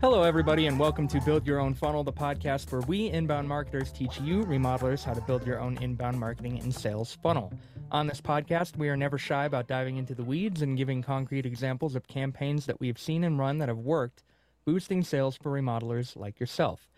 Hello, 0.00 0.22
everybody, 0.22 0.66
and 0.66 0.78
welcome 0.78 1.06
to 1.08 1.20
Build 1.20 1.46
Your 1.46 1.60
Own 1.60 1.74
Funnel, 1.74 2.02
the 2.02 2.12
podcast 2.12 2.72
where 2.72 2.80
we 2.82 3.10
inbound 3.10 3.48
marketers 3.48 3.92
teach 3.92 4.18
you 4.20 4.44
remodelers 4.44 5.04
how 5.04 5.12
to 5.12 5.20
build 5.20 5.46
your 5.46 5.60
own 5.60 5.76
inbound 5.82 6.18
marketing 6.18 6.58
and 6.60 6.74
sales 6.74 7.18
funnel. 7.22 7.52
On 7.90 8.06
this 8.06 8.20
podcast, 8.20 8.76
we 8.76 8.88
are 8.88 8.96
never 8.96 9.18
shy 9.18 9.44
about 9.44 9.66
diving 9.66 9.98
into 9.98 10.14
the 10.14 10.24
weeds 10.24 10.62
and 10.62 10.78
giving 10.78 11.02
concrete 11.02 11.44
examples 11.44 11.94
of 11.94 12.08
campaigns 12.08 12.64
that 12.66 12.80
we 12.80 12.86
have 12.86 12.98
seen 12.98 13.24
and 13.24 13.38
run 13.38 13.58
that 13.58 13.68
have 13.68 13.78
worked, 13.78 14.22
boosting 14.64 15.02
sales 15.04 15.36
for 15.36 15.52
remodelers 15.52 16.16
like 16.16 16.40
yourself. 16.40 16.88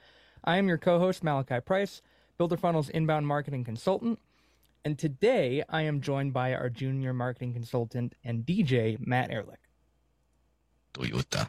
I 0.45 0.59
am 0.59 0.69
your 0.69 0.79
co 0.79 0.99
host, 0.99 1.25
Malachi 1.25 1.61
Price, 1.61 2.03
Builder 2.39 2.57
Funnel's 2.57 2.89
inbound 2.89 3.27
marketing 3.27 3.65
consultant. 3.65 4.21
And 4.85 4.99
today 4.99 5.65
I 5.69 5.83
am 5.83 6.01
joined 6.01 6.33
by 6.33 6.55
our 6.55 6.69
junior 6.69 7.13
marketing 7.13 7.53
consultant 7.53 8.15
and 8.23 8.45
DJ, 8.45 8.97
Matt 9.05 9.31
Ehrlich. 9.31 9.62
Toyota. 10.95 11.49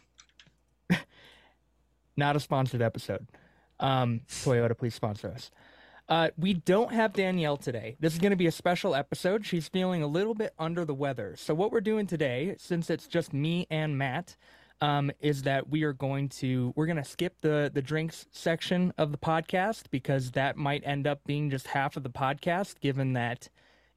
Not 2.17 2.35
a 2.35 2.39
sponsored 2.39 2.81
episode. 2.81 3.27
Um, 3.79 4.21
Toyota, 4.27 4.77
please 4.77 4.95
sponsor 4.95 5.29
us. 5.29 5.51
Uh, 6.09 6.29
we 6.37 6.53
don't 6.53 6.91
have 6.93 7.13
Danielle 7.13 7.57
today. 7.57 7.95
This 7.99 8.13
is 8.13 8.19
going 8.19 8.31
to 8.31 8.37
be 8.37 8.47
a 8.47 8.51
special 8.51 8.93
episode. 8.93 9.45
She's 9.45 9.69
feeling 9.69 10.03
a 10.03 10.07
little 10.07 10.33
bit 10.33 10.53
under 10.59 10.83
the 10.83 10.93
weather. 10.93 11.35
So, 11.37 11.53
what 11.53 11.71
we're 11.71 11.81
doing 11.81 12.07
today, 12.07 12.55
since 12.59 12.89
it's 12.89 13.07
just 13.07 13.33
me 13.33 13.67
and 13.69 13.97
Matt, 13.97 14.35
um, 14.81 15.11
is 15.21 15.43
that 15.43 15.69
we 15.69 15.83
are 15.83 15.93
going 15.93 16.27
to 16.29 16.73
we're 16.75 16.87
going 16.87 16.97
to 16.97 17.05
skip 17.05 17.37
the 17.39 17.71
the 17.73 17.81
drinks 17.81 18.25
section 18.31 18.93
of 18.97 19.11
the 19.11 19.17
podcast 19.17 19.83
because 19.91 20.31
that 20.31 20.57
might 20.57 20.83
end 20.85 21.07
up 21.07 21.23
being 21.25 21.49
just 21.49 21.67
half 21.67 21.95
of 21.95 22.03
the 22.03 22.09
podcast, 22.09 22.81
given 22.81 23.13
that 23.13 23.47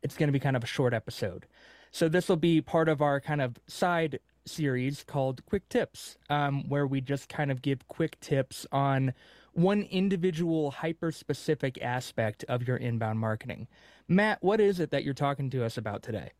it's 0.00 0.16
going 0.16 0.28
to 0.28 0.32
be 0.32 0.40
kind 0.40 0.56
of 0.56 0.62
a 0.62 0.68
short 0.68 0.94
episode. 0.94 1.46
So, 1.90 2.08
this 2.08 2.28
will 2.28 2.36
be 2.36 2.60
part 2.60 2.88
of 2.88 3.02
our 3.02 3.20
kind 3.20 3.42
of 3.42 3.58
side 3.66 4.20
series 4.46 5.04
called 5.04 5.44
Quick 5.46 5.68
Tips, 5.68 6.16
um, 6.30 6.68
where 6.68 6.86
we 6.86 7.00
just 7.00 7.28
kind 7.28 7.50
of 7.50 7.62
give 7.62 7.86
quick 7.88 8.18
tips 8.20 8.66
on 8.72 9.14
one 9.52 9.82
individual 9.82 10.70
hyper 10.70 11.10
specific 11.10 11.80
aspect 11.82 12.44
of 12.48 12.66
your 12.66 12.76
inbound 12.76 13.18
marketing. 13.18 13.66
Matt, 14.08 14.42
what 14.42 14.60
is 14.60 14.80
it 14.80 14.90
that 14.90 15.04
you're 15.04 15.14
talking 15.14 15.50
to 15.50 15.64
us 15.64 15.78
about 15.78 16.02
today? 16.02 16.30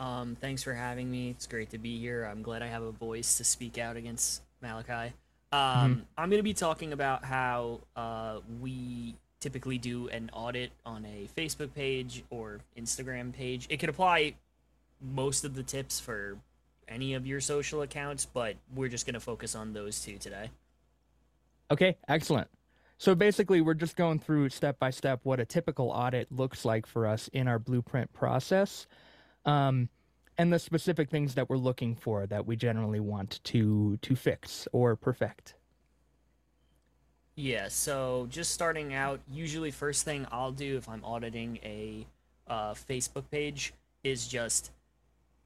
Um, 0.00 0.36
thanks 0.40 0.62
for 0.62 0.74
having 0.74 1.10
me. 1.10 1.30
It's 1.30 1.46
great 1.46 1.70
to 1.70 1.78
be 1.78 1.98
here. 1.98 2.24
I'm 2.24 2.42
glad 2.42 2.62
I 2.62 2.66
have 2.66 2.82
a 2.82 2.90
voice 2.90 3.36
to 3.36 3.44
speak 3.44 3.78
out 3.78 3.96
against 3.96 4.42
Malachi. 4.60 5.14
Um, 5.52 5.60
mm-hmm. 5.60 6.00
I'm 6.18 6.30
going 6.30 6.40
to 6.40 6.42
be 6.42 6.54
talking 6.54 6.92
about 6.92 7.24
how 7.24 7.80
uh, 7.94 8.40
we 8.60 9.14
typically 9.38 9.78
do 9.78 10.08
an 10.08 10.30
audit 10.32 10.72
on 10.84 11.04
a 11.04 11.28
Facebook 11.38 11.74
page 11.74 12.24
or 12.30 12.60
Instagram 12.76 13.32
page. 13.32 13.66
It 13.68 13.76
could 13.78 13.90
apply 13.90 14.34
most 15.00 15.44
of 15.44 15.54
the 15.54 15.62
tips 15.62 16.00
for 16.00 16.38
any 16.88 17.14
of 17.14 17.26
your 17.26 17.40
social 17.40 17.82
accounts, 17.82 18.26
but 18.26 18.56
we're 18.74 18.88
just 18.88 19.06
going 19.06 19.14
to 19.14 19.20
focus 19.20 19.54
on 19.54 19.72
those 19.72 20.00
two 20.00 20.18
today. 20.18 20.50
Okay, 21.70 21.96
excellent. 22.08 22.48
So 22.98 23.14
basically, 23.14 23.60
we're 23.60 23.74
just 23.74 23.96
going 23.96 24.18
through 24.18 24.50
step 24.50 24.78
by 24.78 24.90
step 24.90 25.20
what 25.24 25.40
a 25.40 25.44
typical 25.44 25.90
audit 25.90 26.30
looks 26.30 26.64
like 26.64 26.86
for 26.86 27.06
us 27.06 27.28
in 27.28 27.48
our 27.48 27.58
blueprint 27.58 28.12
process, 28.12 28.86
um, 29.44 29.88
and 30.38 30.52
the 30.52 30.58
specific 30.58 31.10
things 31.10 31.34
that 31.34 31.48
we're 31.50 31.56
looking 31.56 31.96
for 31.96 32.26
that 32.26 32.46
we 32.46 32.56
generally 32.56 33.00
want 33.00 33.40
to 33.44 33.96
to 33.98 34.16
fix 34.16 34.68
or 34.72 34.96
perfect. 34.96 35.54
Yeah. 37.36 37.68
So 37.68 38.28
just 38.30 38.52
starting 38.52 38.94
out, 38.94 39.20
usually 39.30 39.70
first 39.70 40.04
thing 40.04 40.26
I'll 40.30 40.52
do 40.52 40.76
if 40.76 40.88
I'm 40.88 41.04
auditing 41.04 41.58
a 41.64 42.06
uh, 42.46 42.74
Facebook 42.74 43.24
page 43.30 43.74
is 44.04 44.28
just 44.28 44.70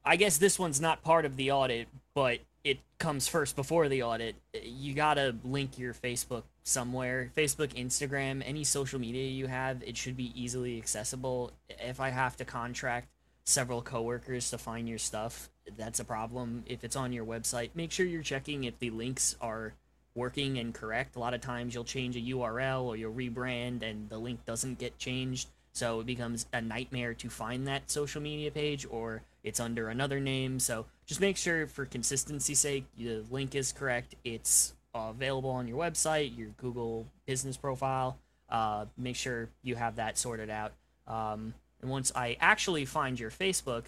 I 0.05 0.15
guess 0.15 0.37
this 0.37 0.57
one's 0.57 0.81
not 0.81 1.03
part 1.03 1.25
of 1.25 1.35
the 1.35 1.51
audit, 1.51 1.87
but 2.13 2.39
it 2.63 2.79
comes 2.97 3.27
first 3.27 3.55
before 3.55 3.89
the 3.89 4.03
audit. 4.03 4.35
You 4.63 4.93
gotta 4.93 5.35
link 5.43 5.77
your 5.77 5.93
Facebook 5.93 6.43
somewhere. 6.63 7.31
Facebook, 7.35 7.73
Instagram, 7.73 8.43
any 8.45 8.63
social 8.63 8.99
media 8.99 9.29
you 9.29 9.47
have, 9.47 9.83
it 9.83 9.97
should 9.97 10.17
be 10.17 10.31
easily 10.41 10.77
accessible. 10.77 11.51
If 11.69 11.99
I 11.99 12.09
have 12.09 12.37
to 12.37 12.45
contract 12.45 13.07
several 13.45 13.81
coworkers 13.81 14.49
to 14.51 14.57
find 14.57 14.87
your 14.87 14.97
stuff, 14.97 15.49
that's 15.77 15.99
a 15.99 16.05
problem. 16.05 16.63
If 16.65 16.83
it's 16.83 16.95
on 16.95 17.13
your 17.13 17.25
website, 17.25 17.71
make 17.73 17.91
sure 17.91 18.05
you're 18.05 18.21
checking 18.21 18.63
if 18.65 18.77
the 18.79 18.91
links 18.91 19.35
are 19.41 19.73
working 20.15 20.57
and 20.57 20.73
correct. 20.73 21.15
A 21.15 21.19
lot 21.19 21.33
of 21.33 21.41
times 21.41 21.73
you'll 21.73 21.83
change 21.83 22.15
a 22.15 22.19
URL 22.19 22.83
or 22.83 22.95
you'll 22.95 23.13
rebrand 23.13 23.83
and 23.83 24.09
the 24.09 24.17
link 24.17 24.45
doesn't 24.45 24.79
get 24.79 24.97
changed. 24.97 25.49
So 25.71 26.01
it 26.01 26.05
becomes 26.05 26.45
a 26.51 26.61
nightmare 26.61 27.13
to 27.15 27.29
find 27.29 27.67
that 27.67 27.89
social 27.89 28.21
media 28.21 28.51
page 28.51 28.85
or 28.89 29.21
it's 29.43 29.59
under 29.59 29.89
another 29.89 30.19
name. 30.19 30.59
So 30.59 30.85
just 31.05 31.21
make 31.21 31.37
sure 31.37 31.67
for 31.67 31.85
consistency's 31.85 32.59
sake, 32.59 32.85
the 32.97 33.23
link 33.31 33.55
is 33.55 33.71
correct. 33.71 34.15
It's 34.23 34.73
available 34.93 35.49
on 35.49 35.67
your 35.67 35.77
website, 35.77 36.37
your 36.37 36.49
Google 36.57 37.05
business 37.25 37.57
profile. 37.57 38.17
Uh, 38.49 38.85
make 38.97 39.15
sure 39.15 39.49
you 39.63 39.75
have 39.75 39.97
that 39.97 40.17
sorted 40.17 40.49
out. 40.49 40.73
Um, 41.07 41.53
and 41.81 41.89
once 41.89 42.11
I 42.15 42.37
actually 42.39 42.85
find 42.85 43.19
your 43.19 43.31
Facebook, 43.31 43.85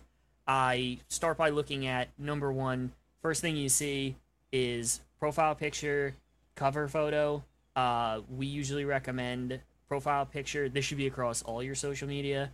I 0.47 0.99
start 1.07 1.37
by 1.37 1.49
looking 1.49 1.87
at 1.87 2.07
number 2.17 2.51
one. 2.51 2.91
First 3.21 3.41
thing 3.41 3.55
you 3.55 3.69
see 3.69 4.15
is 4.51 5.01
profile 5.19 5.55
picture, 5.55 6.15
cover 6.55 6.87
photo. 6.87 7.43
Uh, 7.75 8.21
we 8.35 8.45
usually 8.45 8.85
recommend 8.85 9.59
profile 9.87 10.25
picture. 10.25 10.69
This 10.69 10.85
should 10.85 10.97
be 10.97 11.07
across 11.07 11.41
all 11.41 11.61
your 11.61 11.75
social 11.75 12.07
media 12.07 12.51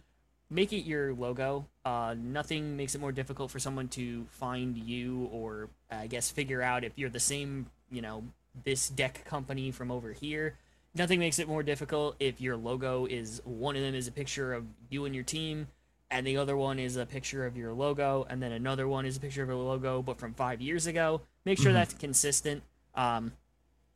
make 0.50 0.74
it 0.74 0.86
your 0.86 1.13
logo. 1.13 1.66
Uh, 1.88 2.16
nothing 2.22 2.75
makes 2.75 2.96
it 2.96 3.00
more 3.00 3.14
difficult 3.14 3.50
for 3.50 3.59
someone 3.59 3.88
to 3.88 4.25
find 4.31 4.75
you 4.75 5.30
or 5.31 5.70
I 5.90 6.08
guess 6.08 6.30
figure 6.30 6.62
out 6.62 6.84
if 6.84 6.92
you're 6.98 7.09
the 7.09 7.22
same, 7.22 7.68
you 7.90 8.02
know, 8.02 8.25
this 8.66 8.90
deck 8.90 9.24
company 9.24 9.72
from 9.72 9.90
over 9.90 10.12
here. 10.12 10.58
Nothing 10.94 11.18
makes 11.18 11.40
it 11.40 11.48
more 11.48 11.64
difficult 11.64 12.18
if 12.20 12.42
your 12.42 12.58
logo 12.58 13.06
is 13.06 13.42
one 13.46 13.78
of 13.78 13.84
them 13.84 13.96
is 13.96 14.06
a 14.06 14.12
picture 14.12 14.53
of 14.53 14.66
you 14.90 15.06
and 15.06 15.16
your 15.16 15.24
team, 15.24 15.70
and 16.12 16.28
the 16.28 16.36
other 16.36 16.58
one 16.58 16.78
is 16.78 16.98
a 16.98 17.06
picture 17.06 17.46
of 17.46 17.56
your 17.56 17.72
logo, 17.72 18.28
and 18.30 18.44
then 18.44 18.52
another 18.52 18.86
one 18.86 19.06
is 19.06 19.16
a 19.16 19.22
picture 19.22 19.44
of 19.44 19.48
your 19.48 19.58
logo, 19.58 20.02
but 20.02 20.19
from 20.19 20.34
five 20.34 20.59
years 20.59 20.88
ago. 20.88 21.22
Make 21.46 21.58
sure 21.58 21.68
mm-hmm. 21.68 21.75
that's 21.75 21.94
consistent. 21.94 22.64
Um, 22.96 23.31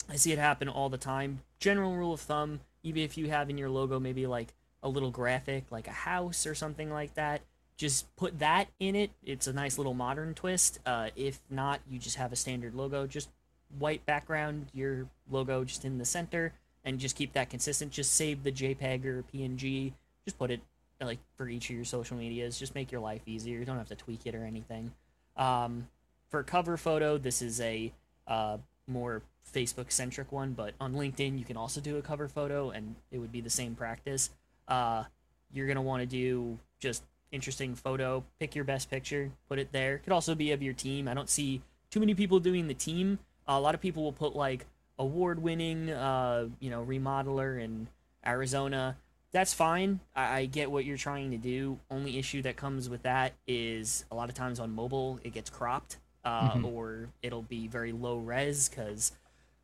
I 0.10 0.16
see 0.16 0.32
it 0.32 0.40
happen 0.40 0.70
all 0.70 0.88
the 0.88 0.98
time. 0.98 1.42
General 1.60 1.94
rule 1.94 2.14
of 2.14 2.22
thumb: 2.22 2.62
even 2.84 3.04
if 3.04 3.18
you 3.18 3.30
have 3.32 3.50
in 3.50 3.58
your 3.58 3.70
logo 3.70 4.00
maybe 4.00 4.28
like 4.28 4.54
a 4.82 4.88
little 4.88 5.12
graphic 5.12 5.66
like 5.70 5.88
a 5.88 5.92
house 5.92 6.48
or 6.48 6.56
something 6.56 6.90
like 6.90 7.14
that 7.14 7.42
just 7.82 8.16
put 8.16 8.38
that 8.38 8.68
in 8.80 8.96
it. 8.96 9.10
It's 9.24 9.48
a 9.48 9.54
nice 9.54 9.80
little 9.80 9.96
modern 9.96 10.36
twist. 10.36 10.78
Uh, 10.86 11.10
if 11.16 11.40
not 11.50 11.80
you 11.90 11.98
just 11.98 12.16
have 12.18 12.32
a 12.32 12.36
standard 12.36 12.76
logo 12.76 13.08
just 13.08 13.28
white 13.80 14.06
background 14.06 14.68
your 14.72 15.08
logo 15.32 15.64
just 15.64 15.84
in 15.84 15.98
the 15.98 16.06
center 16.06 16.54
and 16.86 17.00
just 17.00 17.16
keep 17.16 17.34
that 17.34 17.50
consistent. 17.50 17.92
Just 17.92 18.14
save 18.14 18.44
the 18.44 18.52
jpeg 18.52 19.04
or 19.04 19.24
png 19.34 19.94
just 20.24 20.38
put 20.38 20.52
it 20.52 20.62
like 21.02 21.18
for 21.38 21.50
each 21.50 21.72
of 21.72 21.76
your 21.76 21.84
social 21.84 22.16
medias. 22.18 22.60
Just 22.60 22.76
make 22.76 22.92
your 22.92 23.02
life 23.02 23.24
easier. 23.26 23.58
You 23.58 23.66
don't 23.66 23.80
have 23.80 23.90
to 23.90 23.96
tweak 23.96 24.28
it 24.28 24.36
or 24.36 24.46
anything. 24.46 24.92
Um, 25.36 25.88
for 26.30 26.44
cover 26.44 26.78
photo 26.78 27.18
this 27.18 27.42
is 27.42 27.60
a 27.62 27.92
uh, 28.28 28.58
more 28.86 29.24
facebook 29.56 29.92
centric 29.92 30.32
one 30.32 30.54
but 30.54 30.76
on 30.80 30.94
linkedin 30.94 31.40
you 31.40 31.46
can 31.46 31.58
also 31.58 31.82
do 31.82 31.98
a 31.98 32.02
cover 32.02 32.28
photo 32.28 32.70
and 32.70 32.96
it 33.10 33.18
would 33.18 33.32
be 33.32 33.42
the 33.42 33.50
same 33.50 33.74
practice. 33.74 34.30
Uh, 34.68 35.06
you're 35.52 35.68
gonna 35.68 35.82
want 35.82 36.02
to 36.02 36.06
do 36.06 36.60
just 36.80 37.04
interesting 37.32 37.76
photo. 37.76 38.24
Pick 38.40 38.56
your 38.56 38.66
best 38.66 38.90
picture, 38.90 39.32
put 39.48 39.60
it 39.60 39.72
there. 39.72 40.00
Could 40.00 40.14
also 40.14 40.36
be 40.36 40.52
of 40.52 40.62
your 40.62 40.74
team. 40.74 41.08
I 41.08 41.14
don't 41.14 41.30
see 41.30 41.62
too 41.90 42.00
many 42.00 42.14
people 42.14 42.40
doing 42.40 42.68
the 42.68 42.74
team. 42.74 43.20
Uh, 43.48 43.54
a 43.54 43.60
lot 43.60 43.76
of 43.76 43.82
people 43.82 44.04
will 44.04 44.14
put 44.14 44.36
like 44.36 44.66
award-winning, 45.00 45.90
uh, 45.90 46.48
you 46.60 46.70
know, 46.70 46.86
remodeler 46.86 47.62
in 47.62 47.88
Arizona. 48.26 48.98
That's 49.32 49.54
fine. 49.54 50.00
I, 50.16 50.40
I 50.40 50.46
get 50.46 50.70
what 50.70 50.86
you're 50.86 50.98
trying 50.98 51.32
to 51.32 51.38
do. 51.38 51.80
Only 51.90 52.20
issue 52.20 52.42
that 52.44 52.58
comes 52.58 52.90
with 52.90 53.04
that 53.04 53.34
is 53.48 54.06
a 54.12 54.16
lot 54.16 54.30
of 54.30 54.36
times 54.36 54.60
on 54.60 54.72
mobile 54.72 55.20
it 55.24 55.34
gets 55.34 55.50
cropped, 55.50 55.98
uh, 56.24 56.52
mm-hmm. 56.52 56.66
or 56.66 57.10
it'll 57.24 57.42
be 57.42 57.68
very 57.68 57.94
low 57.94 58.18
res 58.18 58.70
because 58.70 59.14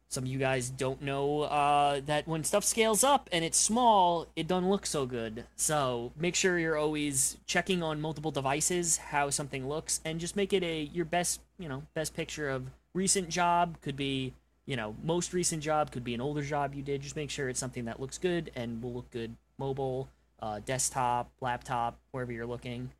some 0.09 0.23
of 0.23 0.29
you 0.29 0.39
guys 0.39 0.69
don't 0.69 1.01
know 1.01 1.41
uh, 1.41 1.99
that 2.05 2.27
when 2.27 2.43
stuff 2.43 2.63
scales 2.63 3.03
up 3.03 3.27
and 3.31 3.43
it's 3.43 3.57
small, 3.57 4.27
it 4.35 4.47
doesn't 4.47 4.69
look 4.69 4.85
so 4.85 5.05
good. 5.05 5.45
So 5.55 6.13
make 6.17 6.33
sure 6.35 6.57
you're 6.57 6.77
always 6.77 7.37
checking 7.45 7.83
on 7.83 7.99
multiple 7.99 8.31
devices 8.31 8.97
how 8.97 9.29
something 9.29 9.67
looks, 9.67 9.99
and 10.05 10.19
just 10.19 10.35
make 10.35 10.53
it 10.53 10.63
a 10.63 10.83
your 10.93 11.05
best 11.05 11.41
you 11.59 11.67
know 11.67 11.83
best 11.93 12.15
picture 12.15 12.49
of 12.49 12.67
recent 12.93 13.29
job 13.29 13.81
could 13.81 13.97
be 13.97 14.33
you 14.65 14.75
know 14.75 14.95
most 15.03 15.33
recent 15.33 15.61
job 15.61 15.91
could 15.91 16.03
be 16.03 16.13
an 16.13 16.21
older 16.21 16.41
job 16.41 16.73
you 16.73 16.83
did. 16.83 17.01
Just 17.01 17.17
make 17.17 17.29
sure 17.29 17.49
it's 17.49 17.59
something 17.59 17.85
that 17.85 17.99
looks 17.99 18.17
good 18.17 18.49
and 18.55 18.81
will 18.81 18.93
look 18.93 19.11
good 19.11 19.35
mobile, 19.57 20.07
uh, 20.41 20.61
desktop, 20.65 21.29
laptop, 21.41 21.99
wherever 22.11 22.31
you're 22.31 22.45
looking. 22.45 22.91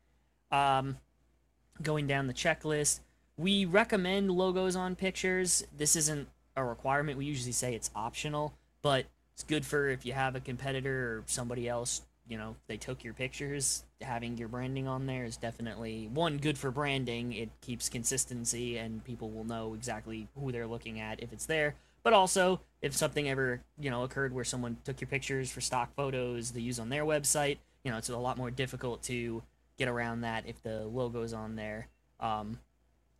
Um, 0.52 0.98
going 1.82 2.06
down 2.06 2.26
the 2.26 2.34
checklist, 2.34 3.00
we 3.38 3.64
recommend 3.64 4.30
logos 4.30 4.76
on 4.76 4.94
pictures. 4.94 5.64
This 5.74 5.96
isn't 5.96 6.28
a 6.58 6.64
requirement. 6.64 7.18
We 7.18 7.24
usually 7.24 7.52
say 7.52 7.74
it's 7.74 7.90
optional, 7.94 8.54
but 8.82 9.06
it's 9.34 9.42
good 9.44 9.64
for 9.64 9.88
if 9.88 10.04
you 10.04 10.12
have 10.12 10.34
a 10.36 10.40
competitor 10.40 11.18
or 11.18 11.24
somebody 11.26 11.68
else 11.68 12.02
you 12.28 12.36
know 12.36 12.56
they 12.66 12.76
took 12.76 13.02
your 13.02 13.14
pictures. 13.14 13.84
Having 14.02 14.36
your 14.36 14.48
branding 14.48 14.86
on 14.86 15.06
there 15.06 15.24
is 15.24 15.36
definitely 15.36 16.08
one 16.12 16.36
good 16.36 16.58
for 16.58 16.70
branding. 16.70 17.32
It 17.32 17.48
keeps 17.60 17.88
consistency 17.88 18.76
and 18.76 19.02
people 19.02 19.30
will 19.30 19.44
know 19.44 19.74
exactly 19.74 20.28
who 20.38 20.52
they're 20.52 20.66
looking 20.66 21.00
at 21.00 21.22
if 21.22 21.32
it's 21.32 21.46
there. 21.46 21.74
But 22.02 22.12
also 22.12 22.60
if 22.82 22.94
something 22.94 23.28
ever 23.28 23.62
you 23.80 23.90
know 23.90 24.04
occurred 24.04 24.32
where 24.32 24.44
someone 24.44 24.76
took 24.84 25.00
your 25.00 25.08
pictures 25.08 25.50
for 25.50 25.60
stock 25.60 25.94
photos 25.94 26.50
to 26.50 26.60
use 26.60 26.78
on 26.78 26.90
their 26.90 27.04
website 27.04 27.58
you 27.82 27.90
know 27.90 27.98
it's 27.98 28.08
a 28.08 28.16
lot 28.16 28.36
more 28.36 28.50
difficult 28.50 29.02
to 29.04 29.42
get 29.78 29.88
around 29.88 30.20
that 30.20 30.44
if 30.46 30.62
the 30.62 30.86
logo's 30.86 31.32
on 31.32 31.56
there. 31.56 31.88
Um, 32.20 32.58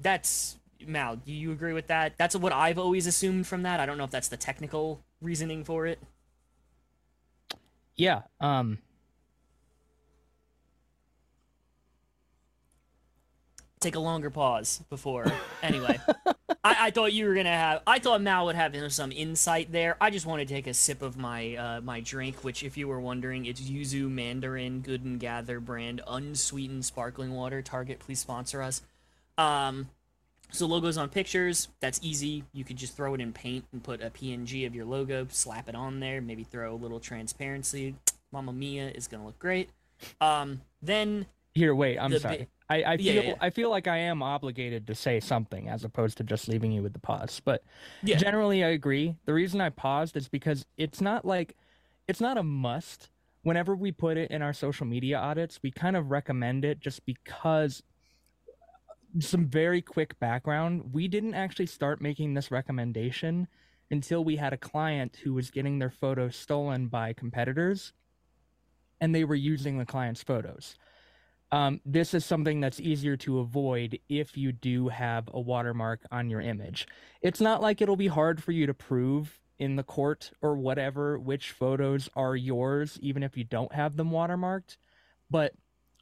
that's 0.01 0.59
mal 0.87 1.17
do 1.17 1.33
you 1.33 1.51
agree 1.53 1.73
with 1.73 1.87
that 1.89 2.13
that's 2.17 2.37
what 2.37 2.53
i've 2.53 2.79
always 2.79 3.07
assumed 3.07 3.47
from 3.47 3.63
that 3.63 3.81
i 3.81 3.87
don't 3.87 3.99
know 3.99 4.05
if 4.05 4.11
that's 4.11 4.29
the 4.29 4.37
technical 4.37 5.03
reasoning 5.21 5.65
for 5.65 5.87
it 5.87 5.99
Yeah. 7.97 8.23
Um. 8.41 8.79
take 13.81 13.95
a 13.95 14.01
longer 14.01 14.31
pause 14.31 14.83
before. 14.91 15.31
Anyway, 15.63 15.99
I, 16.65 16.77
I 16.87 16.91
thought 16.91 17.13
you 17.13 17.27
were 17.27 17.35
gonna 17.35 17.51
have. 17.51 17.83
I 17.87 17.99
thought 17.99 18.21
Mal 18.23 18.47
would 18.47 18.57
have 18.57 18.75
some 18.93 19.13
insight 19.13 19.71
there. 19.73 19.97
I 20.01 20.11
just 20.11 20.27
want 20.27 20.41
to 20.41 20.47
take 20.47 20.67
a 20.67 20.75
sip 20.75 21.03
of 21.03 21.17
my 21.17 21.55
uh, 21.57 21.81
my 21.81 22.01
drink, 22.01 22.43
which, 22.45 22.63
if 22.63 22.77
you 22.77 22.89
were 22.89 23.01
wondering, 23.01 23.47
it's 23.47 23.61
Yuzu 23.61 24.11
Mandarin 24.11 24.81
Good 24.81 25.05
and 25.05 25.21
Gather 25.21 25.61
brand 25.61 26.01
unsweetened 26.07 26.85
sparkling 26.85 27.33
water. 27.33 27.63
Target, 27.63 27.99
please 28.01 28.19
sponsor 28.19 28.63
us. 28.63 28.83
Um, 29.37 29.89
so 30.51 30.67
logos 30.67 30.97
on 30.97 31.09
pictures, 31.09 31.69
that's 31.81 32.01
easy. 32.03 32.45
You 32.53 32.65
could 32.65 32.77
just 32.77 32.97
throw 32.97 33.15
it 33.15 33.21
in 33.21 33.33
paint 33.33 33.65
and 33.73 33.83
put 33.83 34.03
a 34.03 34.11
PNG 34.11 34.67
of 34.67 34.75
your 34.75 34.85
logo, 34.85 35.27
slap 35.31 35.69
it 35.69 35.75
on 35.75 36.01
there, 36.01 36.21
maybe 36.21 36.45
throw 36.45 36.75
a 36.75 36.77
little 36.77 37.01
transparency. 37.01 37.95
Mama 38.33 38.53
Mia 38.53 38.89
is 38.91 39.09
gonna 39.09 39.25
look 39.27 39.39
great. 39.39 39.71
Um, 40.21 40.61
then 40.83 41.27
Here, 41.55 41.75
wait. 41.75 41.99
I'm 41.99 42.17
sorry. 42.19 42.39
ba- 42.39 42.47
I, 42.71 42.77
I 42.85 42.95
Yeah, 42.97 43.13
feel 43.15 43.23
yeah. 43.25 43.35
I 43.41 43.51
feel 43.51 43.71
like 43.71 43.87
I 43.89 43.97
am 43.97 44.23
obligated 44.23 44.87
to 44.89 44.95
say 44.95 45.21
something 45.21 45.69
as 45.69 45.85
opposed 45.85 46.19
to 46.19 46.25
just 46.25 46.49
leaving 46.49 46.71
you 46.73 46.83
with 46.83 46.93
the 46.93 46.99
pause. 46.99 47.41
But 47.45 47.63
Yeah. 48.03 48.19
generally, 48.19 48.63
I 48.63 48.69
agree. 48.69 49.17
The 49.25 49.33
reason 49.33 49.61
I 49.61 49.71
paused 49.71 50.17
is 50.17 50.29
because 50.29 50.67
it's 50.77 51.01
not 51.01 51.25
like 51.25 51.57
it's 52.07 52.21
not 52.21 52.37
a 52.39 52.43
must. 52.43 53.09
Whenever 53.43 53.75
we 53.75 53.93
put 53.93 54.17
it 54.19 54.31
in 54.31 54.43
our 54.43 54.53
social 54.53 54.85
media 54.87 55.17
audits, 55.19 55.61
we 55.63 55.71
kind 55.71 55.97
of 55.97 56.11
recommend 56.11 56.65
it 56.65 56.81
just 56.81 57.05
because. 57.07 57.83
Some 59.21 59.47
very 59.47 59.81
quick 59.81 60.19
background. 60.19 60.93
We 60.93 61.09
didn't 61.09 61.35
actually 61.35 61.67
start 61.67 62.01
making 62.01 62.35
this 62.35 62.51
recommendation 62.51 63.49
until 63.91 64.25
we 64.25 64.37
had 64.37 64.53
a 64.53 64.59
client 64.59 65.17
who 65.23 65.35
was 65.35 65.51
getting 65.51 65.79
their 65.79 65.91
photos 65.91 66.37
stolen 66.37 66.89
by 66.89 67.15
competitors 67.15 67.93
and 69.01 69.15
they 69.15 69.25
were 69.25 69.35
using 69.35 69.79
the 69.79 69.87
client's 69.87 70.23
photos. 70.23 70.75
Um, 71.51 71.81
this 71.87 72.13
is 72.13 72.25
something 72.25 72.61
that's 72.61 72.81
easier 72.81 73.17
to 73.19 73.39
avoid 73.39 73.99
if 74.09 74.37
you 74.37 74.53
do 74.53 74.89
have 74.89 75.31
a 75.33 75.41
watermark 75.41 76.01
on 76.11 76.29
your 76.29 76.43
image. 76.43 76.87
It's 77.23 77.41
not 77.41 77.63
like 77.63 77.81
it'll 77.81 77.97
be 77.97 78.09
hard 78.09 78.43
for 78.43 78.53
you 78.53 78.67
to 78.67 78.75
prove 78.75 79.41
in 79.59 79.77
the 79.77 79.83
court 79.83 80.31
or 80.43 80.57
whatever 80.57 81.19
which 81.19 81.53
photos 81.53 82.09
are 82.15 82.37
yours, 82.37 82.99
even 83.01 83.23
if 83.23 83.37
you 83.37 83.45
don't 83.45 83.73
have 83.73 83.97
them 83.97 84.11
watermarked, 84.11 84.77
but 85.31 85.55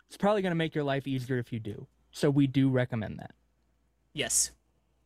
it's 0.08 0.16
probably 0.16 0.42
going 0.42 0.50
to 0.50 0.56
make 0.56 0.74
your 0.74 0.84
life 0.84 1.06
easier 1.06 1.38
if 1.38 1.52
you 1.52 1.60
do. 1.60 1.86
So 2.16 2.30
we 2.30 2.46
do 2.46 2.70
recommend 2.70 3.18
that. 3.18 3.32
Yes. 4.14 4.50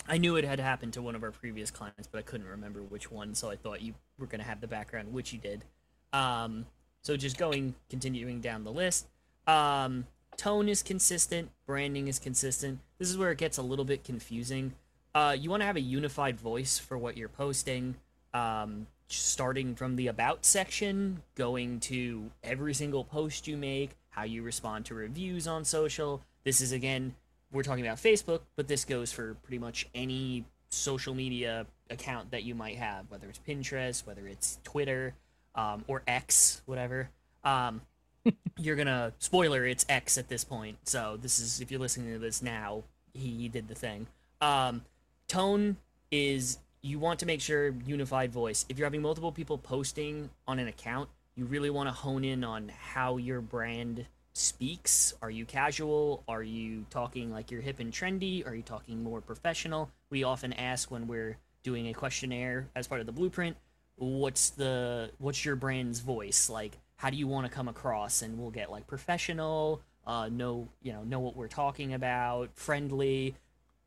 I 0.06 0.16
knew 0.16 0.36
it 0.36 0.44
had 0.44 0.60
happened 0.60 0.92
to 0.92 1.02
one 1.02 1.16
of 1.16 1.24
our 1.24 1.32
previous 1.32 1.68
clients, 1.68 2.06
but 2.06 2.18
I 2.18 2.22
couldn't 2.22 2.46
remember 2.46 2.84
which 2.84 3.10
one, 3.10 3.34
so 3.34 3.50
I 3.50 3.56
thought 3.56 3.82
you 3.82 3.94
were 4.16 4.28
going 4.28 4.38
to 4.38 4.46
have 4.46 4.60
the 4.60 4.68
background, 4.68 5.12
which 5.12 5.32
you 5.32 5.40
did. 5.40 5.64
Um, 6.12 6.66
so 7.02 7.16
just 7.16 7.36
going, 7.36 7.74
continuing 7.88 8.40
down 8.40 8.62
the 8.62 8.70
list. 8.70 9.08
Um, 9.48 10.06
tone 10.36 10.68
is 10.68 10.84
consistent, 10.84 11.50
branding 11.66 12.06
is 12.06 12.20
consistent. 12.20 12.78
This 12.98 13.10
is 13.10 13.18
where 13.18 13.32
it 13.32 13.38
gets 13.38 13.58
a 13.58 13.62
little 13.62 13.84
bit 13.84 14.04
confusing. 14.04 14.74
Uh, 15.12 15.36
you 15.36 15.50
want 15.50 15.62
to 15.62 15.66
have 15.66 15.74
a 15.74 15.80
unified 15.80 16.38
voice 16.38 16.78
for 16.78 16.96
what 16.96 17.16
you're 17.16 17.28
posting. 17.28 17.96
Um, 18.32 18.86
starting 19.08 19.74
from 19.74 19.96
the 19.96 20.06
about 20.06 20.44
section, 20.44 21.22
going 21.34 21.80
to 21.80 22.30
every 22.44 22.72
single 22.72 23.02
post 23.02 23.48
you 23.48 23.56
make, 23.56 23.96
how 24.10 24.22
you 24.22 24.44
respond 24.44 24.84
to 24.84 24.94
reviews 24.94 25.48
on 25.48 25.64
social. 25.64 26.22
This 26.44 26.60
is 26.60 26.72
again, 26.72 27.14
we're 27.52 27.62
talking 27.62 27.84
about 27.84 27.98
Facebook, 27.98 28.40
but 28.56 28.68
this 28.68 28.84
goes 28.84 29.12
for 29.12 29.34
pretty 29.42 29.58
much 29.58 29.88
any 29.94 30.44
social 30.70 31.14
media 31.14 31.66
account 31.90 32.30
that 32.30 32.44
you 32.44 32.54
might 32.54 32.76
have, 32.76 33.10
whether 33.10 33.28
it's 33.28 33.40
Pinterest, 33.46 34.06
whether 34.06 34.26
it's 34.26 34.58
Twitter, 34.64 35.14
um, 35.54 35.84
or 35.86 36.02
X, 36.06 36.62
whatever. 36.66 37.10
Um, 37.44 37.82
you're 38.58 38.76
gonna 38.76 39.12
spoiler, 39.18 39.66
it's 39.66 39.84
X 39.88 40.16
at 40.18 40.28
this 40.28 40.44
point. 40.44 40.78
So 40.84 41.18
this 41.20 41.38
is 41.38 41.60
if 41.60 41.70
you're 41.70 41.80
listening 41.80 42.12
to 42.12 42.18
this 42.18 42.42
now, 42.42 42.84
he, 43.12 43.30
he 43.30 43.48
did 43.48 43.68
the 43.68 43.74
thing. 43.74 44.06
Um, 44.40 44.82
tone 45.28 45.76
is 46.10 46.58
you 46.82 46.98
want 46.98 47.20
to 47.20 47.26
make 47.26 47.40
sure 47.40 47.74
unified 47.84 48.32
voice. 48.32 48.64
If 48.68 48.78
you're 48.78 48.86
having 48.86 49.02
multiple 49.02 49.32
people 49.32 49.58
posting 49.58 50.30
on 50.46 50.58
an 50.58 50.68
account, 50.68 51.08
you 51.34 51.44
really 51.44 51.70
want 51.70 51.88
to 51.88 51.92
hone 51.92 52.24
in 52.24 52.44
on 52.44 52.70
how 52.70 53.16
your 53.16 53.40
brand 53.40 54.06
speaks. 54.32 55.14
Are 55.22 55.30
you 55.30 55.44
casual? 55.44 56.22
Are 56.28 56.42
you 56.42 56.86
talking 56.90 57.32
like 57.32 57.50
you're 57.50 57.60
hip 57.60 57.80
and 57.80 57.92
trendy? 57.92 58.46
Are 58.46 58.54
you 58.54 58.62
talking 58.62 59.02
more 59.02 59.20
professional? 59.20 59.90
We 60.10 60.24
often 60.24 60.52
ask 60.52 60.90
when 60.90 61.06
we're 61.06 61.36
doing 61.62 61.88
a 61.88 61.92
questionnaire 61.92 62.68
as 62.74 62.86
part 62.86 63.00
of 63.00 63.06
the 63.06 63.12
blueprint, 63.12 63.56
what's 63.96 64.50
the 64.50 65.10
what's 65.18 65.44
your 65.44 65.56
brand's 65.56 66.00
voice? 66.00 66.48
Like 66.48 66.78
how 66.96 67.10
do 67.10 67.16
you 67.16 67.26
want 67.26 67.46
to 67.46 67.52
come 67.52 67.68
across? 67.68 68.22
And 68.22 68.38
we'll 68.38 68.50
get 68.50 68.70
like 68.70 68.86
professional, 68.86 69.80
uh 70.06 70.28
know, 70.28 70.68
you 70.82 70.92
know, 70.92 71.02
know 71.02 71.20
what 71.20 71.36
we're 71.36 71.48
talking 71.48 71.92
about, 71.94 72.50
friendly, 72.54 73.34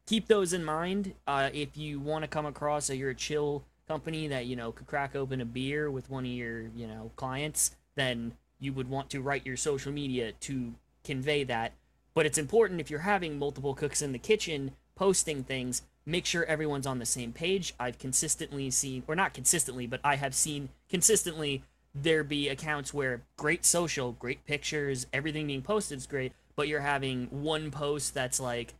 keep 0.05 0.27
those 0.27 0.53
in 0.53 0.63
mind. 0.63 1.13
Uh, 1.25 1.49
if 1.53 1.77
you 1.77 1.99
want 1.99 2.23
to 2.23 2.27
come 2.27 2.45
across 2.45 2.87
that 2.87 2.97
you're 2.97 3.11
a 3.11 3.15
chill 3.15 3.63
company 3.87 4.27
that 4.29 4.45
you 4.45 4.55
know 4.55 4.71
could 4.71 4.87
crack 4.87 5.15
open 5.15 5.41
a 5.41 5.45
beer 5.45 5.91
with 5.91 6.09
one 6.09 6.25
of 6.25 6.31
your 6.31 6.61
you 6.75 6.87
know 6.87 7.11
clients, 7.15 7.75
then 7.95 8.33
you 8.63 8.73
would 8.73 8.89
want 8.89 9.09
to 9.09 9.21
write 9.21 9.45
your 9.45 9.57
social 9.57 9.91
media 9.91 10.31
to 10.41 10.73
convey 11.03 11.43
that. 11.43 11.73
But 12.13 12.25
it's 12.25 12.37
important 12.37 12.79
if 12.79 12.89
you're 12.89 12.99
having 13.01 13.37
multiple 13.37 13.73
cooks 13.73 14.01
in 14.01 14.11
the 14.11 14.19
kitchen 14.19 14.71
posting 14.95 15.43
things, 15.43 15.81
make 16.05 16.25
sure 16.25 16.45
everyone's 16.45 16.87
on 16.87 16.99
the 16.99 17.05
same 17.05 17.33
page. 17.33 17.73
I've 17.79 17.99
consistently 17.99 18.69
seen, 18.69 19.03
or 19.07 19.15
not 19.15 19.33
consistently, 19.33 19.87
but 19.87 19.99
I 20.03 20.15
have 20.15 20.35
seen 20.35 20.69
consistently 20.89 21.63
there 21.95 22.23
be 22.23 22.49
accounts 22.49 22.93
where 22.93 23.21
great 23.37 23.65
social, 23.65 24.13
great 24.13 24.45
pictures, 24.45 25.07
everything 25.13 25.47
being 25.47 25.61
posted 25.61 25.97
is 25.97 26.07
great, 26.07 26.33
but 26.55 26.67
you're 26.67 26.81
having 26.81 27.27
one 27.29 27.71
post 27.71 28.13
that's 28.13 28.39
like, 28.39 28.73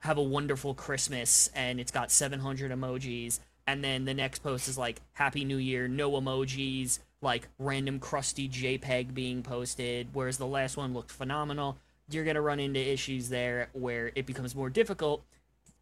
have 0.00 0.18
a 0.18 0.22
wonderful 0.22 0.74
Christmas 0.74 1.50
and 1.54 1.80
it's 1.80 1.90
got 1.90 2.10
700 2.10 2.70
emojis. 2.70 3.40
And 3.68 3.84
then 3.84 4.06
the 4.06 4.14
next 4.14 4.38
post 4.38 4.66
is 4.66 4.78
like, 4.78 5.02
Happy 5.12 5.44
New 5.44 5.58
Year, 5.58 5.88
no 5.88 6.12
emojis, 6.12 7.00
like 7.20 7.48
random 7.58 8.00
crusty 8.00 8.48
JPEG 8.48 9.12
being 9.12 9.42
posted. 9.42 10.08
Whereas 10.14 10.38
the 10.38 10.46
last 10.46 10.78
one 10.78 10.94
looked 10.94 11.10
phenomenal. 11.10 11.76
You're 12.08 12.24
going 12.24 12.36
to 12.36 12.40
run 12.40 12.60
into 12.60 12.80
issues 12.80 13.28
there 13.28 13.68
where 13.74 14.10
it 14.14 14.24
becomes 14.24 14.54
more 14.54 14.70
difficult 14.70 15.22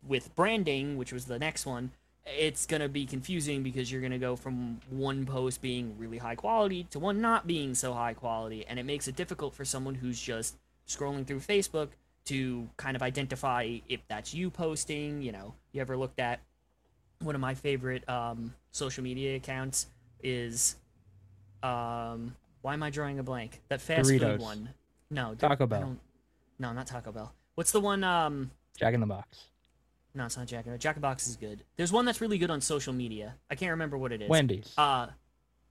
with 0.05 0.35
branding, 0.35 0.97
which 0.97 1.13
was 1.13 1.27
the 1.27 1.39
next 1.39 1.65
one. 1.65 1.93
It's 2.25 2.67
going 2.67 2.83
to 2.83 2.89
be 2.89 3.07
confusing 3.07 3.63
because 3.63 3.93
you're 3.93 4.01
going 4.01 4.11
to 4.11 4.19
go 4.19 4.35
from 4.35 4.81
one 4.91 5.25
post 5.25 5.63
being 5.63 5.95
really 5.97 6.19
high 6.19 6.35
quality 6.35 6.89
to 6.91 6.99
one 6.99 7.21
not 7.21 7.47
being 7.47 7.77
so 7.77 7.95
high 7.95 8.15
quality. 8.15 8.67
And 8.67 8.81
it 8.81 8.85
makes 8.85 9.07
it 9.07 9.15
difficult 9.15 9.55
for 9.55 9.65
someone 9.65 9.95
who's 9.95 10.21
just 10.21 10.57
scrolling 10.89 11.25
through 11.25 11.39
Facebook 11.39 11.91
to 12.25 12.69
kind 12.79 12.97
of 12.97 13.03
identify 13.03 13.79
if 13.89 14.01
that's 14.09 14.35
you 14.35 14.51
posting. 14.51 15.23
You 15.23 15.31
know, 15.31 15.55
you 15.71 15.81
ever 15.81 15.97
looked 15.97 16.19
at 16.19 16.41
one 17.21 17.35
of 17.35 17.41
my 17.41 17.55
favorite 17.55 18.09
um, 18.09 18.55
social 18.73 19.03
media 19.05 19.37
accounts 19.37 19.87
is 20.23 20.77
um, 21.63 22.35
why 22.63 22.75
am 22.75 22.83
I 22.83 22.91
drawing 22.91 23.19
a 23.19 23.23
blank? 23.23 23.61
That 23.69 23.81
fast 23.81 24.09
Doritos. 24.11 24.21
food 24.33 24.41
one. 24.41 24.69
No, 25.11 25.35
Taco 25.35 25.67
Bell. 25.67 25.97
No, 26.59 26.73
not 26.73 26.87
Taco 26.87 27.13
Bell. 27.13 27.33
What's 27.55 27.73
the 27.73 27.81
one? 27.81 28.03
Um, 28.05 28.51
Jack 28.79 28.95
in 28.95 29.01
the 29.01 29.07
Box. 29.07 29.45
no, 30.15 30.27
it's 30.27 30.37
not 30.37 30.47
Jack. 30.47 30.67
in 30.67 30.73
the- 30.73 30.77
Box. 30.77 30.83
Jack 30.83 30.97
in 30.97 31.01
the 31.03 31.07
Box 31.09 31.29
is 31.29 31.37
good. 31.37 31.63
There's 31.77 31.93
one 31.93 32.05
that's 32.05 32.21
really 32.21 32.39
good 32.39 32.51
on 32.51 32.61
social 32.61 32.93
media. 32.93 33.35
I 33.51 33.55
can't 33.55 33.71
remember 33.71 33.97
what 33.97 34.13
it 34.13 34.23
is. 34.23 34.29
Wendy's. 34.29 34.73
Uh, 34.77 35.07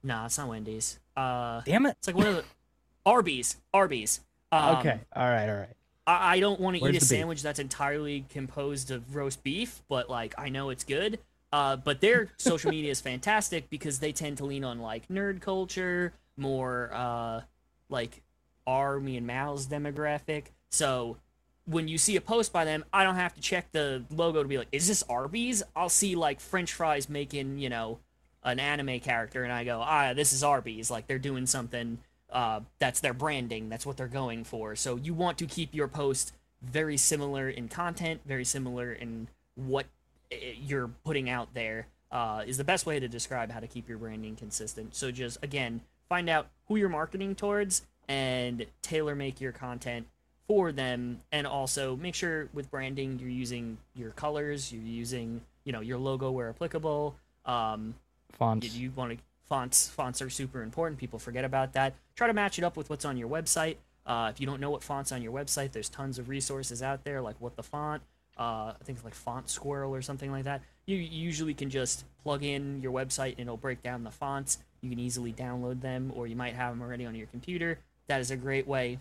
no, 0.04 0.26
it's 0.26 0.38
not 0.38 0.48
Wendy's. 0.48 1.00
Uh, 1.18 1.62
Damn 1.66 1.86
it. 1.86 1.96
it's 2.00 2.08
like 2.08 2.16
one 2.16 2.28
of 2.28 2.36
the 2.36 2.44
Arby's. 3.06 3.58
Arby's. 3.74 4.22
Um, 4.52 4.78
okay. 4.78 5.00
All 5.16 5.28
right. 5.30 5.50
All 5.50 5.56
right. 5.56 5.70
I, 6.08 6.36
I 6.36 6.40
don't 6.40 6.60
want 6.60 6.78
to 6.78 6.84
eat 6.84 6.90
a 6.90 6.92
the 6.94 7.00
beef? 7.00 7.04
sandwich 7.04 7.42
that's 7.42 7.60
entirely 7.60 8.26
composed 8.30 8.92
of 8.92 9.16
roast 9.16 9.44
beef, 9.44 9.82
but 9.90 10.10
like 10.10 10.34
I 10.38 10.50
know 10.50 10.70
it's 10.70 10.84
good. 10.84 11.20
Uh, 11.52 11.76
but 11.76 12.02
their 12.02 12.30
social 12.38 12.72
media 12.72 12.92
is 12.92 13.00
fantastic 13.00 13.70
because 13.70 14.00
they 14.00 14.12
tend 14.12 14.38
to 14.38 14.46
lean 14.46 14.64
on 14.64 14.80
like 14.80 15.08
nerd 15.08 15.42
culture, 15.42 16.14
more 16.38 16.90
uh, 16.94 17.42
like 17.90 18.22
me 18.68 19.18
and 19.18 19.28
Mal's 19.28 19.68
demographic. 19.68 20.46
So 20.70 21.18
when 21.66 21.88
you 21.88 21.98
see 21.98 22.16
a 22.16 22.22
post 22.22 22.52
by 22.52 22.66
them, 22.66 22.84
I 22.92 23.04
don't 23.04 23.16
have 23.16 23.34
to 23.36 23.42
check 23.42 23.72
the 23.72 24.04
logo 24.10 24.42
to 24.44 24.50
be 24.50 24.58
like, 24.58 24.68
is 24.72 24.88
this 24.88 25.04
Arby's? 25.10 25.64
I'll 25.76 25.90
see 25.90 26.16
like 26.16 26.40
French 26.40 26.74
fries 26.74 27.10
making, 27.10 27.60
you 27.60 27.70
know, 27.70 28.00
an 28.44 28.60
anime 28.60 29.00
character, 29.00 29.44
and 29.44 29.52
I 29.52 29.64
go, 29.64 29.82
ah, 29.84 30.14
this 30.14 30.32
is 30.32 30.44
Arby's. 30.44 30.92
Like 30.92 31.08
they're 31.08 31.18
doing 31.18 31.48
something 31.48 31.98
uh, 32.32 32.62
that's 32.80 33.00
their 33.00 33.14
branding. 33.14 33.70
That's 33.70 33.86
what 33.86 33.98
they're 33.98 34.08
going 34.08 34.44
for. 34.44 34.76
So 34.76 34.98
you 34.98 35.14
want 35.14 35.38
to 35.40 35.46
keep 35.46 35.74
your 35.74 35.88
post 35.88 36.34
very 36.62 36.98
similar 36.98 37.50
in 37.50 37.68
content, 37.68 38.22
very 38.26 38.46
similar 38.46 38.92
in 38.92 39.28
what 39.56 39.88
you're 40.32 40.90
putting 41.04 41.30
out 41.30 41.54
there. 41.54 41.88
Uh, 42.12 42.44
is 42.46 42.58
the 42.58 42.64
best 42.64 42.86
way 42.86 43.00
to 43.00 43.08
describe 43.08 43.52
how 43.52 43.60
to 43.60 43.68
keep 43.68 43.90
your 43.90 43.98
branding 43.98 44.36
consistent. 44.36 44.96
So 44.96 45.12
just 45.12 45.44
again, 45.44 45.82
find 46.08 46.30
out 46.30 46.48
who 46.68 46.78
you're 46.78 46.88
marketing 46.88 47.36
towards 47.36 47.82
and 48.08 48.66
tailor 48.82 49.16
make 49.16 49.42
your 49.42 49.52
content 49.52 50.08
for 50.48 50.72
them 50.72 51.22
and 51.32 51.48
also 51.48 51.96
make 51.96 52.14
sure 52.14 52.50
with 52.54 52.70
branding 52.70 53.18
you're 53.20 53.30
using 53.30 53.78
your 53.96 54.12
colors 54.12 54.72
you're 54.72 54.84
using 54.84 55.42
you 55.64 55.72
know 55.72 55.82
your 55.82 55.98
logo 55.98 56.30
where 56.32 56.50
applicable 56.50 57.16
um 57.46 57.96
Fonts. 58.34 58.76
you, 58.76 58.84
you 58.84 58.92
want 58.96 59.12
to 59.12 59.18
fonts 59.48 59.88
fonts 59.88 60.22
are 60.22 60.30
super 60.30 60.62
important 60.62 61.00
people 61.00 61.18
forget 61.18 61.46
about 61.46 61.74
that 61.74 61.94
try 62.16 62.28
to 62.28 62.34
match 62.34 62.58
it 62.60 62.64
up 62.64 62.78
with 62.78 62.90
what's 62.90 63.06
on 63.06 63.18
your 63.18 63.30
website 63.30 63.78
uh, 64.06 64.30
if 64.32 64.40
you 64.40 64.46
don't 64.46 64.60
know 64.60 64.70
what 64.70 64.84
fonts 64.84 65.12
on 65.12 65.24
your 65.24 65.32
website 65.32 65.72
there's 65.72 65.90
tons 65.90 66.20
of 66.20 66.30
resources 66.30 66.84
out 66.84 67.04
there 67.04 67.22
like 67.22 67.36
what 67.40 67.56
the 67.56 67.64
font 67.64 68.04
uh, 68.38 68.74
i 68.80 68.84
think 68.84 68.98
it's 68.98 69.06
like 69.06 69.16
font 69.16 69.50
squirrel 69.50 69.94
or 69.94 70.02
something 70.02 70.32
like 70.32 70.44
that 70.44 70.62
you 70.86 70.98
usually 70.98 71.54
can 71.54 71.70
just 71.70 72.06
plug 72.24 72.44
in 72.44 72.82
your 72.82 72.92
website 72.92 73.32
and 73.32 73.42
it'll 73.42 73.58
break 73.58 73.82
down 73.82 74.04
the 74.04 74.12
fonts 74.12 74.60
you 74.82 74.90
can 74.90 75.00
easily 75.00 75.34
download 75.34 75.82
them 75.82 76.12
or 76.16 76.28
you 76.28 76.36
might 76.36 76.54
have 76.54 76.74
them 76.74 76.82
already 76.82 77.06
on 77.06 77.16
your 77.16 77.28
computer 77.28 77.80
that 78.08 78.22
is 78.22 78.32
a 78.32 78.38
great 78.38 78.68
way 78.68 79.00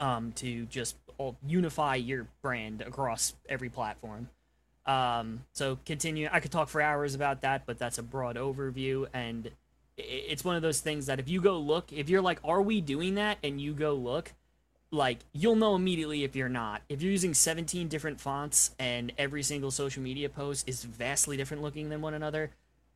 um, 0.00 0.32
to 0.32 0.66
just 0.66 0.96
unify 1.46 1.94
your 1.96 2.26
brand 2.42 2.82
across 2.82 3.34
every 3.48 3.68
platform. 3.68 4.28
Um, 4.84 5.44
so 5.52 5.78
continue. 5.84 6.28
I 6.30 6.40
could 6.40 6.52
talk 6.52 6.68
for 6.68 6.80
hours 6.80 7.14
about 7.14 7.40
that, 7.42 7.62
but 7.66 7.78
that's 7.78 7.98
a 7.98 8.02
broad 8.02 8.36
overview, 8.36 9.06
and 9.12 9.50
it's 9.96 10.44
one 10.44 10.56
of 10.56 10.62
those 10.62 10.80
things 10.80 11.06
that 11.06 11.18
if 11.18 11.28
you 11.28 11.40
go 11.40 11.58
look, 11.58 11.92
if 11.92 12.08
you're 12.08 12.22
like, 12.22 12.38
"Are 12.44 12.62
we 12.62 12.80
doing 12.80 13.16
that?" 13.16 13.38
and 13.42 13.60
you 13.60 13.72
go 13.72 13.94
look, 13.94 14.32
like 14.90 15.18
you'll 15.32 15.56
know 15.56 15.74
immediately 15.74 16.24
if 16.24 16.36
you're 16.36 16.48
not. 16.48 16.82
If 16.88 17.02
you're 17.02 17.12
using 17.12 17.34
17 17.34 17.88
different 17.88 18.20
fonts 18.20 18.74
and 18.78 19.12
every 19.18 19.42
single 19.42 19.70
social 19.70 20.02
media 20.02 20.28
post 20.28 20.68
is 20.68 20.84
vastly 20.84 21.36
different 21.36 21.62
looking 21.62 21.88
than 21.88 22.00
one 22.00 22.14
another, 22.14 22.50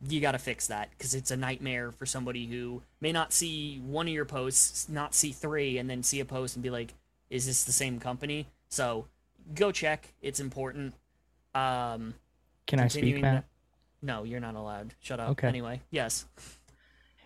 you 0.09 0.20
got 0.20 0.32
to 0.32 0.38
fix 0.38 0.68
that 0.68 0.90
because 0.90 1.14
it's 1.14 1.30
a 1.30 1.37
nightmare 1.37 1.92
for 1.92 2.06
somebody 2.06 2.47
who 2.47 2.82
may 3.00 3.12
not 3.12 3.32
see 3.32 3.78
one 3.85 4.06
of 4.06 4.14
your 4.14 4.25
posts, 4.25 4.88
not 4.88 5.14
see 5.14 5.32
three, 5.32 5.78
and 5.78 5.90
then 5.90 6.02
see 6.02 6.20
a 6.20 6.25
post 6.25 6.56
and 6.56 6.62
be 6.62 6.70
like, 6.70 6.94
"Is 7.28 7.47
this 7.47 7.64
the 7.64 7.73
same 7.73 8.00
company?" 8.00 8.47
So 8.68 9.06
go 9.54 9.73
check; 9.73 10.14
it's 10.23 10.40
important. 10.40 10.94
Um, 11.54 12.14
Can 12.66 12.80
I 12.80 12.88
speak, 12.88 13.20
Matt? 13.20 13.44
No, 14.00 14.23
you're 14.23 14.40
not 14.40 14.54
allowed. 14.54 14.94
Shut 15.00 15.20
up. 15.20 15.30
Okay. 15.30 15.49
Anyway, 15.49 15.82
yes. 15.90 16.25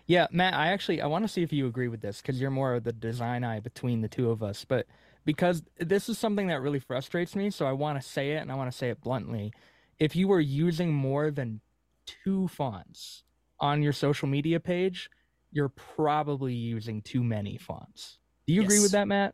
Yeah, 0.07 0.27
Matt, 0.31 0.53
I 0.53 0.67
actually 0.67 1.01
I 1.01 1.07
want 1.07 1.23
to 1.23 1.27
see 1.27 1.41
if 1.41 1.51
you 1.51 1.67
agree 1.67 1.87
with 1.87 2.01
this 2.01 2.21
because 2.21 2.39
you're 2.39 2.51
more 2.51 2.75
of 2.75 2.83
the 2.83 2.93
design 2.93 3.43
eye 3.43 3.59
between 3.59 4.01
the 4.01 4.07
two 4.07 4.29
of 4.29 4.43
us. 4.43 4.63
But 4.63 4.85
because 5.25 5.63
this 5.79 6.07
is 6.09 6.19
something 6.19 6.47
that 6.47 6.61
really 6.61 6.79
frustrates 6.79 7.35
me, 7.35 7.49
so 7.49 7.65
I 7.65 7.71
want 7.71 7.99
to 8.01 8.07
say 8.07 8.33
it 8.33 8.37
and 8.37 8.51
I 8.51 8.55
want 8.55 8.71
to 8.71 8.77
say 8.77 8.89
it 8.89 9.01
bluntly. 9.01 9.51
If 9.97 10.15
you 10.15 10.27
were 10.27 10.39
using 10.39 10.93
more 10.93 11.31
than 11.31 11.61
two 12.05 12.47
fonts 12.47 13.23
on 13.59 13.81
your 13.81 13.93
social 13.93 14.27
media 14.27 14.59
page, 14.59 15.09
you're 15.51 15.69
probably 15.69 16.53
using 16.53 17.01
too 17.01 17.23
many 17.23 17.57
fonts. 17.57 18.19
Do 18.45 18.53
you 18.53 18.61
agree 18.61 18.81
with 18.81 18.91
that, 18.91 19.07
Matt? 19.07 19.33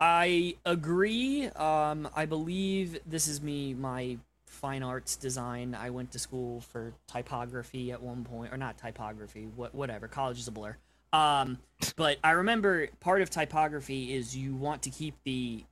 I 0.00 0.56
agree. 0.66 1.46
Um, 1.46 2.08
I 2.14 2.26
believe 2.26 2.98
this 3.06 3.26
is 3.26 3.40
me, 3.40 3.72
my 3.72 4.18
fine 4.48 4.82
arts 4.82 5.16
design. 5.16 5.74
I 5.74 5.90
went 5.90 6.12
to 6.12 6.18
school 6.18 6.60
for 6.60 6.92
typography 7.06 7.92
at 7.92 8.02
one 8.02 8.24
point, 8.24 8.52
or 8.52 8.56
not 8.56 8.78
typography, 8.78 9.48
what, 9.54 9.74
whatever. 9.74 10.08
College 10.08 10.38
is 10.38 10.48
a 10.48 10.52
blur. 10.52 10.76
Um, 11.12 11.58
but 11.96 12.18
I 12.22 12.32
remember 12.32 12.88
part 13.00 13.22
of 13.22 13.30
typography 13.30 14.14
is 14.14 14.36
you 14.36 14.54
want 14.54 14.82
to 14.82 14.90
keep 14.90 15.14
the. 15.24 15.64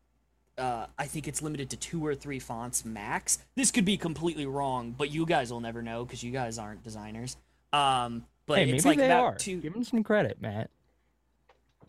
Uh, 0.56 0.86
I 0.98 1.04
think 1.04 1.28
it's 1.28 1.42
limited 1.42 1.68
to 1.70 1.76
two 1.76 2.06
or 2.06 2.14
three 2.14 2.38
fonts 2.38 2.84
max. 2.84 3.38
This 3.56 3.70
could 3.70 3.84
be 3.84 3.98
completely 3.98 4.46
wrong, 4.46 4.94
but 4.96 5.10
you 5.10 5.26
guys 5.26 5.52
will 5.52 5.60
never 5.60 5.82
know 5.82 6.04
because 6.04 6.22
you 6.22 6.32
guys 6.32 6.58
aren't 6.58 6.82
designers. 6.82 7.36
Um, 7.74 8.24
but 8.46 8.58
hey, 8.58 8.70
it's 8.70 8.84
maybe 8.84 8.92
like 8.92 8.98
they 8.98 9.06
about 9.06 9.24
are. 9.24 9.34
two. 9.36 9.60
Give 9.60 9.74
them 9.74 9.84
some 9.84 10.02
credit, 10.02 10.40
Matt. 10.40 10.70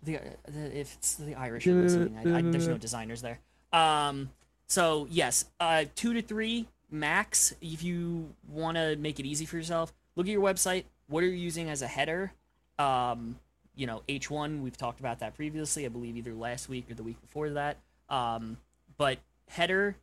the, 0.03 0.19
the 0.47 0.79
if 0.79 0.95
it's 0.95 1.15
the 1.15 1.35
Irish 1.35 1.65
listening, 1.65 2.17
I, 2.17 2.39
I, 2.39 2.41
there's 2.41 2.67
no 2.67 2.77
designers 2.77 3.21
there. 3.21 3.39
Um, 3.71 4.31
so 4.67 5.07
yes, 5.09 5.45
uh, 5.59 5.85
two 5.95 6.13
to 6.13 6.21
three 6.21 6.67
max. 6.89 7.53
If 7.61 7.83
you 7.83 8.33
want 8.49 8.77
to 8.77 8.95
make 8.95 9.19
it 9.19 9.25
easy 9.25 9.45
for 9.45 9.57
yourself, 9.57 9.93
look 10.15 10.27
at 10.27 10.31
your 10.31 10.41
website. 10.41 10.85
What 11.07 11.23
are 11.23 11.27
you 11.27 11.33
using 11.33 11.69
as 11.69 11.81
a 11.81 11.87
header? 11.87 12.31
Um, 12.79 13.39
you 13.75 13.87
know, 13.87 14.03
H1. 14.09 14.61
We've 14.61 14.77
talked 14.77 14.99
about 14.99 15.19
that 15.19 15.35
previously. 15.35 15.85
I 15.85 15.89
believe 15.89 16.17
either 16.17 16.33
last 16.33 16.69
week 16.69 16.89
or 16.89 16.95
the 16.95 17.03
week 17.03 17.21
before 17.21 17.49
that. 17.51 17.77
Um, 18.09 18.57
but 18.97 19.19
header, 19.47 19.95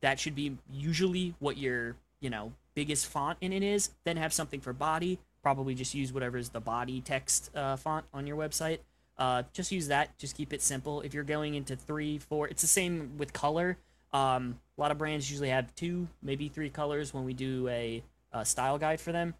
that 0.00 0.20
should 0.20 0.34
be 0.34 0.56
usually 0.70 1.34
what 1.38 1.58
your 1.58 1.96
you 2.20 2.30
know 2.30 2.52
biggest 2.74 3.06
font 3.06 3.38
in 3.40 3.52
it 3.52 3.62
is. 3.62 3.90
Then 4.04 4.16
have 4.16 4.32
something 4.32 4.60
for 4.60 4.72
body. 4.72 5.18
Probably 5.42 5.74
just 5.74 5.94
use 5.94 6.12
whatever 6.12 6.38
is 6.38 6.50
the 6.50 6.60
body 6.60 7.00
text 7.00 7.50
uh, 7.54 7.76
font 7.76 8.06
on 8.12 8.26
your 8.26 8.36
website. 8.36 8.78
Uh, 9.16 9.42
just 9.52 9.72
use 9.72 9.88
that. 9.88 10.16
Just 10.18 10.36
keep 10.36 10.52
it 10.52 10.62
simple. 10.62 11.00
If 11.00 11.12
you're 11.12 11.24
going 11.24 11.54
into 11.54 11.74
three, 11.74 12.18
four, 12.18 12.46
it's 12.48 12.62
the 12.62 12.68
same 12.68 13.18
with 13.18 13.32
color. 13.32 13.78
Um, 14.12 14.58
a 14.76 14.80
lot 14.80 14.90
of 14.90 14.98
brands 14.98 15.30
usually 15.30 15.50
have 15.50 15.74
two, 15.74 16.08
maybe 16.22 16.48
three 16.48 16.70
colors 16.70 17.12
when 17.12 17.24
we 17.24 17.34
do 17.34 17.68
a, 17.68 18.02
a 18.32 18.44
style 18.44 18.78
guide 18.78 19.00
for 19.00 19.12
them. 19.12 19.34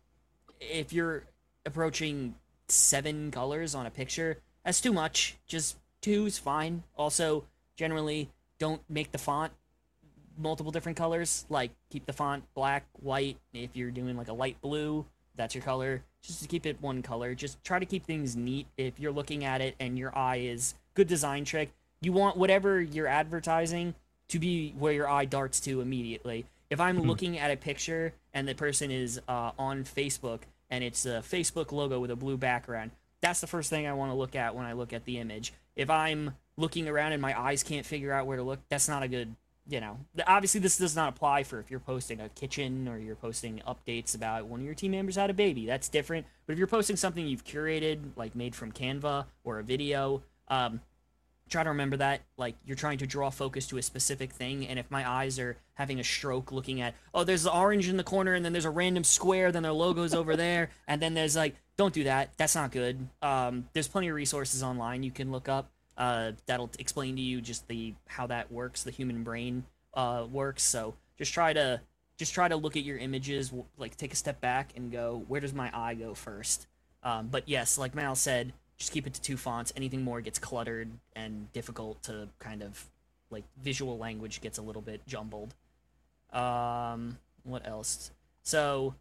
If 0.60 0.92
you're 0.92 1.24
approaching 1.64 2.34
seven 2.68 3.30
colors 3.30 3.74
on 3.74 3.86
a 3.86 3.90
picture, 3.90 4.38
that's 4.64 4.80
too 4.80 4.92
much. 4.92 5.36
Just 5.46 5.76
two 6.00 6.26
is 6.26 6.38
fine. 6.38 6.82
Also, 6.96 7.44
generally, 7.76 8.30
don't 8.58 8.82
make 8.88 9.12
the 9.12 9.18
font 9.18 9.52
multiple 10.36 10.72
different 10.72 10.98
colors. 10.98 11.46
Like 11.48 11.70
keep 11.90 12.06
the 12.06 12.12
font 12.12 12.44
black, 12.54 12.84
white. 13.00 13.38
If 13.52 13.70
you're 13.74 13.90
doing 13.90 14.16
like 14.16 14.28
a 14.28 14.32
light 14.32 14.60
blue, 14.60 15.06
that's 15.36 15.54
your 15.54 15.64
color. 15.64 16.02
Just 16.22 16.42
to 16.42 16.48
keep 16.48 16.66
it 16.66 16.80
one 16.80 17.02
color. 17.02 17.34
Just 17.34 17.62
try 17.64 17.78
to 17.78 17.86
keep 17.86 18.04
things 18.04 18.36
neat. 18.36 18.66
If 18.76 18.98
you're 18.98 19.12
looking 19.12 19.44
at 19.44 19.60
it 19.60 19.76
and 19.80 19.98
your 19.98 20.16
eye 20.16 20.38
is 20.38 20.74
good 20.94 21.06
design 21.06 21.44
trick, 21.44 21.70
you 22.00 22.12
want 22.12 22.36
whatever 22.36 22.80
you're 22.80 23.06
advertising 23.06 23.94
to 24.28 24.38
be 24.38 24.74
where 24.78 24.92
your 24.92 25.08
eye 25.08 25.24
darts 25.24 25.60
to 25.60 25.80
immediately. 25.80 26.46
If 26.70 26.80
I'm 26.80 27.00
looking 27.00 27.38
at 27.38 27.50
a 27.50 27.56
picture 27.56 28.12
and 28.34 28.46
the 28.46 28.54
person 28.54 28.90
is 28.90 29.20
uh, 29.26 29.52
on 29.58 29.84
Facebook 29.84 30.40
and 30.68 30.84
it's 30.84 31.06
a 31.06 31.22
Facebook 31.22 31.72
logo 31.72 31.98
with 31.98 32.10
a 32.10 32.16
blue 32.16 32.36
background, 32.36 32.90
that's 33.20 33.40
the 33.40 33.46
first 33.46 33.70
thing 33.70 33.86
I 33.86 33.94
want 33.94 34.12
to 34.12 34.16
look 34.16 34.36
at 34.36 34.54
when 34.54 34.66
I 34.66 34.74
look 34.74 34.92
at 34.92 35.04
the 35.04 35.18
image. 35.18 35.52
If 35.76 35.88
I'm 35.90 36.34
looking 36.56 36.88
around 36.88 37.12
and 37.12 37.22
my 37.22 37.38
eyes 37.38 37.62
can't 37.62 37.86
figure 37.86 38.12
out 38.12 38.26
where 38.26 38.36
to 38.36 38.42
look, 38.42 38.60
that's 38.68 38.88
not 38.88 39.02
a 39.02 39.08
good, 39.08 39.34
you 39.66 39.80
know. 39.80 39.98
Obviously, 40.26 40.60
this 40.60 40.76
does 40.76 40.94
not 40.94 41.08
apply 41.08 41.42
for 41.44 41.58
if 41.58 41.70
you're 41.70 41.80
posting 41.80 42.20
a 42.20 42.28
kitchen 42.28 42.86
or 42.86 42.98
you're 42.98 43.16
posting 43.16 43.62
updates 43.66 44.14
about 44.14 44.46
one 44.46 44.60
of 44.60 44.66
your 44.66 44.74
team 44.74 44.90
members 44.90 45.16
had 45.16 45.30
a 45.30 45.34
baby. 45.34 45.66
That's 45.66 45.88
different. 45.88 46.26
But 46.46 46.52
if 46.52 46.58
you're 46.58 46.68
posting 46.68 46.96
something 46.96 47.26
you've 47.26 47.44
curated, 47.44 48.00
like 48.16 48.34
made 48.34 48.54
from 48.54 48.72
Canva 48.72 49.24
or 49.42 49.58
a 49.58 49.64
video, 49.64 50.22
um, 50.48 50.80
try 51.48 51.62
to 51.62 51.70
remember 51.70 51.96
that 51.96 52.20
like 52.36 52.54
you're 52.64 52.76
trying 52.76 52.98
to 52.98 53.06
draw 53.06 53.30
focus 53.30 53.66
to 53.66 53.78
a 53.78 53.82
specific 53.82 54.32
thing 54.32 54.66
and 54.66 54.78
if 54.78 54.90
my 54.90 55.08
eyes 55.08 55.38
are 55.38 55.56
having 55.74 55.98
a 56.00 56.04
stroke 56.04 56.52
looking 56.52 56.80
at 56.80 56.94
oh 57.14 57.24
there's 57.24 57.44
the 57.44 57.54
orange 57.54 57.88
in 57.88 57.96
the 57.96 58.04
corner 58.04 58.34
and 58.34 58.44
then 58.44 58.52
there's 58.52 58.64
a 58.64 58.70
random 58.70 59.04
square 59.04 59.50
then 59.50 59.62
their 59.62 59.72
logo's 59.72 60.14
over 60.14 60.36
there 60.36 60.70
and 60.88 61.00
then 61.02 61.14
there's 61.14 61.36
like 61.36 61.54
don't 61.78 61.94
do 61.94 62.04
that. 62.04 62.30
That's 62.36 62.56
not 62.56 62.72
good. 62.72 63.08
Um, 63.22 63.68
there's 63.72 63.88
plenty 63.88 64.08
of 64.08 64.16
resources 64.16 64.62
online 64.62 65.04
you 65.04 65.12
can 65.12 65.30
look 65.30 65.48
up 65.48 65.70
uh, 65.96 66.32
that'll 66.46 66.70
explain 66.78 67.16
to 67.16 67.22
you 67.22 67.40
just 67.40 67.66
the 67.68 67.94
how 68.06 68.26
that 68.26 68.52
works 68.52 68.82
the 68.82 68.90
human 68.90 69.22
brain 69.22 69.64
uh, 69.94 70.26
works. 70.30 70.62
So 70.62 70.94
just 71.16 71.32
try 71.32 71.52
to 71.52 71.80
just 72.18 72.34
try 72.34 72.48
to 72.48 72.56
look 72.56 72.76
at 72.76 72.82
your 72.82 72.98
images 72.98 73.52
like 73.78 73.96
take 73.96 74.12
a 74.12 74.16
step 74.16 74.40
back 74.40 74.72
and 74.76 74.90
go 74.90 75.24
where 75.28 75.40
does 75.40 75.54
my 75.54 75.70
eye 75.72 75.94
go 75.94 76.14
first? 76.14 76.66
Um, 77.04 77.28
but 77.28 77.48
yes 77.48 77.78
like 77.78 77.94
mal 77.94 78.16
said 78.16 78.52
just 78.78 78.92
keep 78.92 79.06
it 79.06 79.14
to 79.14 79.20
two 79.20 79.36
fonts. 79.36 79.72
Anything 79.76 80.02
more 80.02 80.20
gets 80.20 80.38
cluttered 80.38 80.90
and 81.14 81.52
difficult 81.52 82.02
to 82.04 82.28
kind 82.38 82.62
of 82.62 82.88
like 83.30 83.44
visual 83.62 83.98
language 83.98 84.40
gets 84.40 84.58
a 84.58 84.62
little 84.62 84.82
bit 84.82 85.06
jumbled. 85.06 85.54
Um, 86.32 87.18
what 87.42 87.66
else? 87.66 88.10
So, 88.42 88.94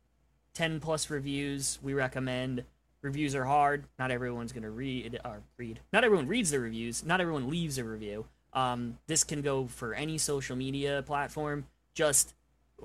10 0.56 0.80
plus 0.80 1.10
reviews 1.10 1.80
we 1.82 1.94
recommend. 1.94 2.64
Reviews 3.02 3.36
are 3.36 3.46
hard. 3.46 3.86
Not 4.00 4.12
everyone's 4.12 4.52
going 4.52 4.64
to 4.64 4.72
read 4.72 5.20
or 5.24 5.42
read. 5.58 5.80
Not 5.94 6.04
everyone 6.04 6.28
reads 6.28 6.52
the 6.52 6.60
reviews. 6.60 7.06
Not 7.06 7.22
everyone 7.22 7.50
leaves 7.50 7.78
a 7.78 7.84
review. 7.84 8.26
Um, 8.54 8.98
this 9.06 9.24
can 9.24 9.42
go 9.42 9.68
for 9.68 9.94
any 9.94 10.18
social 10.18 10.56
media 10.56 11.04
platform. 11.06 11.68
Just 11.94 12.34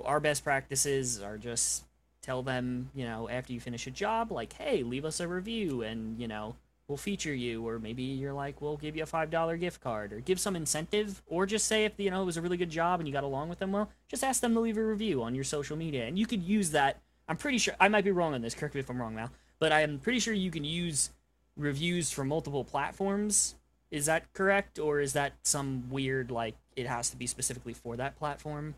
our 0.05 0.21
best 0.21 0.45
practices 0.45 1.23
are 1.23 1.39
just 1.39 1.85
tell 2.21 2.43
them, 2.43 2.91
you 2.95 3.05
know, 3.05 3.29
after 3.29 3.53
you 3.53 3.61
finish 3.61 3.87
a 3.87 3.91
job, 3.91 4.31
like, 4.31 4.53
hey, 4.53 4.83
leave 4.83 5.05
us 5.05 5.19
a 5.21 5.27
review 5.27 5.83
and, 5.83 6.21
you 6.21 6.29
know, 6.29 6.55
we'll 6.93 6.99
feature 6.99 7.33
you. 7.33 7.67
Or 7.67 7.79
maybe 7.79 8.03
you're 8.03 8.35
like, 8.35 8.61
we'll 8.61 8.77
give 8.77 8.95
you 8.95 9.03
a 9.03 9.07
$5 9.07 9.59
gift 9.59 9.81
card 9.81 10.13
or 10.13 10.21
give 10.21 10.39
some 10.39 10.55
incentive. 10.55 11.23
Or 11.27 11.47
just 11.47 11.67
say 11.67 11.87
if, 11.87 11.93
you 11.97 12.11
know, 12.11 12.21
it 12.21 12.27
was 12.27 12.37
a 12.37 12.43
really 12.43 12.59
good 12.59 12.69
job 12.69 13.01
and 13.01 13.09
you 13.09 13.15
got 13.15 13.25
along 13.25 13.49
with 13.49 13.59
them 13.59 13.73
well, 13.73 13.91
just 14.09 14.23
ask 14.23 14.43
them 14.43 14.53
to 14.53 14.61
leave 14.61 14.77
a 14.77 14.85
review 14.85 15.23
on 15.23 15.35
your 15.35 15.45
social 15.45 15.75
media. 15.75 16.05
And 16.05 16.19
you 16.19 16.27
could 16.27 16.43
use 16.43 16.71
that. 16.73 17.01
I'm 17.29 17.39
pretty 17.39 17.57
sure, 17.57 17.75
I 17.81 17.89
might 17.89 18.05
be 18.05 18.11
wrong 18.11 18.35
on 18.35 18.43
this, 18.43 18.55
correct 18.55 18.75
me 18.75 18.81
if 18.81 18.91
I'm 18.91 19.01
wrong, 19.01 19.15
Mal, 19.15 19.31
but 19.59 19.73
I 19.73 19.81
am 19.81 19.99
pretty 19.99 20.19
sure 20.19 20.35
you 20.35 20.51
can 20.51 20.65
use 20.65 21.11
reviews 21.57 22.11
for 22.11 22.25
multiple 22.25 22.63
platforms. 22.63 23.55
Is 23.91 24.07
that 24.07 24.33
correct, 24.35 24.79
or 24.79 25.01
is 25.01 25.15
that 25.15 25.33
some 25.43 25.89
weird 25.89 26.31
like 26.31 26.57
it 26.77 26.87
has 26.87 27.11
to 27.11 27.17
be 27.17 27.27
specifically 27.27 27.73
for 27.73 27.97
that 27.97 28.17
platform? 28.17 28.75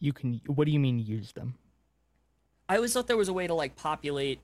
You 0.00 0.12
can. 0.12 0.40
What 0.46 0.66
do 0.66 0.70
you 0.70 0.80
mean 0.80 0.98
use 0.98 1.32
them? 1.32 1.54
I 2.68 2.76
always 2.76 2.92
thought 2.92 3.06
there 3.06 3.16
was 3.16 3.28
a 3.28 3.32
way 3.32 3.46
to 3.46 3.54
like 3.54 3.74
populate, 3.74 4.40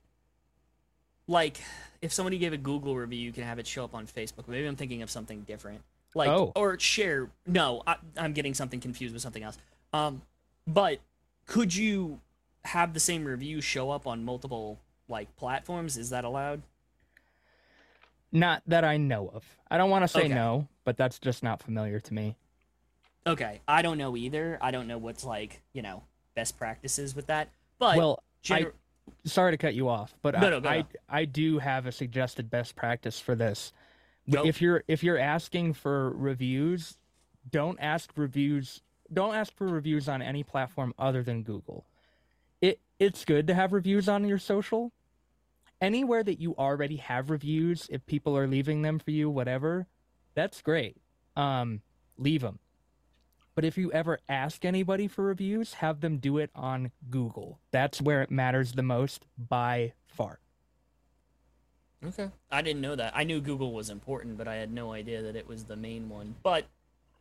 like 1.29 1.61
if 2.03 2.13
somebody 2.13 2.39
gave 2.39 2.53
a 2.53 2.57
Google 2.57 2.97
review, 2.97 3.19
you 3.21 3.33
can 3.33 3.45
have 3.45 3.59
it 3.61 3.67
show 3.67 3.85
up 3.85 3.95
on 3.95 4.07
Facebook. 4.09 4.49
Maybe 4.49 4.67
I'm 4.67 4.75
thinking 4.77 5.03
of 5.03 5.11
something 5.11 5.43
different, 5.43 5.83
like 6.15 6.29
Oh. 6.29 6.53
or 6.57 6.79
share. 6.81 7.31
No, 7.47 7.83
I, 7.87 7.97
I'm 8.17 8.33
getting 8.33 8.55
something 8.55 8.81
confused 8.81 9.13
with 9.15 9.23
something 9.23 9.43
else. 9.45 9.59
Um, 9.93 10.23
but 10.67 10.99
could 11.47 11.75
you 11.75 12.21
have 12.65 12.95
the 12.95 13.01
same 13.01 13.25
review 13.25 13.61
show 13.61 13.91
up 13.91 14.07
on 14.07 14.25
multiple 14.25 14.79
like 15.09 15.35
platforms? 15.37 15.97
Is 15.97 16.11
that 16.11 16.25
allowed? 16.25 16.63
Not 18.31 18.63
that 18.67 18.85
I 18.85 18.97
know 18.99 19.31
of. 19.33 19.45
I 19.71 19.79
don't 19.79 19.91
want 19.91 20.05
to 20.05 20.09
say 20.09 20.21
Okay. 20.21 20.29
no, 20.35 20.69
but 20.85 20.97
that's 20.97 21.19
just 21.19 21.43
not 21.43 21.63
familiar 21.63 21.99
to 22.01 22.15
me. 22.15 22.37
Okay, 23.27 23.61
I 23.67 23.83
don't 23.83 23.99
know 23.99 24.17
either. 24.17 24.59
I 24.61 24.71
don't 24.71 24.87
know 24.87 24.99
what's 24.99 25.25
like 25.25 25.61
you 25.73 25.83
know 25.83 26.03
best 26.35 26.59
practices 26.59 27.15
with 27.17 27.27
that. 27.27 27.49
But 27.79 27.97
well, 27.97 28.23
gener- 28.45 28.73
sorry 29.25 29.53
to 29.53 29.59
cut 29.59 29.75
you 29.75 29.89
off, 29.89 30.15
but 30.23 30.35
No, 30.35 30.47
I, 30.47 30.51
no, 30.51 30.61
go, 30.61 30.69
I. 30.69 30.87
I 31.09 31.25
do 31.25 31.59
have 31.59 31.87
a 31.87 31.93
suggested 31.93 32.51
best 32.51 32.77
practice 32.77 33.21
for 33.21 33.35
this. 33.35 33.73
Go. 34.31 34.45
If 34.45 34.61
you're 34.61 34.85
if 34.89 35.03
you're 35.03 35.19
asking 35.19 35.75
for 35.75 36.11
reviews, 36.11 36.99
don't 37.51 37.79
ask 37.81 38.11
reviews. 38.17 38.83
Don't 39.13 39.35
ask 39.35 39.55
for 39.57 39.67
reviews 39.67 40.09
on 40.09 40.21
any 40.21 40.43
platform 40.43 40.93
other 40.99 41.23
than 41.23 41.43
Google. 41.43 41.87
It 42.61 42.81
it's 42.99 43.25
good 43.25 43.47
to 43.47 43.55
have 43.55 43.73
reviews 43.73 44.09
on 44.09 44.29
your 44.29 44.39
social. 44.39 44.93
Anywhere 45.81 46.25
that 46.25 46.41
you 46.41 46.57
already 46.57 46.97
have 46.97 47.31
reviews, 47.31 47.87
if 47.91 48.05
people 48.05 48.37
are 48.37 48.49
leaving 48.49 48.83
them 48.83 48.99
for 48.99 49.13
you, 49.13 49.31
whatever, 49.31 49.87
that's 50.35 50.61
great. 50.61 50.97
Um, 51.37 51.83
leave 52.19 52.41
them. 52.41 52.59
But 53.59 53.65
if 53.65 53.77
you 53.77 53.91
ever 53.91 54.21
ask 54.29 54.65
anybody 54.65 55.09
for 55.09 55.25
reviews, 55.25 55.75
have 55.75 56.01
them 56.01 56.19
do 56.19 56.39
it 56.39 56.51
on 56.55 56.93
Google. 57.11 57.59
That's 57.73 58.01
where 58.01 58.23
it 58.23 58.31
matters 58.31 58.71
the 58.71 58.85
most 58.85 59.27
by 59.37 59.95
far. 60.07 60.39
Okay. 62.07 62.31
I 62.53 62.63
didn't 62.63 62.83
know 62.83 62.95
that. 62.95 63.17
I 63.17 63.25
knew 63.25 63.41
Google 63.41 63.73
was 63.73 63.91
important, 63.91 64.39
but 64.39 64.47
I 64.47 64.55
had 64.55 64.73
no 64.73 64.93
idea 64.93 65.23
that 65.23 65.35
it 65.35 65.49
was 65.49 65.65
the 65.65 65.75
main 65.75 66.09
one. 66.09 66.37
But 66.45 66.67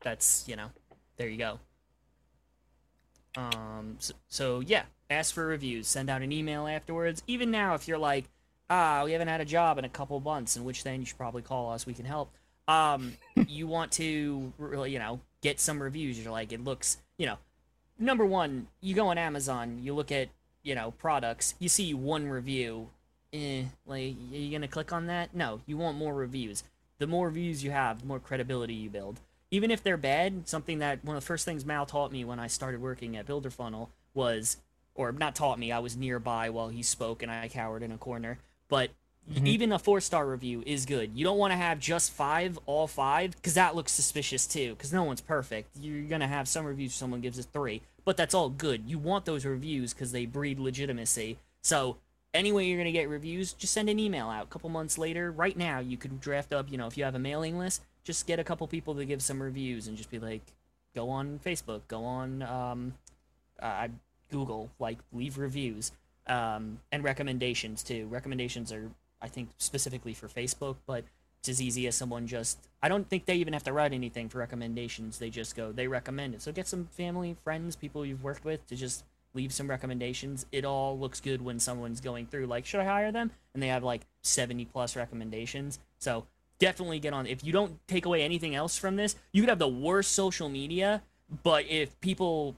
that's, 0.01 0.47
you 0.47 0.55
know, 0.55 0.69
there 1.15 1.27
you 1.27 1.39
go. 1.39 1.59
Um 3.35 3.95
so, 3.97 4.13
so 4.27 4.59
yeah, 4.59 4.83
ask 5.09 5.33
for 5.33 5.43
reviews, 5.43 5.87
send 5.87 6.07
out 6.07 6.21
an 6.21 6.31
email 6.31 6.67
afterwards. 6.67 7.23
Even 7.25 7.49
now 7.49 7.73
if 7.73 7.87
you're 7.87 7.97
like, 7.97 8.25
"Ah, 8.69 9.01
we 9.05 9.13
haven't 9.13 9.27
had 9.27 9.41
a 9.41 9.45
job 9.45 9.79
in 9.79 9.85
a 9.85 9.89
couple 9.89 10.19
months," 10.19 10.55
in 10.55 10.63
which 10.63 10.83
then 10.83 10.99
you 10.99 11.07
should 11.07 11.17
probably 11.17 11.41
call 11.41 11.71
us, 11.71 11.87
we 11.87 11.95
can 11.95 12.05
help. 12.05 12.31
Um 12.67 13.13
you 13.47 13.65
want 13.65 13.91
to 13.93 14.53
really, 14.59 14.91
you 14.91 14.99
know, 14.99 15.19
get 15.41 15.59
some 15.59 15.81
reviews. 15.81 16.21
You're 16.21 16.31
like, 16.31 16.51
it 16.51 16.63
looks, 16.63 16.97
you 17.17 17.25
know, 17.25 17.37
number 17.99 18.25
1, 18.25 18.67
you 18.81 18.95
go 18.95 19.07
on 19.07 19.17
Amazon, 19.17 19.79
you 19.81 19.93
look 19.93 20.11
at, 20.11 20.29
you 20.63 20.75
know, 20.75 20.91
products, 20.91 21.55
you 21.59 21.69
see 21.69 21.93
one 21.93 22.27
review 22.27 22.89
eh, 23.33 23.63
like, 23.85 24.15
are 24.31 24.35
you 24.35 24.51
gonna 24.51 24.67
click 24.67 24.91
on 24.91 25.07
that? 25.07 25.35
No, 25.35 25.61
you 25.65 25.77
want 25.77 25.97
more 25.97 26.13
reviews. 26.13 26.63
The 26.99 27.07
more 27.07 27.27
reviews 27.27 27.63
you 27.63 27.71
have, 27.71 28.01
the 28.01 28.07
more 28.07 28.19
credibility 28.19 28.73
you 28.73 28.89
build. 28.89 29.19
Even 29.51 29.71
if 29.71 29.83
they're 29.83 29.97
bad, 29.97 30.47
something 30.47 30.79
that 30.79 31.03
one 31.05 31.15
of 31.15 31.21
the 31.21 31.27
first 31.27 31.45
things 31.45 31.65
Mal 31.65 31.85
taught 31.85 32.11
me 32.11 32.25
when 32.25 32.39
I 32.39 32.47
started 32.47 32.81
working 32.81 33.15
at 33.15 33.25
Builder 33.25 33.49
Funnel 33.49 33.91
was, 34.13 34.57
or 34.93 35.11
not 35.11 35.35
taught 35.35 35.59
me, 35.59 35.71
I 35.71 35.79
was 35.79 35.95
nearby 35.95 36.49
while 36.49 36.69
he 36.69 36.83
spoke 36.83 37.21
and 37.21 37.31
I 37.31 37.47
cowered 37.47 37.83
in 37.83 37.91
a 37.91 37.97
corner. 37.97 38.39
But 38.67 38.89
even 39.43 39.71
a 39.71 39.79
four 39.79 39.99
star 40.01 40.27
review 40.27 40.63
is 40.65 40.85
good. 40.85 41.11
You 41.13 41.23
don't 41.23 41.37
want 41.37 41.51
to 41.51 41.57
have 41.57 41.79
just 41.79 42.11
five, 42.11 42.57
all 42.65 42.87
five, 42.87 43.35
because 43.35 43.55
that 43.55 43.75
looks 43.75 43.91
suspicious 43.91 44.47
too. 44.47 44.75
Because 44.75 44.93
no 44.93 45.03
one's 45.03 45.21
perfect. 45.21 45.69
You're 45.79 46.07
gonna 46.07 46.27
have 46.27 46.47
some 46.47 46.65
reviews 46.65 46.93
someone 46.93 47.21
gives 47.21 47.37
a 47.37 47.43
three, 47.43 47.81
but 48.05 48.17
that's 48.17 48.33
all 48.33 48.49
good. 48.49 48.83
You 48.87 48.97
want 48.99 49.25
those 49.25 49.45
reviews 49.45 49.93
because 49.93 50.11
they 50.11 50.25
breed 50.25 50.59
legitimacy. 50.59 51.37
So 51.61 51.97
any 52.33 52.51
way 52.51 52.65
you're 52.65 52.77
gonna 52.77 52.91
get 52.91 53.09
reviews, 53.09 53.53
just 53.53 53.73
send 53.73 53.89
an 53.89 53.99
email 53.99 54.29
out. 54.29 54.43
A 54.43 54.47
couple 54.47 54.69
months 54.69 54.97
later, 54.97 55.31
right 55.31 55.57
now, 55.57 55.79
you 55.79 55.97
could 55.97 56.19
draft 56.19 56.53
up. 56.53 56.71
You 56.71 56.77
know, 56.77 56.87
if 56.87 56.97
you 56.97 57.03
have 57.03 57.15
a 57.15 57.19
mailing 57.19 57.57
list, 57.57 57.83
just 58.03 58.27
get 58.27 58.39
a 58.39 58.43
couple 58.43 58.65
people 58.67 58.95
to 58.95 59.05
give 59.05 59.21
some 59.21 59.41
reviews 59.41 59.87
and 59.87 59.97
just 59.97 60.09
be 60.09 60.19
like, 60.19 60.53
go 60.95 61.09
on 61.09 61.39
Facebook, 61.45 61.81
go 61.87 62.05
on 62.05 62.41
um, 62.43 62.93
uh, 63.61 63.89
Google, 64.31 64.71
like 64.79 64.97
leave 65.11 65.37
reviews 65.37 65.91
um, 66.27 66.79
and 66.91 67.03
recommendations 67.03 67.83
too. 67.83 68.07
Recommendations 68.07 68.71
are, 68.71 68.89
I 69.21 69.27
think, 69.27 69.49
specifically 69.57 70.13
for 70.13 70.27
Facebook, 70.27 70.77
but 70.85 71.03
it's 71.39 71.49
as 71.49 71.61
easy 71.61 71.87
as 71.87 71.95
someone 71.95 72.27
just. 72.27 72.59
I 72.81 72.89
don't 72.89 73.07
think 73.09 73.25
they 73.25 73.35
even 73.35 73.53
have 73.53 73.63
to 73.63 73.73
write 73.73 73.93
anything 73.93 74.29
for 74.29 74.39
recommendations. 74.39 75.19
They 75.19 75.29
just 75.29 75.55
go, 75.55 75.71
they 75.71 75.87
recommend 75.87 76.35
it. 76.35 76.41
So 76.41 76.51
get 76.51 76.67
some 76.67 76.85
family, 76.85 77.35
friends, 77.43 77.75
people 77.75 78.05
you've 78.05 78.23
worked 78.23 78.45
with 78.45 78.65
to 78.67 78.75
just 78.75 79.03
leave 79.33 79.53
some 79.53 79.69
recommendations. 79.69 80.45
It 80.51 80.65
all 80.65 80.97
looks 80.97 81.21
good 81.21 81.41
when 81.41 81.59
someone's 81.59 82.01
going 82.01 82.27
through, 82.27 82.47
like, 82.47 82.65
should 82.65 82.79
I 82.79 82.85
hire 82.85 83.11
them? 83.11 83.31
And 83.53 83.61
they 83.61 83.67
have 83.67 83.83
like 83.83 84.01
70 84.23 84.65
plus 84.65 84.95
recommendations. 84.95 85.79
So 85.99 86.25
definitely 86.59 86.99
get 86.99 87.13
on. 87.13 87.27
If 87.27 87.43
you 87.43 87.53
don't 87.53 87.79
take 87.87 88.05
away 88.05 88.23
anything 88.23 88.55
else 88.55 88.77
from 88.77 88.95
this, 88.95 89.15
you 89.31 89.41
could 89.41 89.49
have 89.49 89.59
the 89.59 89.67
worst 89.67 90.11
social 90.11 90.49
media, 90.49 91.03
but 91.43 91.65
if 91.67 91.99
people 92.01 92.55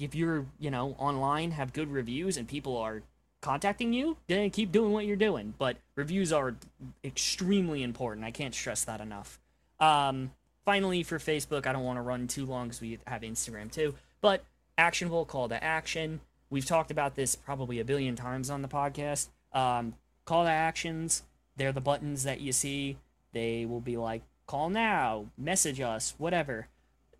if 0.00 0.14
you're 0.14 0.44
you 0.58 0.70
know 0.70 0.96
online 0.98 1.52
have 1.52 1.72
good 1.72 1.88
reviews 1.88 2.36
and 2.36 2.48
people 2.48 2.76
are 2.76 3.02
contacting 3.40 3.92
you 3.92 4.16
then 4.26 4.50
keep 4.50 4.72
doing 4.72 4.92
what 4.92 5.06
you're 5.06 5.16
doing. 5.16 5.54
But 5.58 5.76
reviews 5.94 6.32
are 6.32 6.56
extremely 7.04 7.82
important. 7.82 8.26
I 8.26 8.30
can't 8.30 8.54
stress 8.54 8.84
that 8.84 9.00
enough. 9.00 9.38
Um 9.80 10.32
finally 10.64 11.02
for 11.02 11.18
facebook 11.18 11.66
i 11.66 11.72
don't 11.72 11.84
want 11.84 11.96
to 11.96 12.02
run 12.02 12.28
too 12.28 12.44
long 12.44 12.66
because 12.66 12.82
we 12.82 12.98
have 13.06 13.22
instagram 13.22 13.72
too 13.72 13.94
but 14.20 14.44
actionable 14.76 15.24
call 15.24 15.48
to 15.48 15.62
action. 15.62 16.20
We've 16.50 16.64
talked 16.64 16.90
about 16.90 17.14
this 17.14 17.36
probably 17.36 17.80
a 17.80 17.84
billion 17.84 18.16
times 18.16 18.48
on 18.48 18.62
the 18.62 18.68
podcast. 18.68 19.28
Um 19.52 19.94
call 20.24 20.44
to 20.44 20.50
actions 20.50 21.22
they're 21.56 21.72
the 21.72 21.80
buttons 21.80 22.22
that 22.22 22.40
you 22.40 22.52
see. 22.52 22.98
They 23.32 23.66
will 23.66 23.80
be 23.80 23.96
like 23.96 24.22
call 24.46 24.70
now 24.70 25.26
message 25.36 25.80
us 25.80 26.14
whatever. 26.16 26.68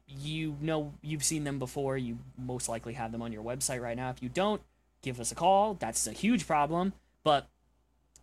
You 0.06 0.56
know 0.60 0.94
you've 1.02 1.24
seen 1.24 1.44
them 1.44 1.58
before. 1.58 1.98
You 1.98 2.18
most 2.38 2.68
likely 2.68 2.94
have 2.94 3.12
them 3.12 3.20
on 3.20 3.32
your 3.32 3.42
website 3.42 3.82
right 3.82 3.96
now. 3.96 4.10
If 4.10 4.22
you 4.22 4.28
don't 4.28 4.62
give 5.02 5.20
us 5.20 5.32
a 5.32 5.34
call. 5.34 5.74
That's 5.74 6.06
a 6.06 6.12
huge 6.12 6.46
problem. 6.46 6.92
But 7.24 7.46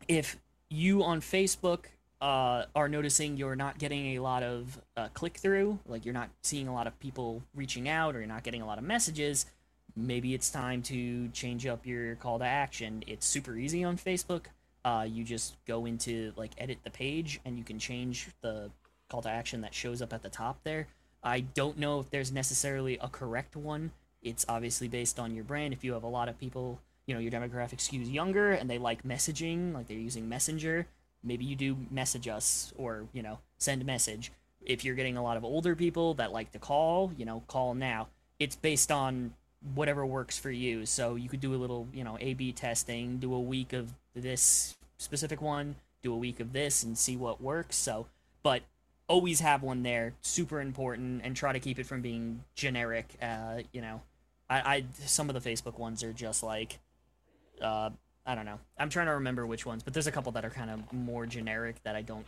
if 0.07 0.37
you 0.69 1.03
on 1.03 1.21
facebook 1.21 1.85
uh, 2.21 2.65
are 2.75 2.89
noticing 2.89 3.37
you're 3.37 3.55
not 3.55 3.77
getting 3.77 4.17
a 4.17 4.19
lot 4.19 4.41
of 4.41 4.81
uh, 4.97 5.07
click 5.13 5.37
through 5.37 5.77
like 5.87 6.05
you're 6.05 6.13
not 6.13 6.29
seeing 6.41 6.67
a 6.67 6.73
lot 6.73 6.87
of 6.87 6.99
people 6.99 7.43
reaching 7.53 7.87
out 7.87 8.15
or 8.15 8.19
you're 8.19 8.27
not 8.27 8.43
getting 8.43 8.63
a 8.63 8.65
lot 8.65 8.79
of 8.79 8.83
messages 8.83 9.45
maybe 9.95 10.33
it's 10.33 10.49
time 10.49 10.81
to 10.83 11.29
change 11.29 11.65
up 11.65 11.85
your 11.85 12.15
call 12.15 12.39
to 12.39 12.45
action. 12.45 13.03
It's 13.07 13.25
super 13.25 13.55
easy 13.55 13.83
on 13.83 13.97
facebook. 13.97 14.45
Uh, 14.83 15.05
you 15.09 15.23
just 15.23 15.55
go 15.65 15.85
into 15.85 16.33
like 16.35 16.51
edit 16.57 16.79
the 16.83 16.89
page 16.89 17.39
and 17.45 17.57
you 17.57 17.63
can 17.63 17.79
change 17.79 18.27
the 18.41 18.69
call 19.09 19.21
to 19.21 19.29
action 19.29 19.61
that 19.61 19.73
shows 19.73 20.01
up 20.01 20.13
at 20.13 20.21
the 20.21 20.29
top 20.29 20.59
there. 20.63 20.87
I 21.23 21.39
don't 21.39 21.77
know 21.77 21.99
if 21.99 22.09
there's 22.11 22.31
necessarily 22.31 22.97
a 23.01 23.07
correct 23.07 23.55
one. 23.55 23.91
It's 24.25 24.45
obviously 24.49 24.87
based 24.87 25.19
on 25.19 25.35
your 25.35 25.45
brand. 25.45 25.71
If 25.71 25.83
you 25.83 25.93
have 25.93 26.03
a 26.03 26.07
lot 26.07 26.27
of 26.27 26.39
people, 26.39 26.79
you 27.05 27.13
know, 27.13 27.21
your 27.21 27.31
demographic 27.31 27.77
skews 27.77 28.11
younger 28.11 28.51
and 28.51 28.69
they 28.69 28.79
like 28.79 29.03
messaging, 29.03 29.73
like 29.73 29.87
they're 29.87 29.97
using 29.97 30.27
Messenger, 30.27 30.87
maybe 31.23 31.45
you 31.45 31.55
do 31.55 31.77
message 31.91 32.27
us 32.27 32.73
or, 32.75 33.05
you 33.13 33.21
know, 33.21 33.37
send 33.59 33.81
a 33.81 33.85
message. 33.85 34.31
If 34.65 34.83
you're 34.83 34.95
getting 34.95 35.15
a 35.15 35.23
lot 35.23 35.37
of 35.37 35.45
older 35.45 35.75
people 35.75 36.15
that 36.15 36.33
like 36.33 36.51
to 36.53 36.59
call, 36.59 37.13
you 37.15 37.23
know, 37.23 37.43
call 37.47 37.75
now. 37.75 38.07
It's 38.39 38.55
based 38.55 38.91
on 38.91 39.35
whatever 39.75 40.05
works 40.05 40.39
for 40.39 40.51
you. 40.51 40.85
So 40.87 41.15
you 41.15 41.29
could 41.29 41.39
do 41.39 41.53
a 41.53 41.57
little, 41.63 41.87
you 41.93 42.03
know, 42.03 42.17
A 42.19 42.33
B 42.33 42.51
testing, 42.51 43.17
do 43.19 43.33
a 43.33 43.39
week 43.39 43.73
of 43.73 43.93
this 44.15 44.75
specific 44.97 45.39
one, 45.39 45.75
do 46.01 46.11
a 46.11 46.17
week 46.17 46.39
of 46.39 46.51
this 46.51 46.83
and 46.83 46.97
see 46.97 47.15
what 47.15 47.39
works. 47.39 47.75
So, 47.75 48.07
but 48.41 48.63
always 49.07 49.39
have 49.39 49.61
one 49.61 49.83
there 49.83 50.13
super 50.21 50.59
important 50.59 51.21
and 51.23 51.35
try 51.35 51.53
to 51.53 51.59
keep 51.59 51.77
it 51.77 51.85
from 51.85 52.01
being 52.01 52.43
generic 52.55 53.05
uh 53.21 53.59
you 53.71 53.79
know 53.79 54.01
i 54.49 54.59
i 54.59 54.85
some 55.05 55.29
of 55.29 55.41
the 55.41 55.49
facebook 55.49 55.77
ones 55.77 56.03
are 56.03 56.13
just 56.13 56.43
like 56.43 56.79
uh 57.61 57.89
i 58.25 58.33
don't 58.33 58.45
know. 58.45 58.59
I'm 58.77 58.89
trying 58.89 59.05
to 59.05 59.13
remember 59.13 59.45
which 59.45 59.65
ones 59.65 59.83
but 59.83 59.93
there's 59.93 60.07
a 60.07 60.11
couple 60.11 60.31
that 60.33 60.45
are 60.45 60.49
kind 60.49 60.69
of 60.69 60.93
more 60.93 61.25
generic 61.25 61.75
that 61.83 61.95
i 61.95 62.01
don't 62.01 62.25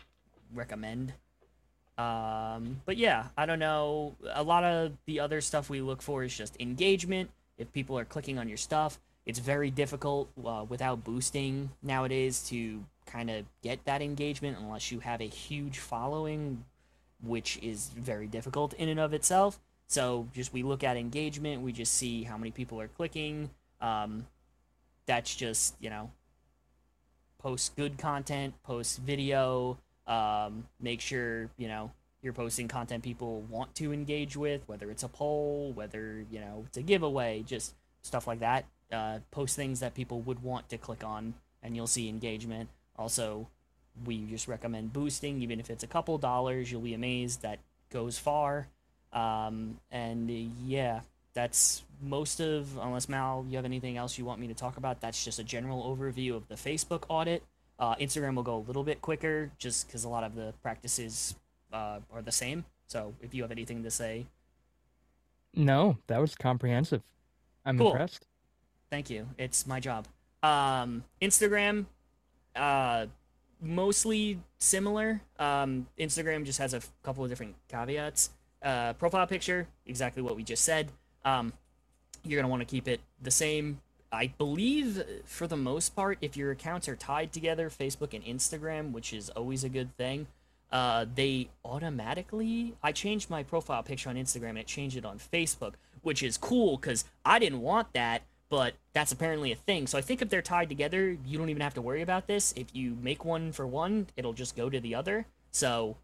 recommend. 0.54 1.14
Um 1.98 2.82
but 2.86 2.98
yeah 2.98 3.26
i 3.38 3.46
don't 3.46 3.60
know. 3.60 4.16
A 4.34 4.44
lot 4.44 4.64
of 4.64 4.94
the 5.06 5.20
other 5.20 5.42
stuff 5.42 5.70
we 5.70 5.82
look 5.82 6.02
for 6.02 6.24
is 6.24 6.36
just 6.36 6.56
engagement. 6.60 7.30
If 7.58 7.74
people 7.74 7.98
are 7.98 8.06
clicking 8.06 8.38
on 8.38 8.48
your 8.48 8.58
stuff 8.58 9.00
it's 9.28 9.40
very 9.40 9.70
difficult 9.70 10.30
uh, 10.44 10.66
without 10.68 11.04
boosting 11.04 11.70
nowadays 11.84 12.48
to 12.48 12.84
kind 13.06 13.30
of 13.30 13.46
get 13.62 13.84
that 13.84 14.02
engagement 14.02 14.58
unless 14.58 14.90
you 14.90 15.00
have 15.02 15.22
a 15.22 15.28
huge 15.28 15.80
following 15.80 16.64
which 17.22 17.60
is 17.62 17.90
very 17.98 18.26
difficult 18.26 18.74
in 18.74 18.88
and 18.88 19.00
of 19.00 19.14
itself 19.14 19.60
so 19.88 20.28
just 20.34 20.54
we 20.54 20.64
look 20.64 20.84
at 20.84 20.98
engagement 20.98 21.62
we 21.62 21.72
just 21.72 21.94
see 21.94 22.24
how 22.24 22.38
many 22.38 22.52
people 22.52 22.80
are 22.80 22.88
clicking 22.90 23.50
um, 23.82 24.26
that's 25.06 25.36
just 25.36 25.76
you 25.80 25.90
know 25.90 26.10
post 27.48 27.76
good 27.76 27.98
content, 27.98 28.54
post 28.64 29.00
video, 29.00 29.78
um, 30.06 30.66
make 30.80 31.02
sure, 31.02 31.50
you 31.58 31.68
know, 31.68 31.92
you're 32.22 32.34
posting 32.34 32.68
content 32.68 33.04
people 33.04 33.42
want 33.50 33.74
to 33.76 33.94
engage 33.94 34.36
with, 34.36 34.62
whether 34.68 34.90
it's 34.90 35.04
a 35.04 35.08
poll, 35.08 35.72
whether, 35.74 36.26
you 36.32 36.40
know, 36.40 36.64
it's 36.68 36.78
a 36.78 36.82
giveaway, 36.82 37.44
just 37.44 37.74
stuff 38.02 38.28
like 38.28 38.40
that. 38.40 38.66
Uh, 38.92 39.20
post 39.32 39.56
things 39.56 39.80
that 39.82 39.94
people 39.94 40.22
would 40.22 40.42
want 40.42 40.68
to 40.70 40.78
click 40.78 41.04
on 41.04 41.34
and 41.62 41.76
you'll 41.76 41.88
see 41.88 42.10
engagement. 42.10 42.70
Also, 42.98 43.48
we 44.06 44.26
just 44.26 44.48
recommend 44.48 44.94
boosting, 44.94 45.42
even 45.42 45.60
if 45.60 45.70
it's 45.70 45.84
a 45.84 45.88
couple 45.88 46.18
dollars, 46.18 46.72
you'll 46.72 46.82
be 46.82 46.94
amazed 46.94 47.42
that 47.42 47.60
goes 47.90 48.18
far. 48.18 48.68
Um, 49.18 49.80
and 49.92 50.30
yeah, 50.66 51.02
that's 51.34 51.84
most 52.02 52.40
of, 52.40 52.78
unless 52.78 53.10
Mal, 53.10 53.46
you 53.50 53.56
have 53.56 53.66
anything 53.66 53.98
else 53.98 54.18
you 54.18 54.26
want 54.26 54.40
me 54.40 54.48
to 54.48 54.54
talk 54.54 54.78
about, 54.78 55.02
that's 55.02 55.24
just 55.24 55.40
a 55.40 55.44
general 55.44 55.84
overview 55.84 56.36
of 56.36 56.48
the 56.48 56.56
Facebook 56.56 57.04
audit. 57.10 57.44
Uh, 57.80 57.96
Instagram 57.96 58.36
will 58.36 58.44
go 58.44 58.58
a 58.58 58.66
little 58.68 58.84
bit 58.84 59.02
quicker 59.02 59.52
just 59.58 59.88
because 59.88 60.04
a 60.04 60.10
lot 60.10 60.24
of 60.24 60.36
the 60.36 60.54
practices 60.62 61.36
uh, 61.74 62.00
are 62.14 62.22
the 62.22 62.32
same. 62.32 62.66
So 62.88 63.14
if 63.22 63.34
you 63.34 63.42
have 63.44 63.52
anything 63.52 63.84
to 63.84 63.92
say, 63.92 64.26
No, 65.54 65.98
that 66.08 66.20
was 66.22 66.36
comprehensive. 66.36 67.02
I'm 67.66 67.78
Cool. 67.78 67.92
impressed. 67.92 68.26
thank 68.90 69.10
you. 69.10 69.28
It's 69.38 69.68
my 69.68 69.80
job. 69.80 70.08
Um, 70.44 71.04
Instagram, 71.22 71.86
uh, 72.56 73.08
mostly 73.62 74.40
similar. 74.60 75.22
Um, 75.40 75.88
Instagram 76.00 76.46
just 76.46 76.60
has 76.60 76.74
a 76.74 76.78
f- 76.78 76.92
couple 77.04 77.24
of 77.24 77.30
different 77.30 77.56
caveats. 77.68 78.30
Uh, 78.62 78.94
profile 78.94 79.28
picture, 79.28 79.68
exactly 79.86 80.22
what 80.22 80.36
we 80.36 80.44
just 80.44 80.64
said. 80.64 80.92
Um, 81.24 81.54
you're 82.24 82.42
gonna 82.42 82.50
want 82.50 82.62
to 82.62 82.66
keep 82.66 82.88
it 82.88 83.00
the 83.22 83.32
same. 83.32 83.82
I 84.12 84.28
believe, 84.28 85.04
for 85.26 85.48
the 85.48 85.58
most 85.58 85.96
part, 85.96 86.18
if 86.22 86.38
your 86.38 86.52
accounts 86.52 86.88
are 86.88 86.96
tied 86.96 87.34
together, 87.34 87.70
Facebook 87.70 88.14
and 88.14 88.24
Instagram, 88.24 88.92
which 88.94 89.14
is 89.14 89.30
always 89.32 89.64
a 89.64 89.70
good 89.70 89.96
thing, 89.98 90.28
uh, 90.72 91.06
they 91.14 91.50
automatically. 91.64 92.76
I 92.82 92.92
changed 92.92 93.30
my 93.30 93.44
profile 93.44 93.84
picture 93.84 94.10
on 94.10 94.16
Instagram 94.16 94.50
and 94.50 94.60
it 94.60 94.68
changed 94.68 94.98
it 94.98 95.06
on 95.06 95.20
Facebook, 95.20 95.74
which 96.02 96.24
is 96.24 96.38
cool 96.38 96.78
because 96.78 97.06
I 97.26 97.40
didn't 97.40 97.62
want 97.62 97.94
that, 97.94 98.24
but 98.50 98.76
that's 98.94 99.12
apparently 99.12 99.52
a 99.52 99.56
thing. 99.56 99.88
So 99.88 99.98
I 99.98 100.02
think 100.02 100.22
if 100.22 100.30
they're 100.30 100.42
tied 100.42 100.70
together, 100.70 101.18
you 101.26 101.38
don't 101.38 101.50
even 101.50 101.62
have 101.62 101.74
to 101.76 101.82
worry 101.82 102.02
about 102.02 102.28
this. 102.28 102.54
If 102.56 102.68
you 102.74 102.98
make 103.02 103.26
one 103.26 103.52
for 103.52 103.68
one, 103.68 104.08
it'll 104.16 104.34
just 104.34 104.56
go 104.56 104.70
to 104.70 104.80
the 104.80 104.96
other. 104.96 105.26
So 105.52 105.98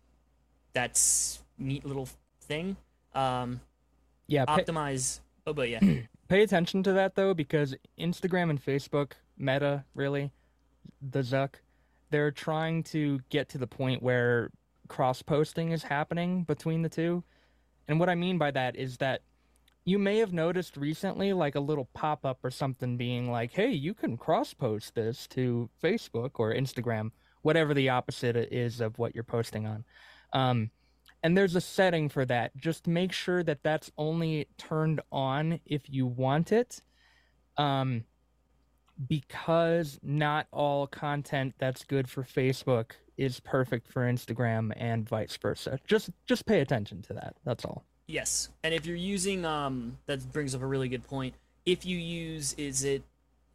that's 0.74 1.40
neat 1.58 1.86
little 1.86 2.10
thing. 2.44 2.78
Um, 3.14 3.62
Yeah, 4.28 4.46
pay, 4.46 4.64
optimize. 4.64 5.20
Oh, 5.46 5.54
but 5.54 5.70
yeah. 5.70 5.80
pay 6.28 6.44
attention 6.44 6.84
to 6.84 6.94
that 6.94 7.16
though, 7.16 7.34
because 7.34 7.76
Instagram 8.00 8.50
and 8.50 8.64
Facebook, 8.64 9.14
Meta, 9.38 9.84
really, 9.96 10.32
the 11.02 11.20
Zuck, 11.20 11.56
they're 12.10 12.32
trying 12.32 12.84
to 12.84 13.20
get 13.30 13.50
to 13.50 13.58
the 13.58 13.68
point 13.68 14.04
where 14.04 14.52
cross 14.88 15.22
posting 15.22 15.72
is 15.72 15.84
happening 15.84 16.44
between 16.44 16.82
the 16.82 16.90
two. 16.90 17.24
And 17.88 18.00
what 18.00 18.10
I 18.10 18.16
mean 18.16 18.38
by 18.38 18.52
that 18.52 18.76
is 18.76 18.98
that 18.98 19.22
you 19.86 20.00
may 20.00 20.20
have 20.20 20.32
noticed 20.32 20.78
recently 20.78 21.34
like 21.34 21.56
a 21.56 21.60
little 21.60 21.90
pop 21.94 22.26
up 22.26 22.40
or 22.44 22.52
something 22.52 22.96
being 22.96 23.30
like, 23.30 23.52
hey, 23.52 23.72
you 23.72 23.94
can 23.94 24.16
cross 24.18 24.54
post 24.54 24.96
this 24.96 25.28
to 25.28 25.70
Facebook 25.84 26.32
or 26.36 26.54
Instagram, 26.54 27.12
whatever 27.42 27.74
the 27.74 27.90
opposite 27.90 28.36
is 28.36 28.80
of 28.80 28.98
what 28.98 29.14
you're 29.14 29.24
posting 29.24 29.68
on. 29.68 29.84
Um, 30.32 30.72
and 31.24 31.38
there's 31.38 31.56
a 31.56 31.62
setting 31.62 32.10
for 32.10 32.26
that. 32.26 32.56
Just 32.58 32.86
make 32.86 33.14
sure 33.14 33.42
that 33.44 33.64
that's 33.64 33.90
only 33.98 34.48
turned 34.58 35.02
on 35.12 35.60
if 35.66 35.90
you 35.90 36.06
want 36.06 36.52
it. 36.52 36.82
Um, 37.58 38.04
because 39.08 40.00
not 40.04 40.48
all 40.52 40.86
content 40.86 41.56
that's 41.58 41.84
good 41.84 42.08
for 42.10 42.24
Facebook 42.24 42.92
is 43.18 43.40
perfect 43.40 43.88
for 43.92 44.04
Instagram 44.04 44.72
and 44.76 45.08
vice 45.08 45.38
versa. 45.38 45.80
Just 45.88 46.10
just 46.26 46.46
pay 46.46 46.60
attention 46.60 47.02
to 47.04 47.14
that. 47.14 47.36
That's 47.44 47.66
all. 47.66 47.84
Yes, 48.08 48.50
and 48.64 48.74
if 48.74 48.86
you're 48.86 48.96
using 48.96 49.46
um, 49.46 49.98
that 50.06 50.32
brings 50.32 50.54
up 50.54 50.62
a 50.62 50.66
really 50.66 50.90
good 50.90 51.04
point. 51.04 51.34
If 51.66 51.86
you 51.86 51.98
use, 51.98 52.54
is 52.58 52.84
it, 52.84 53.04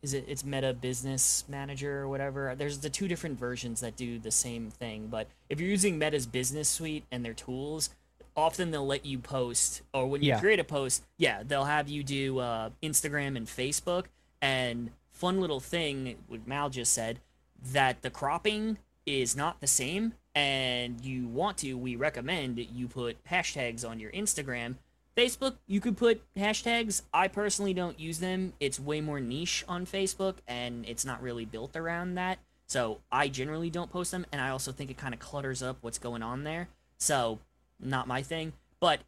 is 0.02 0.14
it, 0.14 0.24
it's 0.28 0.44
Meta 0.44 0.72
Business 0.72 1.44
Manager 1.48 2.00
or 2.02 2.08
whatever. 2.08 2.54
There's 2.56 2.78
the 2.78 2.90
two 2.90 3.08
different 3.08 3.38
versions 3.38 3.80
that 3.80 3.96
do 3.96 4.18
the 4.18 4.30
same 4.30 4.70
thing. 4.70 5.08
But 5.08 5.26
if 5.48 5.60
you're 5.60 5.70
using 5.70 5.98
Meta's 5.98 6.26
Business 6.26 6.68
Suite 6.68 7.04
and 7.10 7.24
their 7.24 7.34
tools, 7.34 7.90
often 8.36 8.70
they'll 8.70 8.86
let 8.86 9.04
you 9.04 9.18
post, 9.18 9.82
or 9.92 10.06
when 10.06 10.22
you 10.22 10.28
Yeah. 10.28 10.40
create 10.40 10.60
a 10.60 10.64
post, 10.64 11.02
yeah, 11.16 11.42
they'll 11.44 11.64
have 11.64 11.88
you 11.88 12.04
do 12.04 12.38
uh, 12.38 12.70
Instagram 12.82 13.36
and 13.36 13.46
Facebook. 13.46 14.04
And 14.40 14.90
fun 15.10 15.40
little 15.40 15.58
thing, 15.60 16.16
what 16.28 16.46
Mal 16.46 16.70
just 16.70 16.92
said, 16.92 17.18
that 17.72 18.02
the 18.02 18.10
cropping 18.10 18.78
is 19.04 19.34
not 19.34 19.60
the 19.60 19.66
same 19.66 20.14
and 20.34 21.04
you 21.04 21.26
want 21.26 21.58
to, 21.58 21.74
we 21.76 21.96
recommend 21.96 22.58
you 22.58 22.86
put 22.86 23.16
hashtags 23.24 23.88
on 23.88 23.98
your 23.98 24.12
Instagram. 24.12 24.76
Facebook, 25.18 25.54
you 25.66 25.80
could 25.80 25.96
put 25.96 26.22
hashtags. 26.36 27.02
I 27.12 27.26
personally 27.26 27.74
don't 27.74 27.98
use 27.98 28.20
them. 28.20 28.52
It's 28.60 28.78
way 28.78 29.00
more 29.00 29.18
niche 29.18 29.64
on 29.66 29.84
Facebook 29.84 30.34
and 30.46 30.86
it's 30.86 31.04
not 31.04 31.20
really 31.20 31.44
built 31.44 31.74
around 31.74 32.14
that. 32.14 32.38
So 32.68 33.00
I 33.10 33.26
generally 33.26 33.68
don't 33.68 33.90
post 33.90 34.12
them 34.12 34.26
and 34.30 34.40
I 34.40 34.50
also 34.50 34.70
think 34.70 34.92
it 34.92 34.96
kind 34.96 35.12
of 35.12 35.18
clutters 35.18 35.60
up 35.60 35.78
what's 35.80 35.98
going 35.98 36.22
on 36.22 36.44
there. 36.44 36.68
So, 36.98 37.40
not 37.80 38.06
my 38.06 38.22
thing. 38.22 38.52
But 38.78 39.00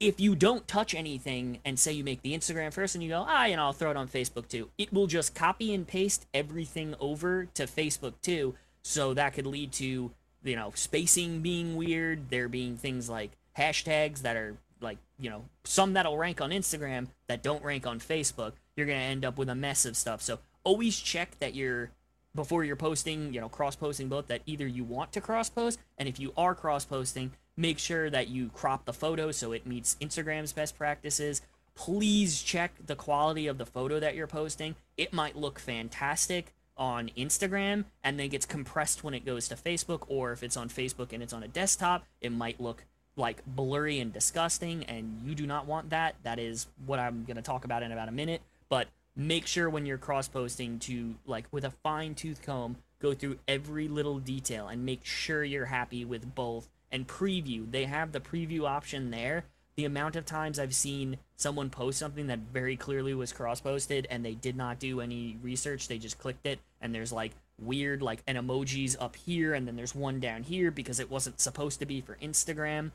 if 0.00 0.18
you 0.18 0.34
don't 0.34 0.66
touch 0.66 0.96
anything 0.96 1.60
and 1.64 1.78
say 1.78 1.92
you 1.92 2.02
make 2.02 2.22
the 2.22 2.36
Instagram 2.36 2.72
first 2.72 2.96
and 2.96 3.04
you 3.04 3.10
go, 3.10 3.24
ah, 3.28 3.44
and 3.44 3.60
I'll 3.60 3.72
throw 3.72 3.92
it 3.92 3.96
on 3.96 4.08
Facebook 4.08 4.48
too, 4.48 4.68
it 4.78 4.92
will 4.92 5.06
just 5.06 5.32
copy 5.32 5.72
and 5.72 5.86
paste 5.86 6.26
everything 6.34 6.96
over 6.98 7.46
to 7.54 7.64
Facebook 7.64 8.14
too. 8.20 8.56
So 8.82 9.14
that 9.14 9.34
could 9.34 9.46
lead 9.46 9.70
to, 9.74 10.10
you 10.42 10.56
know, 10.56 10.72
spacing 10.74 11.40
being 11.40 11.76
weird, 11.76 12.30
there 12.30 12.48
being 12.48 12.76
things 12.76 13.08
like 13.08 13.30
hashtags 13.56 14.22
that 14.22 14.36
are 14.36 14.56
like, 14.82 14.98
you 15.18 15.30
know, 15.30 15.44
some 15.64 15.92
that'll 15.94 16.16
rank 16.16 16.40
on 16.40 16.50
Instagram 16.50 17.08
that 17.28 17.42
don't 17.42 17.62
rank 17.64 17.86
on 17.86 18.00
Facebook. 18.00 18.52
You're 18.76 18.86
to 18.86 18.92
end 18.92 19.24
up 19.24 19.38
with 19.38 19.48
a 19.48 19.54
mess 19.54 19.84
of 19.84 19.96
stuff. 19.96 20.22
So 20.22 20.38
always 20.64 20.98
check 20.98 21.38
that 21.38 21.54
you're 21.54 21.90
before 22.34 22.64
you're 22.64 22.76
posting, 22.76 23.34
you 23.34 23.40
know, 23.40 23.48
cross 23.48 23.76
posting 23.76 24.08
both 24.08 24.26
that 24.28 24.40
either 24.46 24.66
you 24.66 24.84
want 24.84 25.12
to 25.12 25.20
cross 25.20 25.50
post 25.50 25.78
and 25.98 26.08
if 26.08 26.18
you 26.18 26.32
are 26.36 26.54
cross 26.54 26.84
posting, 26.84 27.32
make 27.56 27.78
sure 27.78 28.08
that 28.08 28.28
you 28.28 28.48
crop 28.48 28.84
the 28.84 28.92
photo 28.92 29.30
so 29.30 29.52
it 29.52 29.66
meets 29.66 29.96
Instagram's 30.00 30.52
best 30.52 30.78
practices. 30.78 31.42
Please 31.74 32.42
check 32.42 32.72
the 32.84 32.96
quality 32.96 33.46
of 33.46 33.58
the 33.58 33.66
photo 33.66 34.00
that 34.00 34.14
you're 34.14 34.26
posting. 34.26 34.76
It 34.96 35.12
might 35.12 35.36
look 35.36 35.58
fantastic 35.58 36.54
on 36.76 37.10
Instagram 37.16 37.84
and 38.02 38.18
then 38.18 38.28
gets 38.28 38.46
compressed 38.46 39.04
when 39.04 39.14
it 39.14 39.26
goes 39.26 39.48
to 39.48 39.54
Facebook 39.54 40.04
or 40.08 40.32
if 40.32 40.42
it's 40.42 40.56
on 40.56 40.68
Facebook 40.68 41.12
and 41.12 41.22
it's 41.22 41.32
on 41.32 41.42
a 41.42 41.48
desktop, 41.48 42.04
it 42.20 42.32
might 42.32 42.60
look 42.60 42.84
like 43.16 43.42
blurry 43.46 44.00
and 44.00 44.12
disgusting 44.12 44.84
and 44.84 45.20
you 45.24 45.34
do 45.34 45.46
not 45.46 45.66
want 45.66 45.90
that. 45.90 46.14
That 46.22 46.38
is 46.38 46.66
what 46.86 46.98
I'm 46.98 47.24
going 47.24 47.36
to 47.36 47.42
talk 47.42 47.64
about 47.64 47.82
in 47.82 47.92
about 47.92 48.08
a 48.08 48.12
minute, 48.12 48.42
but 48.68 48.88
make 49.16 49.46
sure 49.46 49.68
when 49.68 49.86
you're 49.86 49.98
cross 49.98 50.28
posting 50.28 50.78
to 50.78 51.14
like 51.26 51.44
with 51.50 51.64
a 51.64 51.70
fine 51.70 52.14
tooth 52.14 52.40
comb 52.42 52.76
go 52.98 53.12
through 53.12 53.38
every 53.46 53.88
little 53.88 54.18
detail 54.18 54.68
and 54.68 54.86
make 54.86 55.04
sure 55.04 55.44
you're 55.44 55.66
happy 55.66 56.04
with 56.04 56.34
both 56.34 56.68
and 56.90 57.06
preview 57.06 57.70
they 57.70 57.84
have 57.84 58.12
the 58.12 58.20
preview 58.20 58.66
option 58.66 59.10
there 59.10 59.44
the 59.76 59.84
amount 59.84 60.16
of 60.16 60.24
times 60.24 60.58
i've 60.58 60.74
seen 60.74 61.18
someone 61.36 61.68
post 61.68 61.98
something 61.98 62.26
that 62.28 62.38
very 62.38 62.74
clearly 62.74 63.12
was 63.12 63.32
cross 63.32 63.60
posted 63.60 64.06
and 64.08 64.24
they 64.24 64.34
did 64.34 64.56
not 64.56 64.78
do 64.78 65.00
any 65.00 65.36
research 65.42 65.88
they 65.88 65.98
just 65.98 66.18
clicked 66.18 66.46
it 66.46 66.58
and 66.80 66.94
there's 66.94 67.12
like 67.12 67.32
weird 67.64 68.02
like 68.02 68.22
an 68.26 68.36
emojis 68.36 68.96
up 69.00 69.16
here 69.16 69.54
and 69.54 69.66
then 69.66 69.76
there's 69.76 69.94
one 69.94 70.20
down 70.20 70.42
here 70.42 70.70
because 70.70 71.00
it 71.00 71.10
wasn't 71.10 71.40
supposed 71.40 71.78
to 71.78 71.86
be 71.86 72.00
for 72.00 72.16
instagram 72.22 72.90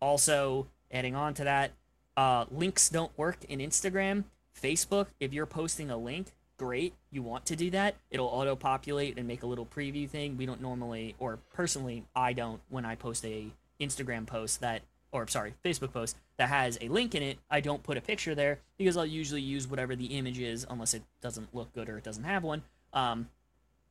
also 0.00 0.66
adding 0.90 1.14
on 1.14 1.34
to 1.34 1.44
that 1.44 1.72
uh, 2.16 2.44
links 2.50 2.88
don't 2.88 3.16
work 3.16 3.38
in 3.48 3.60
instagram 3.60 4.24
Facebook, 4.60 5.06
if 5.20 5.32
you're 5.32 5.46
posting 5.46 5.90
a 5.90 5.96
link, 5.96 6.28
great. 6.56 6.94
You 7.10 7.22
want 7.22 7.46
to 7.46 7.56
do 7.56 7.70
that. 7.70 7.96
It'll 8.10 8.26
auto 8.26 8.56
populate 8.56 9.18
and 9.18 9.26
make 9.26 9.42
a 9.42 9.46
little 9.46 9.66
preview 9.66 10.08
thing. 10.08 10.36
We 10.36 10.46
don't 10.46 10.60
normally, 10.60 11.14
or 11.18 11.38
personally, 11.54 12.04
I 12.14 12.32
don't, 12.32 12.60
when 12.68 12.84
I 12.84 12.94
post 12.94 13.24
a 13.24 13.46
Instagram 13.80 14.26
post 14.26 14.60
that, 14.60 14.82
or 15.12 15.26
sorry, 15.28 15.54
Facebook 15.64 15.92
post 15.92 16.16
that 16.36 16.48
has 16.48 16.78
a 16.80 16.88
link 16.88 17.14
in 17.14 17.22
it, 17.22 17.38
I 17.50 17.60
don't 17.60 17.82
put 17.82 17.96
a 17.96 18.00
picture 18.00 18.34
there 18.34 18.58
because 18.76 18.96
I'll 18.96 19.06
usually 19.06 19.40
use 19.40 19.66
whatever 19.66 19.96
the 19.96 20.06
image 20.06 20.38
is 20.38 20.66
unless 20.68 20.94
it 20.94 21.02
doesn't 21.22 21.54
look 21.54 21.72
good 21.72 21.88
or 21.88 21.98
it 21.98 22.04
doesn't 22.04 22.24
have 22.24 22.42
one. 22.42 22.62
Um, 22.92 23.28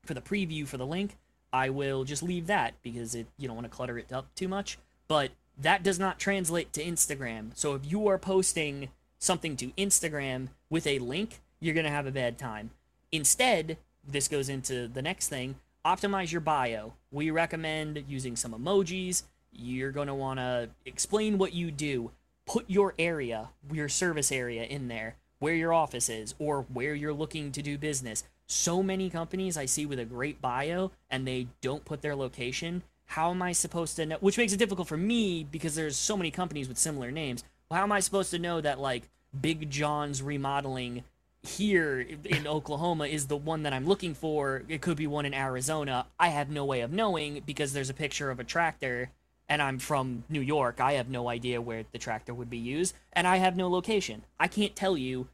for 0.03 0.13
the 0.13 0.21
preview 0.21 0.67
for 0.67 0.77
the 0.77 0.85
link, 0.85 1.17
I 1.51 1.69
will 1.69 2.03
just 2.03 2.23
leave 2.23 2.47
that 2.47 2.73
because 2.81 3.15
it 3.15 3.27
you 3.37 3.47
don't 3.47 3.55
want 3.55 3.69
to 3.69 3.75
clutter 3.75 3.97
it 3.97 4.11
up 4.11 4.33
too 4.35 4.47
much. 4.47 4.77
But 5.07 5.31
that 5.57 5.83
does 5.83 5.97
not 5.97 6.19
translate 6.19 6.73
to 6.73 6.83
Instagram. 6.83 7.51
So 7.55 7.73
if 7.75 7.89
you 7.89 8.07
are 8.07 8.17
posting 8.17 8.89
something 9.19 9.55
to 9.57 9.67
Instagram 9.71 10.49
with 10.69 10.85
a 10.85 10.99
link, 10.99 11.39
you're 11.59 11.73
going 11.73 11.85
to 11.85 11.91
have 11.91 12.05
a 12.05 12.11
bad 12.11 12.37
time. 12.37 12.71
Instead, 13.11 13.77
this 14.07 14.27
goes 14.27 14.49
into 14.49 14.87
the 14.87 15.01
next 15.01 15.29
thing 15.29 15.55
optimize 15.87 16.31
your 16.31 16.41
bio. 16.41 16.93
We 17.11 17.31
recommend 17.31 18.03
using 18.09 18.35
some 18.35 18.51
emojis. 18.51 19.23
You're 19.53 19.91
going 19.91 20.07
to 20.07 20.13
want 20.13 20.39
to 20.39 20.69
explain 20.85 21.37
what 21.37 21.53
you 21.53 21.71
do, 21.71 22.11
put 22.45 22.69
your 22.69 22.93
area, 22.99 23.49
your 23.71 23.87
service 23.87 24.31
area 24.31 24.63
in 24.63 24.89
there, 24.89 25.15
where 25.39 25.53
your 25.53 25.73
office 25.73 26.09
is, 26.09 26.35
or 26.39 26.63
where 26.73 26.93
you're 26.93 27.13
looking 27.13 27.53
to 27.53 27.61
do 27.61 27.77
business. 27.77 28.25
So 28.47 28.81
many 28.81 29.09
companies 29.09 29.57
I 29.57 29.65
see 29.65 29.85
with 29.85 29.99
a 29.99 30.05
great 30.05 30.41
bio 30.41 30.91
and 31.09 31.27
they 31.27 31.47
don't 31.61 31.85
put 31.85 32.01
their 32.01 32.15
location. 32.15 32.83
How 33.05 33.31
am 33.31 33.41
I 33.41 33.51
supposed 33.51 33.95
to 33.97 34.05
know? 34.05 34.17
Which 34.19 34.37
makes 34.37 34.53
it 34.53 34.57
difficult 34.57 34.87
for 34.87 34.97
me 34.97 35.43
because 35.43 35.75
there's 35.75 35.97
so 35.97 36.17
many 36.17 36.31
companies 36.31 36.67
with 36.67 36.77
similar 36.77 37.11
names. 37.11 37.43
How 37.71 37.83
am 37.83 37.91
I 37.91 37.99
supposed 37.99 38.31
to 38.31 38.39
know 38.39 38.61
that 38.61 38.79
like 38.79 39.09
Big 39.39 39.69
John's 39.69 40.21
remodeling 40.21 41.03
here 41.43 42.05
in 42.25 42.47
Oklahoma 42.47 43.05
is 43.05 43.27
the 43.27 43.37
one 43.37 43.63
that 43.63 43.73
I'm 43.73 43.85
looking 43.85 44.13
for? 44.13 44.63
It 44.67 44.81
could 44.81 44.97
be 44.97 45.07
one 45.07 45.25
in 45.25 45.33
Arizona. 45.33 46.07
I 46.19 46.29
have 46.29 46.49
no 46.49 46.65
way 46.65 46.81
of 46.81 46.91
knowing 46.91 47.43
because 47.45 47.73
there's 47.73 47.89
a 47.89 47.93
picture 47.93 48.29
of 48.29 48.39
a 48.39 48.45
tractor 48.45 49.11
and 49.49 49.61
I'm 49.61 49.79
from 49.79 50.23
New 50.29 50.41
York. 50.41 50.81
I 50.81 50.93
have 50.93 51.09
no 51.09 51.29
idea 51.29 51.61
where 51.61 51.83
the 51.91 51.97
tractor 51.97 52.33
would 52.33 52.49
be 52.49 52.57
used 52.57 52.95
and 53.13 53.27
I 53.27 53.37
have 53.37 53.55
no 53.55 53.69
location. 53.69 54.23
I 54.39 54.47
can't 54.47 54.75
tell 54.75 54.97
you 54.97 55.27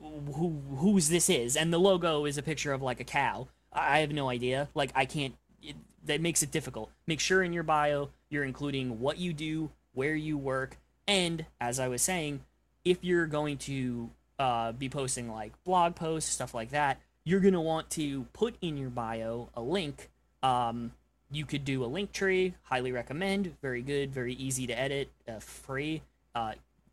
who 0.00 0.62
whose 0.76 1.08
this 1.08 1.28
is 1.28 1.56
and 1.56 1.72
the 1.72 1.78
logo 1.78 2.24
is 2.24 2.38
a 2.38 2.42
picture 2.42 2.72
of 2.72 2.82
like 2.82 3.00
a 3.00 3.04
cow. 3.04 3.48
I 3.72 4.00
have 4.00 4.12
no 4.12 4.28
idea. 4.28 4.68
Like 4.74 4.92
i 4.94 5.04
can't 5.04 5.34
it, 5.62 5.76
that 6.04 6.20
makes 6.20 6.42
it 6.42 6.50
difficult. 6.50 6.90
Make 7.06 7.20
sure 7.20 7.42
in 7.42 7.52
your 7.52 7.62
bio 7.62 8.10
you're 8.30 8.44
including 8.44 9.00
what 9.00 9.18
you 9.18 9.32
do 9.32 9.70
where 9.92 10.14
you 10.14 10.38
work 10.38 10.76
and 11.06 11.46
as 11.60 11.80
i 11.80 11.88
was 11.88 12.02
saying 12.02 12.40
if 12.84 12.98
you're 13.02 13.26
going 13.26 13.56
to 13.56 14.10
uh, 14.38 14.70
be 14.72 14.88
posting 14.88 15.28
like 15.28 15.52
blog 15.64 15.96
posts 15.96 16.30
stuff 16.30 16.54
like 16.54 16.70
that 16.70 17.00
you're 17.24 17.40
going 17.40 17.54
to 17.54 17.60
want 17.60 17.90
to 17.90 18.24
put 18.32 18.54
in 18.62 18.78
your 18.78 18.88
bio 18.88 19.50
a 19.54 19.60
link. 19.60 20.08
Um, 20.42 20.92
you 21.30 21.44
could 21.44 21.64
do 21.64 21.84
a 21.84 21.88
Linktree 21.88 22.54
highly 22.62 22.90
recommend 22.90 23.54
very 23.60 23.82
good 23.82 24.14
very 24.14 24.32
easy 24.32 24.66
to 24.66 24.78
edit 24.78 25.10
uh, 25.28 25.38
free. 25.38 26.02
Uh, 26.34 26.52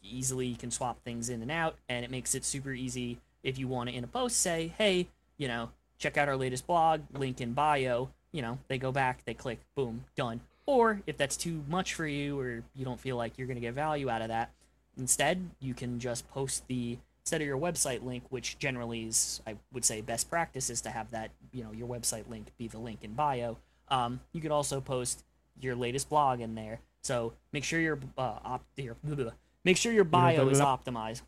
easily 0.09 0.47
you 0.47 0.55
can 0.55 0.71
swap 0.71 1.01
things 1.03 1.29
in 1.29 1.41
and 1.41 1.51
out 1.51 1.75
and 1.89 2.03
it 2.03 2.11
makes 2.11 2.35
it 2.35 2.45
super 2.45 2.71
easy 2.71 3.17
if 3.43 3.57
you 3.57 3.67
want 3.67 3.89
to 3.89 3.95
in 3.95 4.03
a 4.03 4.07
post 4.07 4.39
say 4.39 4.73
hey 4.77 5.07
you 5.37 5.47
know 5.47 5.69
check 5.97 6.17
out 6.17 6.27
our 6.27 6.35
latest 6.35 6.67
blog 6.67 7.01
link 7.13 7.41
in 7.41 7.53
bio 7.53 8.09
you 8.31 8.41
know 8.41 8.57
they 8.67 8.77
go 8.77 8.91
back 8.91 9.23
they 9.25 9.33
click 9.33 9.59
boom 9.75 10.05
done. 10.15 10.41
Or 10.67 10.99
if 11.05 11.15
that's 11.15 11.37
too 11.37 11.63
much 11.69 11.93
for 11.93 12.07
you 12.07 12.39
or 12.39 12.63
you 12.73 12.85
don't 12.85 12.99
feel 12.99 13.17
like 13.17 13.37
you're 13.37 13.45
going 13.45 13.57
to 13.57 13.61
get 13.61 13.75
value 13.75 14.09
out 14.09 14.23
of 14.23 14.29
that 14.29 14.49
instead 14.97 15.51
you 15.59 15.75
can 15.75 15.99
just 15.99 16.27
post 16.29 16.67
the 16.67 16.97
instead 17.21 17.41
of 17.41 17.47
your 17.47 17.57
website 17.57 18.03
link 18.03 18.23
which 18.29 18.57
generally 18.57 19.03
is 19.03 19.41
i 19.45 19.55
would 19.73 19.85
say 19.85 20.01
best 20.01 20.29
practice 20.29 20.71
is 20.71 20.81
to 20.81 20.89
have 20.89 21.11
that 21.11 21.29
you 21.51 21.63
know 21.63 21.71
your 21.71 21.87
website 21.87 22.27
link 22.29 22.47
be 22.57 22.67
the 22.67 22.77
link 22.77 23.03
in 23.03 23.13
bio. 23.13 23.57
Um, 23.87 24.19
you 24.33 24.41
could 24.41 24.51
also 24.51 24.81
post 24.81 25.23
your 25.61 25.75
latest 25.75 26.09
blog 26.09 26.41
in 26.41 26.55
there. 26.55 26.79
So 27.01 27.33
make 27.53 27.63
sure 27.63 27.79
your 27.79 27.99
uh, 28.17 28.39
op- 28.43 28.65
your 28.75 28.95
Make 29.65 29.77
sure 29.77 29.91
your 29.91 30.03
bio 30.03 30.47
is 30.47 30.61
optimized. 30.61 31.21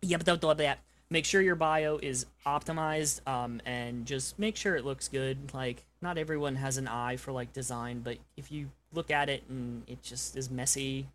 Yeah, 0.00 0.16
but 0.16 0.26
don't 0.40 0.58
that. 0.58 0.78
Make 1.10 1.24
sure 1.24 1.42
your 1.42 1.56
bio 1.56 1.98
is 1.98 2.24
optimized, 2.46 3.26
um, 3.28 3.60
and 3.66 4.06
just 4.06 4.38
make 4.38 4.56
sure 4.56 4.76
it 4.76 4.84
looks 4.84 5.08
good. 5.08 5.52
Like, 5.52 5.84
not 6.00 6.16
everyone 6.16 6.56
has 6.56 6.76
an 6.78 6.86
eye 6.86 7.16
for 7.16 7.32
like 7.32 7.52
design, 7.52 8.00
but 8.00 8.18
if 8.36 8.50
you 8.52 8.70
look 8.92 9.10
at 9.10 9.28
it 9.28 9.42
and 9.48 9.82
it 9.88 10.02
just 10.02 10.36
is 10.36 10.50
messy, 10.50 11.08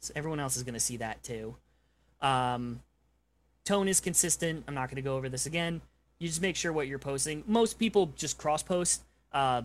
so 0.00 0.12
everyone 0.16 0.40
else 0.40 0.56
is 0.56 0.62
gonna 0.62 0.80
see 0.80 0.96
that 0.96 1.22
too. 1.22 1.54
Um, 2.22 2.80
tone 3.64 3.86
is 3.86 4.00
consistent. 4.00 4.64
I'm 4.66 4.74
not 4.74 4.88
gonna 4.88 5.02
go 5.02 5.16
over 5.16 5.28
this 5.28 5.44
again. 5.44 5.82
You 6.18 6.28
just 6.28 6.40
make 6.40 6.56
sure 6.56 6.72
what 6.72 6.88
you're 6.88 6.98
posting. 6.98 7.44
Most 7.46 7.78
people 7.78 8.12
just 8.16 8.38
cross 8.38 8.62
post, 8.62 9.02
uh, 9.32 9.62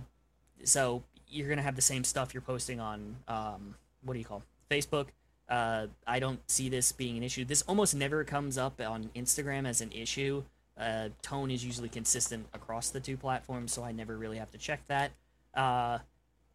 so 0.65 1.03
you're 1.29 1.47
gonna 1.47 1.61
have 1.61 1.77
the 1.77 1.81
same 1.81 2.03
stuff 2.03 2.33
you're 2.33 2.41
posting 2.41 2.81
on 2.81 3.15
um, 3.29 3.75
what 4.03 4.13
do 4.13 4.19
you 4.19 4.25
call 4.25 4.43
it? 4.69 4.73
Facebook 4.73 5.07
uh, 5.51 5.87
I 6.07 6.19
don't 6.19 6.39
see 6.49 6.69
this 6.69 6.93
being 6.93 7.17
an 7.17 7.23
issue. 7.23 7.43
This 7.43 7.61
almost 7.63 7.93
never 7.93 8.23
comes 8.23 8.57
up 8.57 8.79
on 8.79 9.09
Instagram 9.13 9.67
as 9.67 9.81
an 9.81 9.91
issue. 9.91 10.43
Uh, 10.79 11.09
tone 11.21 11.51
is 11.51 11.63
usually 11.63 11.89
consistent 11.89 12.47
across 12.53 12.89
the 12.89 13.01
two 13.01 13.17
platforms, 13.17 13.73
so 13.73 13.83
I 13.83 13.91
never 13.91 14.17
really 14.17 14.37
have 14.37 14.49
to 14.51 14.57
check 14.57 14.79
that. 14.87 15.11
Uh, 15.53 15.99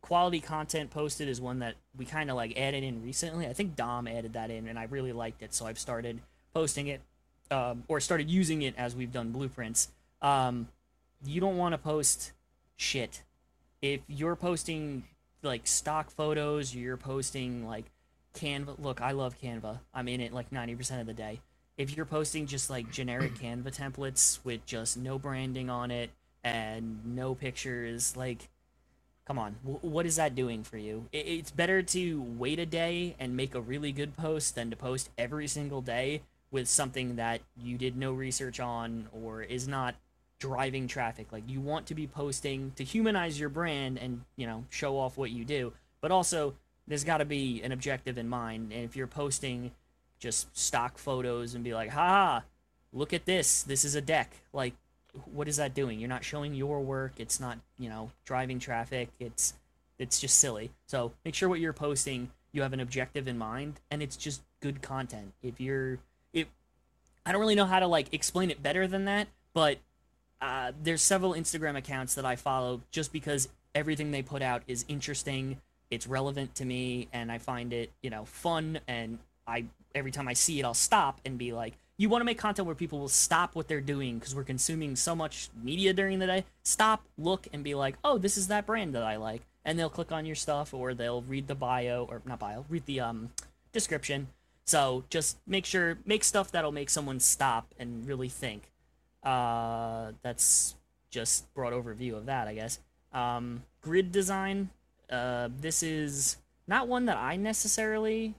quality 0.01 0.41
content 0.41 0.91
posted 0.91 1.29
is 1.29 1.43
one 1.43 1.59
that 1.59 1.75
we 1.95 2.07
kind 2.07 2.31
of 2.31 2.37
like 2.37 2.57
added 2.59 2.83
in 2.83 3.05
recently. 3.05 3.47
I 3.47 3.53
think 3.53 3.77
Dom 3.77 4.09
added 4.09 4.33
that 4.33 4.51
in, 4.51 4.67
and 4.67 4.79
I 4.79 4.85
really 4.85 5.13
liked 5.13 5.43
it, 5.43 5.53
so 5.53 5.67
I've 5.67 5.79
started 5.79 6.21
posting 6.55 6.87
it 6.87 7.03
um, 7.51 7.85
or 7.89 8.01
started 8.01 8.31
using 8.31 8.63
it 8.63 8.75
as 8.79 8.97
we've 8.97 9.13
done 9.13 9.31
blueprints. 9.31 9.91
Um, 10.23 10.69
you 11.23 11.39
don't 11.39 11.59
want 11.59 11.75
to 11.75 11.79
post 11.79 12.33
shit. 12.77 13.23
If 13.83 14.01
you're 14.09 14.37
posting 14.37 15.05
like 15.43 15.67
stock 15.67 16.11
photos, 16.11 16.75
you're 16.75 16.97
posting 16.97 17.67
like 17.67 17.85
Canva, 18.37 18.79
look, 18.79 19.01
I 19.01 19.13
love 19.13 19.39
Canva. 19.41 19.81
I'm 19.95 20.09
in 20.09 20.21
it 20.21 20.33
like 20.33 20.51
90% 20.51 21.01
of 21.01 21.07
the 21.07 21.15
day. 21.15 21.41
If 21.77 21.97
you're 21.97 22.07
posting 22.07 22.47
just 22.47 22.71
like 22.71 22.91
generic 22.91 23.35
Canva 23.41 23.75
templates 23.77 24.39
with 24.45 24.65
just 24.67 24.97
no 24.97 25.19
branding 25.19 25.69
on 25.71 25.91
it 25.91 26.11
and 26.45 27.01
no 27.05 27.35
pictures, 27.35 28.17
like, 28.17 28.49
come 29.27 29.39
on, 29.39 29.57
w- 29.65 29.81
what 29.83 30.07
is 30.07 30.17
that 30.17 30.35
doing 30.35 30.63
for 30.63 30.79
you? 30.79 31.07
It- 31.13 31.27
it's 31.27 31.51
better 31.51 31.83
to 31.83 32.23
wait 32.39 32.59
a 32.59 32.67
day 32.67 33.17
and 33.19 33.37
make 33.37 33.55
a 33.55 33.61
really 33.61 33.93
good 33.93 34.17
post 34.17 34.55
than 34.55 34.71
to 34.71 34.77
post 34.77 35.11
every 35.19 35.49
single 35.49 35.83
day 35.83 36.23
with 36.51 36.69
something 36.69 37.17
that 37.17 37.41
you 37.61 37.77
did 37.77 37.97
no 37.97 38.13
research 38.13 38.61
on 38.61 39.09
or 39.13 39.43
is 39.43 39.67
not 39.67 39.97
driving 40.39 40.87
traffic. 40.87 41.33
Like, 41.33 41.45
you 41.49 41.61
want 41.61 41.87
to 41.87 41.95
be 41.95 42.07
posting 42.07 42.73
to 42.77 42.85
humanize 42.85 43.41
your 43.41 43.49
brand 43.49 43.99
and, 43.99 44.23
you 44.37 44.47
know, 44.47 44.65
show 44.71 44.99
off 44.99 45.17
what 45.19 45.31
you 45.31 45.45
do, 45.45 45.73
but 46.01 46.11
also 46.13 46.55
there's 46.87 47.05
got 47.05 47.19
to 47.19 47.25
be 47.25 47.63
an 47.63 47.73
objective 47.73 48.19
in 48.19 48.29
mind. 48.29 48.73
And 48.73 48.85
if 48.85 48.97
you're 48.97 49.07
posting 49.07 49.73
just 50.19 50.57
stock 50.57 50.99
photos 50.99 51.55
and 51.55 51.65
be 51.65 51.75
like, 51.75 51.91
ha, 51.91 52.45
look 52.93 53.13
at 53.13 53.27
this, 53.27 53.63
this 53.63 53.85
is 53.85 53.95
a 53.95 54.01
deck, 54.01 54.33
like, 54.53 54.75
what 55.25 55.49
is 55.49 55.57
that 55.57 55.75
doing? 55.75 55.99
You're 55.99 56.09
not 56.09 56.25
showing 56.25 56.55
your 56.55 56.81
work. 56.81 57.15
It's 57.17 57.41
not, 57.41 57.59
you 57.79 57.89
know, 57.89 58.11
driving 58.25 58.59
traffic. 58.59 59.09
It's, 59.19 59.55
it's 59.99 60.21
just 60.21 60.39
silly. 60.39 60.71
So 60.87 61.13
make 61.25 61.35
sure 61.35 61.49
what 61.49 61.61
you're 61.61 61.73
posting, 61.73 62.31
you 62.53 62.63
have 62.63 62.75
an 62.75 62.81
objective 62.81 63.27
in 63.27 63.39
mind, 63.39 63.81
and 63.91 64.03
it's 64.03 64.17
just 64.17 64.43
good 64.61 64.83
content. 64.83 65.33
If 65.43 65.61
you're, 65.61 65.99
it, 66.33 66.49
I 67.25 67.33
don't 67.33 67.41
really 67.41 67.55
know 67.55 67.65
how 67.65 67.81
to 67.81 67.87
like 67.87 68.13
explain 68.13 68.51
it 68.51 68.63
better 68.63 68.87
than 68.87 69.07
that, 69.07 69.29
but 69.55 69.79
uh, 70.41 70.73
there's 70.83 71.03
several 71.03 71.33
Instagram 71.33 71.77
accounts 71.77 72.15
that 72.15 72.27
I 72.27 72.37
follow 72.37 72.83
just 72.91 73.11
because 73.11 73.49
everything 73.75 74.11
they 74.11 74.23
put 74.23 74.43
out 74.43 74.63
is 74.67 74.85
interesting 74.87 75.61
it's 75.91 76.07
relevant 76.07 76.55
to 76.57 76.65
me 76.65 77.09
and 77.13 77.31
I 77.31 77.39
find 77.39 77.73
it, 77.73 77.93
you 78.03 78.11
know, 78.11 78.25
fun 78.25 78.81
and 78.89 79.19
I 79.47 79.65
every 79.95 80.11
time 80.11 80.29
I 80.29 80.35
see 80.35 80.59
it 80.61 80.65
I'll 80.65 80.75
stop 80.75 81.21
and 81.25 81.39
be 81.39 81.53
like, 81.53 81.75
you 81.99 82.09
want 82.09 82.21
to 82.21 82.27
make 82.27 82.39
content 82.39 82.67
where 82.67 82.75
people 82.75 82.99
will 82.99 83.09
stop 83.09 83.55
what 83.55 83.69
they're 83.69 83.81
doing 83.81 84.19
because 84.19 84.35
we're 84.35 84.45
consuming 84.45 84.97
so 84.97 85.15
much 85.15 85.49
media 85.63 85.95
during 85.95 86.19
the 86.19 86.27
day. 86.27 86.45
Stop, 86.63 87.05
look 87.17 87.47
and 87.53 87.65
be 87.65 87.75
like, 87.75 87.97
"Oh, 88.05 88.19
this 88.19 88.37
is 88.37 88.49
that 88.49 88.67
brand 88.67 88.95
that 88.95 89.03
I 89.03 89.17
like." 89.17 89.43
And 89.65 89.79
they'll 89.79 89.91
click 89.91 90.13
on 90.13 90.27
your 90.27 90.37
stuff 90.37 90.75
or 90.75 90.95
they'll 90.95 91.23
read 91.23 91.49
the 91.49 91.55
bio 91.55 92.07
or 92.09 92.21
not 92.27 92.39
bio, 92.39 92.67
read 92.69 92.85
the 92.87 93.01
um 93.01 93.31
description. 93.73 94.29
So, 94.67 95.05
just 95.09 95.39
make 95.47 95.65
sure 95.65 95.99
make 96.05 96.23
stuff 96.23 96.51
that'll 96.51 96.73
make 96.73 96.91
someone 96.91 97.19
stop 97.21 97.75
and 97.79 98.07
really 98.07 98.29
think. 98.29 98.71
Uh 99.23 100.13
that's 100.23 100.75
just 101.11 101.53
broad 101.55 101.73
overview 101.73 102.15
of 102.15 102.27
that, 102.27 102.47
I 102.47 102.55
guess. 102.55 102.79
Um, 103.13 103.63
grid 103.81 104.13
design 104.13 104.69
uh, 105.11 105.49
this 105.61 105.83
is 105.83 106.37
not 106.67 106.89
one 106.89 107.07
that 107.07 107.17
I 107.17 107.37
necessarily. 107.37 108.35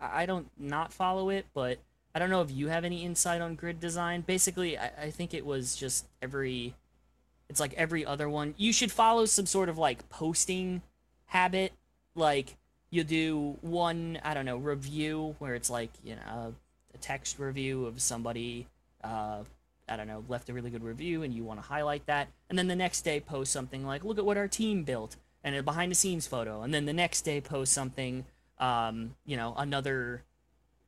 I 0.00 0.26
don't 0.26 0.50
not 0.58 0.92
follow 0.92 1.30
it, 1.30 1.46
but 1.54 1.78
I 2.14 2.18
don't 2.18 2.30
know 2.30 2.42
if 2.42 2.50
you 2.50 2.68
have 2.68 2.84
any 2.84 3.04
insight 3.04 3.40
on 3.40 3.54
grid 3.54 3.80
design. 3.80 4.22
Basically, 4.22 4.76
I, 4.76 4.90
I 5.04 5.10
think 5.10 5.32
it 5.32 5.46
was 5.46 5.76
just 5.76 6.06
every. 6.20 6.74
It's 7.48 7.60
like 7.60 7.74
every 7.74 8.04
other 8.04 8.28
one. 8.28 8.54
You 8.56 8.72
should 8.72 8.90
follow 8.90 9.26
some 9.26 9.46
sort 9.46 9.68
of 9.68 9.78
like 9.78 10.08
posting 10.08 10.82
habit. 11.26 11.72
Like 12.14 12.56
you 12.90 13.04
do 13.04 13.56
one, 13.60 14.18
I 14.22 14.34
don't 14.34 14.44
know, 14.44 14.58
review 14.58 15.36
where 15.38 15.54
it's 15.54 15.70
like 15.70 15.90
you 16.04 16.16
know 16.16 16.54
a 16.94 16.98
text 16.98 17.38
review 17.38 17.86
of 17.86 18.00
somebody. 18.00 18.68
Uh, 19.02 19.44
I 19.88 19.96
don't 19.96 20.06
know, 20.06 20.24
left 20.28 20.48
a 20.48 20.52
really 20.52 20.70
good 20.70 20.84
review, 20.84 21.22
and 21.22 21.34
you 21.34 21.44
want 21.44 21.60
to 21.60 21.66
highlight 21.66 22.06
that, 22.06 22.28
and 22.48 22.58
then 22.58 22.68
the 22.68 22.76
next 22.76 23.02
day 23.02 23.20
post 23.20 23.52
something 23.52 23.84
like, 23.84 24.04
"Look 24.04 24.18
at 24.18 24.24
what 24.24 24.36
our 24.36 24.48
team 24.48 24.84
built." 24.84 25.16
And 25.44 25.54
a 25.54 25.62
behind 25.62 25.90
the 25.90 25.96
scenes 25.96 26.26
photo, 26.26 26.62
and 26.62 26.72
then 26.72 26.86
the 26.86 26.92
next 26.92 27.22
day 27.22 27.40
post 27.40 27.72
something, 27.72 28.24
um, 28.58 29.14
you 29.24 29.36
know, 29.36 29.54
another 29.56 30.22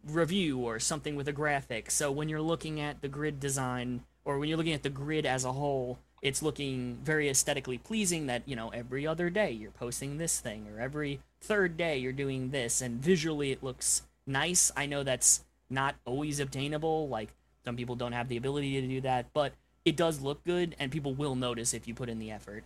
review 0.06 0.58
or 0.58 0.78
something 0.78 1.16
with 1.16 1.28
a 1.28 1.32
graphic. 1.32 1.90
So 1.90 2.12
when 2.12 2.28
you're 2.28 2.42
looking 2.42 2.80
at 2.80 3.00
the 3.00 3.08
grid 3.08 3.40
design 3.40 4.04
or 4.24 4.38
when 4.38 4.48
you're 4.48 4.58
looking 4.58 4.74
at 4.74 4.82
the 4.82 4.90
grid 4.90 5.26
as 5.26 5.44
a 5.44 5.52
whole, 5.52 5.98
it's 6.22 6.42
looking 6.42 6.98
very 7.02 7.28
aesthetically 7.28 7.78
pleasing 7.78 8.26
that, 8.26 8.42
you 8.46 8.56
know, 8.56 8.70
every 8.70 9.06
other 9.06 9.28
day 9.30 9.50
you're 9.50 9.70
posting 9.70 10.16
this 10.16 10.40
thing 10.40 10.66
or 10.72 10.80
every 10.80 11.20
third 11.40 11.76
day 11.76 11.98
you're 11.98 12.12
doing 12.12 12.50
this 12.50 12.80
and 12.80 13.02
visually 13.02 13.52
it 13.52 13.62
looks 13.62 14.02
nice. 14.26 14.72
I 14.76 14.86
know 14.86 15.02
that's 15.02 15.44
not 15.68 15.96
always 16.04 16.40
obtainable, 16.40 17.08
like 17.08 17.30
some 17.64 17.76
people 17.76 17.96
don't 17.96 18.12
have 18.12 18.28
the 18.28 18.36
ability 18.36 18.80
to 18.80 18.86
do 18.86 19.00
that, 19.02 19.26
but 19.34 19.52
it 19.84 19.96
does 19.96 20.20
look 20.20 20.42
good 20.44 20.74
and 20.78 20.90
people 20.90 21.14
will 21.14 21.34
notice 21.34 21.74
if 21.74 21.86
you 21.86 21.94
put 21.94 22.08
in 22.08 22.18
the 22.18 22.30
effort. 22.30 22.64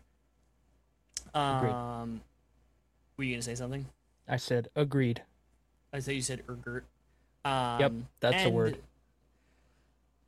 Agreed. 1.34 1.72
Um, 1.72 2.20
were 3.16 3.24
you 3.24 3.34
gonna 3.34 3.42
say 3.42 3.54
something? 3.54 3.86
I 4.28 4.36
said 4.36 4.68
agreed. 4.76 5.22
I 5.92 6.00
thought 6.00 6.14
you 6.14 6.22
said 6.22 6.46
ergert. 6.46 6.82
Um, 7.44 7.80
Yep, 7.80 7.92
that's 8.20 8.44
a 8.44 8.50
word. 8.50 8.78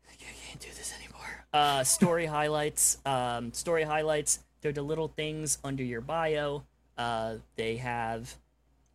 I 0.09 0.15
can't 0.15 0.61
do 0.61 0.69
this 0.69 0.95
anymore. 0.99 1.45
Uh, 1.53 1.85
story 1.85 2.27
highlights. 2.27 2.99
Um, 3.05 3.53
story 3.53 3.83
highlights. 3.83 4.41
They're 4.61 4.73
the 4.73 4.83
little 4.83 5.09
things 5.09 5.59
under 5.65 5.83
your 5.83 6.01
bio. 6.01 6.65
Uh, 6.97 7.37
they 7.57 7.77
have, 7.77 8.35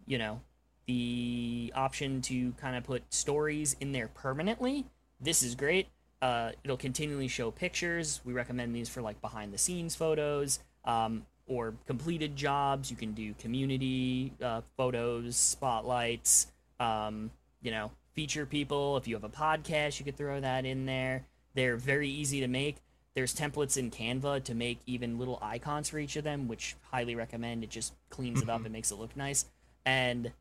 you 0.06 0.18
know, 0.18 0.42
the 0.86 1.72
option 1.76 2.22
to 2.22 2.52
kind 2.54 2.76
of 2.76 2.84
put 2.84 3.02
stories 3.14 3.76
in 3.80 3.92
there 3.92 4.08
permanently. 4.10 4.86
This 5.20 5.42
is 5.42 5.56
great. 5.56 5.88
Uh, 6.22 6.52
it'll 6.64 6.78
continually 6.78 7.28
show 7.28 7.52
pictures. 7.52 8.22
We 8.24 8.34
recommend 8.34 8.76
these 8.76 8.90
for 8.90 9.02
like 9.02 9.22
behind 9.22 9.54
the 9.54 9.58
scenes 9.58 9.96
photos 9.96 10.60
um, 10.86 11.26
or 11.48 11.74
completed 11.86 12.36
jobs. 12.36 12.90
You 12.90 12.98
can 12.98 13.14
do 13.14 13.34
community 13.40 14.34
uh, 14.42 14.62
photos, 14.78 15.36
spotlights, 15.36 16.48
um, 16.80 17.32
you 17.62 17.72
know, 17.72 17.92
feature 18.14 18.46
people. 18.46 18.98
If 18.98 19.08
you 19.08 19.16
have 19.16 19.24
a 19.24 19.30
podcast, 19.30 20.00
you 20.00 20.06
could 20.06 20.18
throw 20.18 20.40
that 20.40 20.66
in 20.66 20.86
there. 20.86 21.26
They're 21.54 21.78
very 21.78 22.10
easy 22.10 22.42
to 22.42 22.48
make. 22.48 22.78
There's 23.14 23.34
templates 23.34 23.78
in 23.78 23.92
Canva 23.92 24.44
to 24.44 24.54
make 24.54 24.80
even 24.86 25.18
little 25.18 25.40
icons 25.42 25.90
for 25.90 26.00
each 26.00 26.18
of 26.18 26.26
them, 26.26 26.50
which 26.50 26.76
highly 26.92 27.16
recommend. 27.16 27.64
It 27.64 27.70
just 27.70 27.94
cleans 28.10 28.42
it 28.42 28.50
up 28.50 28.66
and 28.66 28.74
makes 28.74 28.92
it 28.92 28.96
look 29.00 29.16
nice. 29.16 29.46
And 29.86 30.32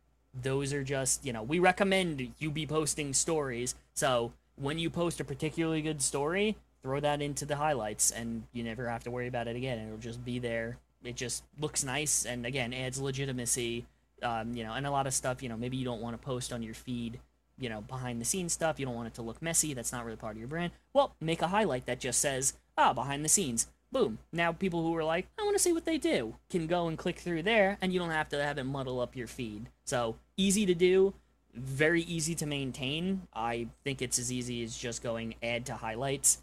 those 0.42 0.72
are 0.72 0.82
just, 0.82 1.24
you 1.24 1.32
know, 1.32 1.42
we 1.42 1.60
recommend 1.60 2.32
you 2.38 2.50
be 2.50 2.66
posting 2.66 3.12
stories. 3.12 3.76
So 3.94 4.32
when 4.56 4.78
you 4.80 4.90
post 4.90 5.20
a 5.20 5.24
particularly 5.24 5.82
good 5.82 6.02
story, 6.02 6.56
throw 6.82 6.98
that 7.00 7.22
into 7.22 7.46
the 7.46 7.56
highlights 7.56 8.10
and 8.10 8.42
you 8.52 8.64
never 8.64 8.88
have 8.88 9.04
to 9.04 9.10
worry 9.10 9.28
about 9.28 9.46
it 9.46 9.56
again. 9.56 9.78
It'll 9.78 9.98
just 9.98 10.24
be 10.24 10.40
there. 10.40 10.78
It 11.04 11.16
just 11.16 11.44
looks 11.60 11.84
nice 11.84 12.24
and 12.24 12.46
again 12.46 12.72
adds 12.72 13.00
legitimacy. 13.00 13.86
Um, 14.22 14.54
you 14.54 14.64
know, 14.64 14.72
and 14.72 14.86
a 14.86 14.90
lot 14.90 15.06
of 15.06 15.12
stuff, 15.12 15.42
you 15.42 15.48
know, 15.48 15.56
maybe 15.56 15.76
you 15.76 15.84
don't 15.84 16.00
want 16.00 16.18
to 16.18 16.24
post 16.24 16.52
on 16.52 16.62
your 16.62 16.72
feed, 16.72 17.20
you 17.58 17.68
know, 17.68 17.82
behind 17.82 18.20
the 18.20 18.24
scenes 18.24 18.52
stuff. 18.52 18.80
You 18.80 18.86
don't 18.86 18.94
want 18.94 19.08
it 19.08 19.14
to 19.14 19.22
look 19.22 19.42
messy. 19.42 19.74
That's 19.74 19.92
not 19.92 20.04
really 20.04 20.16
part 20.16 20.32
of 20.32 20.38
your 20.38 20.48
brand. 20.48 20.72
Well, 20.94 21.14
make 21.20 21.42
a 21.42 21.48
highlight 21.48 21.86
that 21.86 22.00
just 22.00 22.20
says, 22.20 22.54
ah, 22.78 22.92
behind 22.94 23.24
the 23.24 23.28
scenes. 23.28 23.66
Boom. 23.92 24.18
Now 24.32 24.52
people 24.52 24.82
who 24.82 24.96
are 24.96 25.04
like, 25.04 25.28
I 25.38 25.42
want 25.42 25.56
to 25.56 25.62
see 25.62 25.72
what 25.72 25.84
they 25.84 25.98
do 25.98 26.34
can 26.48 26.66
go 26.66 26.88
and 26.88 26.96
click 26.98 27.18
through 27.18 27.42
there 27.42 27.76
and 27.80 27.92
you 27.92 28.00
don't 28.00 28.10
have 28.10 28.28
to 28.30 28.42
have 28.42 28.58
it 28.58 28.64
muddle 28.64 29.00
up 29.00 29.14
your 29.14 29.26
feed. 29.26 29.68
So 29.84 30.16
easy 30.36 30.64
to 30.66 30.74
do, 30.74 31.14
very 31.54 32.02
easy 32.02 32.34
to 32.36 32.46
maintain. 32.46 33.28
I 33.34 33.68
think 33.84 34.02
it's 34.02 34.18
as 34.18 34.32
easy 34.32 34.64
as 34.64 34.76
just 34.76 35.02
going 35.02 35.34
add 35.42 35.66
to 35.66 35.74
highlights. 35.74 36.42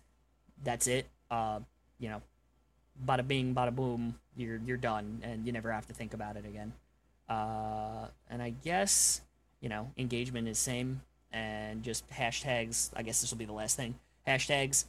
That's 0.64 0.88
it. 0.88 1.08
Uh, 1.30 1.60
you 2.00 2.10
know, 2.10 2.22
bada 3.06 3.28
bing, 3.28 3.54
bada 3.54 3.76
boom, 3.76 4.16
you're 4.36 4.60
you're 4.66 4.78
done, 4.78 5.22
and 5.24 5.46
you 5.46 5.52
never 5.52 5.72
have 5.72 5.88
to 5.88 5.94
think 5.94 6.14
about 6.14 6.38
it 6.38 6.46
again. 6.46 6.74
Uh, 7.30 8.08
and 8.30 8.42
I 8.42 8.50
guess 8.64 9.22
you 9.62 9.70
know 9.70 9.92
engagement 9.98 10.48
is 10.48 10.58
same, 10.58 11.02
and 11.32 11.84
just 11.84 12.10
hashtags. 12.10 12.92
I 12.96 13.04
guess 13.04 13.22
this 13.22 13.32
will 13.32 13.38
be 13.38 13.46
the 13.46 13.54
last 13.54 13.76
thing. 13.78 13.96
Hashtags. 14.28 14.86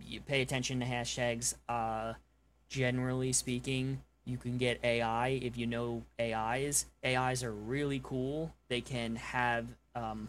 You 0.00 0.20
pay 0.20 0.42
attention 0.42 0.80
to 0.80 0.86
hashtags. 0.86 1.54
Uh, 1.68 2.14
generally 2.68 3.32
speaking, 3.32 4.02
you 4.24 4.36
can 4.36 4.58
get 4.58 4.80
AI 4.84 5.28
if 5.28 5.56
you 5.56 5.66
know 5.66 6.02
AIs. 6.20 6.86
AIs 7.04 7.42
are 7.42 7.52
really 7.52 8.00
cool. 8.02 8.54
They 8.68 8.80
can 8.80 9.16
have 9.16 9.66
um, 9.94 10.28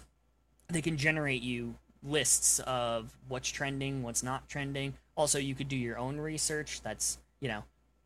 they 0.70 0.82
can 0.82 0.98
generate 0.98 1.42
you 1.42 1.76
lists 2.04 2.60
of 2.60 3.14
what's 3.28 3.50
trending, 3.50 4.04
what's 4.04 4.24
not 4.24 4.48
trending. 4.50 4.94
Also, 5.16 5.40
you 5.40 5.56
could 5.56 5.68
do 5.68 5.76
your 5.76 5.98
own 5.98 6.18
research. 6.18 6.82
That's, 6.82 7.18
you 7.40 7.48
know, 7.48 7.64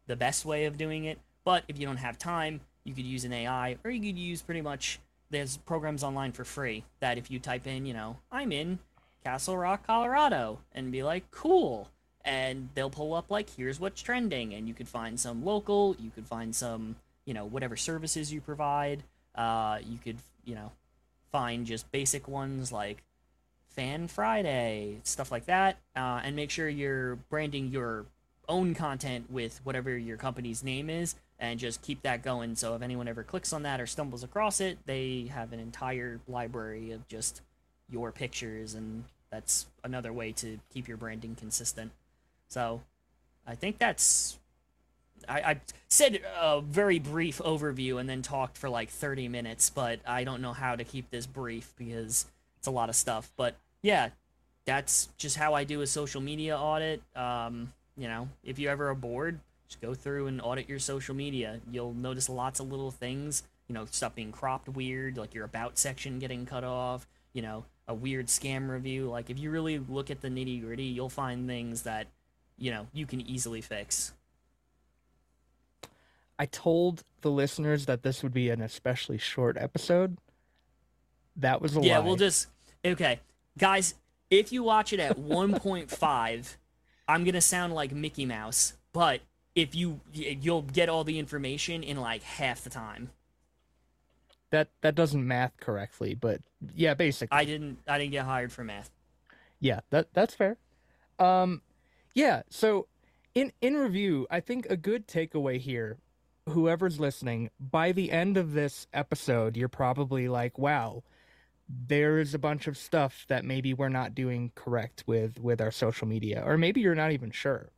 the 0.08 0.16
best 0.16 0.46
way 0.46 0.66
of 0.66 0.78
doing 0.78 1.06
it. 1.06 1.20
But 1.44 1.64
if 1.68 1.80
you 1.80 1.86
don't 1.86 1.98
have 1.98 2.18
time, 2.18 2.62
you 2.84 2.94
could 2.94 3.06
use 3.06 3.26
an 3.26 3.34
AI 3.34 3.78
or 3.84 3.92
you 3.92 4.00
could 4.00 4.20
use 4.20 4.42
pretty 4.42 4.62
much 4.62 5.00
there's 5.30 5.58
programs 5.58 6.04
online 6.04 6.32
for 6.32 6.44
free 6.44 6.84
that 7.00 7.18
if 7.18 7.32
you 7.32 7.40
type 7.40 7.66
in, 7.68 7.86
you 7.86 7.94
know, 7.94 8.18
I'm 8.32 8.52
in 8.52 8.80
Castle 9.24 9.58
Rock, 9.58 9.86
Colorado 9.88 10.60
and 10.74 10.92
be 10.92 11.04
like, 11.04 11.32
"Cool." 11.32 11.90
And 12.24 12.70
they'll 12.76 12.90
pull 12.90 13.14
up 13.14 13.32
like, 13.32 13.50
"Here's 13.50 13.80
what's 13.80 14.02
trending." 14.02 14.54
And 14.54 14.68
you 14.68 14.74
could 14.74 14.88
find 14.88 15.20
some 15.20 15.44
local, 15.46 15.96
you 16.00 16.12
could 16.12 16.28
find 16.28 16.56
some, 16.56 16.98
you 17.26 17.34
know, 17.34 17.46
whatever 17.46 17.78
services 17.78 18.34
you 18.34 18.42
provide. 18.42 19.04
Uh, 19.34 19.80
you 19.84 19.98
could, 19.98 20.18
you 20.44 20.56
know, 20.56 20.72
find 21.32 21.66
just 21.66 21.92
basic 21.92 22.28
ones 22.28 22.72
like 22.72 23.04
Fan 23.76 24.08
Friday, 24.08 25.00
stuff 25.04 25.32
like 25.32 25.46
that, 25.46 25.78
uh, 25.96 26.22
and 26.24 26.36
make 26.36 26.50
sure 26.50 26.68
you're 26.68 27.16
branding 27.30 27.70
your 27.70 28.06
own 28.50 28.76
content 28.76 29.32
with 29.32 29.62
whatever 29.64 29.98
your 29.98 30.18
company's 30.18 30.64
name 30.64 30.90
is, 30.90 31.16
and 31.40 31.60
just 31.60 31.82
keep 31.82 32.02
that 32.02 32.22
going. 32.22 32.56
So 32.56 32.76
if 32.76 32.82
anyone 32.82 33.08
ever 33.08 33.24
clicks 33.24 33.54
on 33.54 33.64
that 33.64 33.80
or 33.80 33.88
stumbles 33.88 34.24
across 34.24 34.60
it, 34.60 34.78
they 34.86 35.30
have 35.34 35.54
an 35.54 35.60
entire 35.60 36.20
library 36.28 36.92
of 36.92 37.08
just 37.08 37.42
your 37.90 38.12
pictures, 38.12 38.74
and 38.74 39.06
that's 39.32 39.68
another 39.84 40.12
way 40.12 40.34
to 40.34 40.60
keep 40.74 40.88
your 40.88 40.98
branding 40.98 41.36
consistent. 41.36 41.92
So 42.50 42.82
I 43.48 43.56
think 43.56 43.80
that's. 43.80 44.38
I, 45.30 45.40
I 45.42 45.62
said 45.88 46.22
a 46.40 46.62
very 46.62 47.00
brief 47.00 47.40
overview 47.40 48.00
and 48.00 48.10
then 48.10 48.22
talked 48.22 48.58
for 48.58 48.70
like 48.70 48.90
30 48.90 49.28
minutes, 49.28 49.70
but 49.70 50.00
I 50.06 50.24
don't 50.24 50.42
know 50.42 50.54
how 50.54 50.76
to 50.76 50.84
keep 50.84 51.12
this 51.12 51.28
brief 51.28 51.74
because 51.78 52.26
it's 52.62 52.68
a 52.68 52.72
lot 52.72 52.90
of 52.90 52.96
stuff. 52.96 53.32
But 53.38 53.56
yeah, 53.82 54.10
that's 54.66 55.10
just 55.18 55.36
how 55.36 55.56
I 55.56 55.64
do 55.64 55.82
a 55.82 55.88
social 55.88 56.22
media 56.22 56.56
audit. 56.56 57.02
Um, 57.16 57.74
you 57.98 58.08
know, 58.08 58.30
if 58.44 58.60
you 58.60 58.70
ever 58.70 58.88
are 58.90 58.96
bored, 58.96 59.40
just 59.68 59.82
go 59.82 59.96
through 59.96 60.28
and 60.28 60.40
audit 60.40 60.70
your 60.70 60.78
social 60.78 61.16
media. 61.16 61.60
You'll 61.72 61.96
notice 61.96 62.30
lots 62.30 62.60
of 62.60 62.70
little 62.70 62.92
things. 62.92 63.42
You 63.68 63.74
know, 63.74 63.86
stuff 63.90 64.14
being 64.14 64.32
cropped 64.32 64.70
weird, 64.70 65.18
like 65.18 65.34
your 65.34 65.46
about 65.46 65.80
section 65.80 66.20
getting 66.20 66.46
cut 66.46 66.64
off. 66.64 67.08
You 67.34 67.42
know, 67.42 67.66
a 67.88 67.96
weird 67.96 68.28
scam 68.28 68.70
review. 68.70 69.10
Like 69.10 69.32
if 69.32 69.40
you 69.40 69.50
really 69.50 69.80
look 69.80 70.12
at 70.12 70.22
the 70.22 70.28
nitty 70.28 70.62
gritty, 70.62 70.84
you'll 70.84 71.10
find 71.10 71.48
things 71.48 71.82
that 71.82 72.06
you 72.60 72.70
know 72.70 72.86
you 72.94 73.08
can 73.08 73.22
easily 73.22 73.62
fix. 73.62 74.14
I 76.38 76.46
told 76.46 77.04
the 77.22 77.32
listeners 77.32 77.88
that 77.88 78.04
this 78.04 78.22
would 78.22 78.34
be 78.34 78.52
an 78.52 78.62
especially 78.62 79.18
short 79.18 79.58
episode. 79.58 80.18
That 81.38 81.62
was 81.62 81.76
a 81.78 81.82
Yeah, 81.82 82.00
lie. 82.00 82.06
we'll 82.06 82.16
just 82.16 82.48
okay, 82.86 83.20
guys. 83.58 83.96
If 84.30 84.52
you 84.52 84.64
watch 84.64 84.94
it 84.94 85.00
at 85.00 85.18
1.5, 85.20 86.56
I'm 87.08 87.24
gonna 87.24 87.42
sound 87.42 87.74
like 87.74 87.92
Mickey 87.92 88.26
Mouse, 88.26 88.74
but 88.94 89.22
if 89.56 89.76
you 89.76 90.00
you'll 90.14 90.62
get 90.62 90.88
all 90.90 91.04
the 91.04 91.20
information 91.20 91.84
in 91.84 91.98
like 91.98 92.24
half 92.24 92.62
the 92.64 92.70
time. 92.70 93.10
that 94.52 94.70
that 94.82 94.96
doesn't 94.96 95.26
math 95.26 95.58
correctly, 95.60 96.14
but 96.14 96.42
yeah, 96.76 96.94
basically. 96.94 97.38
I 97.38 97.46
didn't 97.46 97.80
I 97.88 97.98
didn't 97.98 98.12
get 98.12 98.26
hired 98.26 98.52
for 98.52 98.64
math. 98.64 98.90
Yeah, 99.60 99.82
that 99.90 100.14
that's 100.14 100.34
fair. 100.34 100.58
Um, 101.20 101.62
yeah. 102.16 102.42
So, 102.50 102.88
in 103.36 103.52
in 103.62 103.76
review, 103.76 104.28
I 104.32 104.40
think 104.40 104.66
a 104.70 104.76
good 104.78 105.08
takeaway 105.08 105.60
here, 105.60 105.98
whoever's 106.50 107.00
listening, 107.00 107.50
by 107.60 107.92
the 107.92 108.12
end 108.12 108.38
of 108.38 108.54
this 108.54 108.88
episode, 108.94 109.56
you're 109.56 109.70
probably 109.70 110.28
like, 110.28 110.58
"Wow, 110.58 111.04
there's 111.88 112.34
a 112.34 112.40
bunch 112.40 112.68
of 112.68 112.78
stuff 112.78 113.26
that 113.28 113.46
maybe 113.46 113.74
we're 113.74 113.90
not 113.90 114.16
doing 114.16 114.52
correct 114.56 115.04
with 115.08 115.40
with 115.40 115.62
our 115.62 115.72
social 115.72 116.08
media," 116.08 116.44
or 116.46 116.58
maybe 116.58 116.82
you're 116.82 116.96
not 116.96 117.12
even 117.12 117.32
sure, 117.32 117.72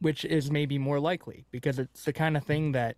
which 0.00 0.24
is 0.24 0.50
maybe 0.50 0.78
more 0.78 1.00
likely 1.00 1.46
because 1.50 1.78
it's 1.78 2.04
the 2.04 2.12
kind 2.12 2.36
of 2.36 2.44
thing 2.44 2.72
that 2.72 2.96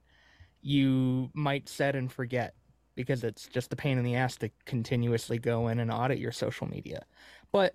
you 0.62 1.30
might 1.34 1.68
set 1.68 1.96
and 1.96 2.12
forget 2.12 2.54
because 2.94 3.24
it's 3.24 3.46
just 3.46 3.72
a 3.72 3.76
pain 3.76 3.98
in 3.98 4.04
the 4.04 4.14
ass 4.14 4.36
to 4.36 4.50
continuously 4.66 5.38
go 5.38 5.68
in 5.68 5.78
and 5.78 5.90
audit 5.90 6.18
your 6.18 6.32
social 6.32 6.66
media. 6.66 7.04
But 7.52 7.74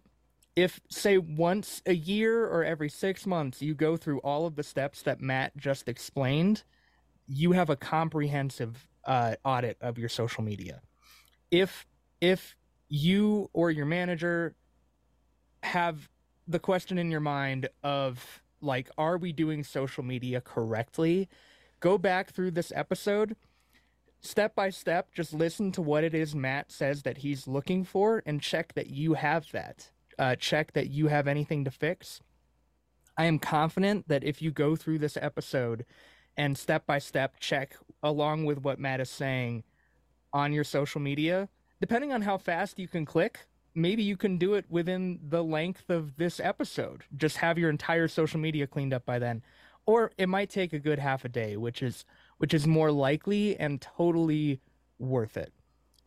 if, 0.55 0.79
say, 0.89 1.17
once 1.17 1.81
a 1.85 1.95
year 1.95 2.45
or 2.45 2.63
every 2.63 2.89
six 2.89 3.25
months 3.25 3.61
you 3.61 3.73
go 3.73 3.97
through 3.97 4.19
all 4.19 4.45
of 4.45 4.55
the 4.55 4.63
steps 4.63 5.01
that 5.01 5.19
Matt 5.19 5.55
just 5.57 5.89
explained, 5.89 6.63
you 7.27 7.53
have 7.53 7.69
a 7.69 7.75
comprehensive 7.75 8.87
uh, 9.05 9.35
audit 9.43 9.77
of 9.81 9.97
your 9.97 10.09
social 10.09 10.43
media. 10.43 10.81
If 11.51 11.85
if 12.31 12.55
you 12.89 13.49
or 13.53 13.71
your 13.71 13.85
manager 13.85 14.55
have 15.63 16.09
the 16.47 16.59
question 16.59 16.97
in 16.97 17.09
your 17.11 17.19
mind 17.19 17.69
of 17.83 18.41
like, 18.61 18.89
are 18.97 19.17
we 19.17 19.31
doing 19.31 19.63
social 19.63 20.03
media 20.03 20.41
correctly? 20.41 21.27
Go 21.79 21.97
back 21.97 22.31
through 22.31 22.51
this 22.51 22.71
episode 22.75 23.35
step 24.25 24.55
by 24.55 24.69
step, 24.69 25.13
just 25.13 25.33
listen 25.33 25.71
to 25.71 25.81
what 25.81 26.03
it 26.03 26.13
is 26.13 26.35
Matt 26.35 26.71
says 26.71 27.03
that 27.03 27.19
he's 27.19 27.47
looking 27.47 27.83
for 27.83 28.23
and 28.25 28.41
check 28.41 28.73
that 28.73 28.89
you 28.89 29.13
have 29.13 29.51
that. 29.51 29.91
Uh, 30.17 30.35
check 30.35 30.73
that 30.73 30.89
you 30.89 31.07
have 31.07 31.27
anything 31.27 31.63
to 31.65 31.71
fix. 31.71 32.21
I 33.17 33.25
am 33.25 33.39
confident 33.39 34.07
that 34.07 34.23
if 34.23 34.41
you 34.41 34.51
go 34.51 34.75
through 34.75 34.99
this 34.99 35.17
episode 35.21 35.85
and 36.37 36.57
step 36.57 36.85
by 36.85 36.99
step 36.99 37.39
check 37.39 37.75
along 38.01 38.45
with 38.45 38.61
what 38.63 38.79
Matt 38.79 38.99
is 38.99 39.09
saying 39.09 39.63
on 40.33 40.51
your 40.51 40.63
social 40.63 40.99
media, 40.99 41.49
depending 41.85 42.11
on 42.11 42.23
how 42.23 42.35
fast 42.35 42.79
you 42.79 42.87
can 42.87 43.05
click, 43.05 43.45
maybe 43.75 44.01
you 44.01 44.17
can 44.17 44.39
do 44.39 44.55
it 44.55 44.65
within 44.71 45.19
the 45.29 45.43
length 45.43 45.87
of 45.87 46.17
this 46.17 46.39
episode. 46.39 47.03
Just 47.15 47.37
have 47.37 47.59
your 47.59 47.69
entire 47.69 48.07
social 48.07 48.39
media 48.39 48.65
cleaned 48.65 48.91
up 48.91 49.05
by 49.05 49.19
then. 49.19 49.43
Or 49.85 50.11
it 50.17 50.27
might 50.27 50.49
take 50.49 50.73
a 50.73 50.79
good 50.79 50.97
half 50.97 51.25
a 51.25 51.29
day, 51.29 51.55
which 51.57 51.83
is 51.83 52.03
which 52.39 52.55
is 52.55 52.65
more 52.65 52.91
likely 52.91 53.55
and 53.55 53.79
totally 53.79 54.61
worth 54.97 55.37
it. 55.37 55.53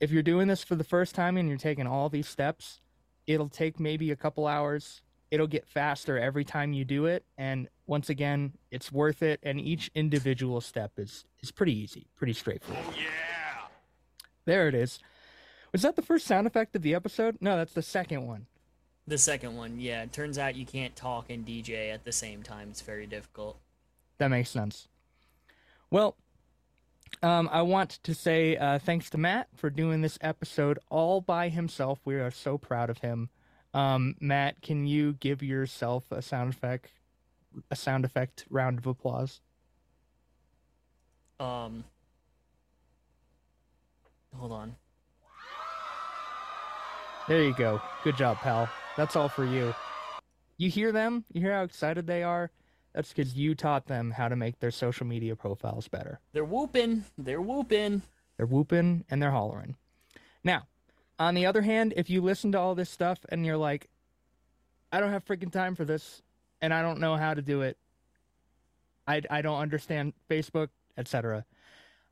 If 0.00 0.10
you're 0.10 0.20
doing 0.24 0.48
this 0.48 0.64
for 0.64 0.74
the 0.74 0.82
first 0.82 1.14
time 1.14 1.36
and 1.36 1.48
you're 1.48 1.56
taking 1.56 1.86
all 1.86 2.08
these 2.08 2.26
steps, 2.26 2.80
it'll 3.28 3.48
take 3.48 3.78
maybe 3.78 4.10
a 4.10 4.16
couple 4.16 4.48
hours, 4.48 5.02
it'll 5.30 5.46
get 5.46 5.64
faster 5.64 6.18
every 6.18 6.44
time 6.44 6.72
you 6.72 6.84
do 6.84 7.06
it. 7.06 7.24
And 7.38 7.68
once 7.86 8.10
again, 8.10 8.54
it's 8.72 8.90
worth 8.90 9.22
it. 9.22 9.38
And 9.44 9.60
each 9.60 9.92
individual 9.94 10.60
step 10.60 10.90
is 10.96 11.24
is 11.40 11.52
pretty 11.52 11.78
easy, 11.78 12.08
pretty 12.16 12.32
straightforward. 12.32 12.84
Oh 12.84 12.94
yeah! 12.96 13.68
There 14.44 14.66
it 14.66 14.74
is. 14.74 14.98
Was 15.72 15.82
that 15.82 15.96
the 15.96 16.02
first 16.02 16.26
sound 16.26 16.46
effect 16.46 16.74
of 16.76 16.82
the 16.82 16.94
episode? 16.94 17.38
No, 17.40 17.56
that's 17.56 17.74
the 17.74 17.82
second 17.82 18.26
one. 18.26 18.46
The 19.06 19.18
second 19.18 19.56
one, 19.56 19.80
yeah. 19.80 20.02
It 20.02 20.12
turns 20.12 20.38
out 20.38 20.54
you 20.54 20.66
can't 20.66 20.94
talk 20.94 21.30
and 21.30 21.46
DJ 21.46 21.92
at 21.92 22.04
the 22.04 22.12
same 22.12 22.42
time. 22.42 22.68
It's 22.70 22.80
very 22.80 23.06
difficult. 23.06 23.58
That 24.18 24.28
makes 24.28 24.50
sense. 24.50 24.88
Well, 25.90 26.16
um, 27.22 27.48
I 27.50 27.62
want 27.62 28.00
to 28.02 28.14
say 28.14 28.56
uh, 28.56 28.78
thanks 28.78 29.08
to 29.10 29.18
Matt 29.18 29.48
for 29.54 29.70
doing 29.70 30.02
this 30.02 30.18
episode 30.20 30.78
all 30.90 31.20
by 31.20 31.48
himself. 31.48 32.00
We 32.04 32.16
are 32.16 32.30
so 32.30 32.58
proud 32.58 32.90
of 32.90 32.98
him. 32.98 33.30
Um, 33.72 34.14
Matt, 34.20 34.60
can 34.60 34.86
you 34.86 35.14
give 35.14 35.42
yourself 35.42 36.10
a 36.10 36.20
sound 36.22 36.52
effect, 36.52 36.90
a 37.70 37.76
sound 37.76 38.04
effect 38.04 38.44
round 38.50 38.78
of 38.78 38.86
applause? 38.86 39.40
Um, 41.40 41.84
hold 44.34 44.52
on. 44.52 44.76
There 47.28 47.42
you 47.42 47.52
go. 47.52 47.78
Good 48.04 48.16
job, 48.16 48.38
pal. 48.38 48.70
That's 48.96 49.14
all 49.14 49.28
for 49.28 49.44
you. 49.44 49.74
You 50.56 50.70
hear 50.70 50.92
them? 50.92 51.26
You 51.30 51.42
hear 51.42 51.52
how 51.52 51.62
excited 51.62 52.06
they 52.06 52.22
are? 52.22 52.50
That's 52.94 53.12
because 53.12 53.34
you 53.34 53.54
taught 53.54 53.86
them 53.86 54.12
how 54.12 54.28
to 54.28 54.34
make 54.34 54.60
their 54.60 54.70
social 54.70 55.06
media 55.06 55.36
profiles 55.36 55.88
better. 55.88 56.20
They're 56.32 56.42
whooping. 56.42 57.04
They're 57.18 57.42
whooping. 57.42 58.00
They're 58.38 58.46
whooping 58.46 59.04
and 59.10 59.22
they're 59.22 59.30
hollering. 59.30 59.76
Now, 60.42 60.68
on 61.18 61.34
the 61.34 61.44
other 61.44 61.60
hand, 61.60 61.92
if 61.98 62.08
you 62.08 62.22
listen 62.22 62.50
to 62.52 62.58
all 62.58 62.74
this 62.74 62.88
stuff 62.88 63.18
and 63.28 63.44
you're 63.44 63.58
like, 63.58 63.90
I 64.90 64.98
don't 64.98 65.12
have 65.12 65.26
freaking 65.26 65.52
time 65.52 65.74
for 65.74 65.84
this 65.84 66.22
and 66.62 66.72
I 66.72 66.80
don't 66.80 66.98
know 66.98 67.16
how 67.16 67.34
to 67.34 67.42
do 67.42 67.60
it, 67.60 67.76
I, 69.06 69.20
I 69.28 69.42
don't 69.42 69.60
understand 69.60 70.14
Facebook, 70.30 70.68
etc. 70.96 71.44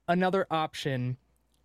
Another 0.08 0.46
option 0.50 1.16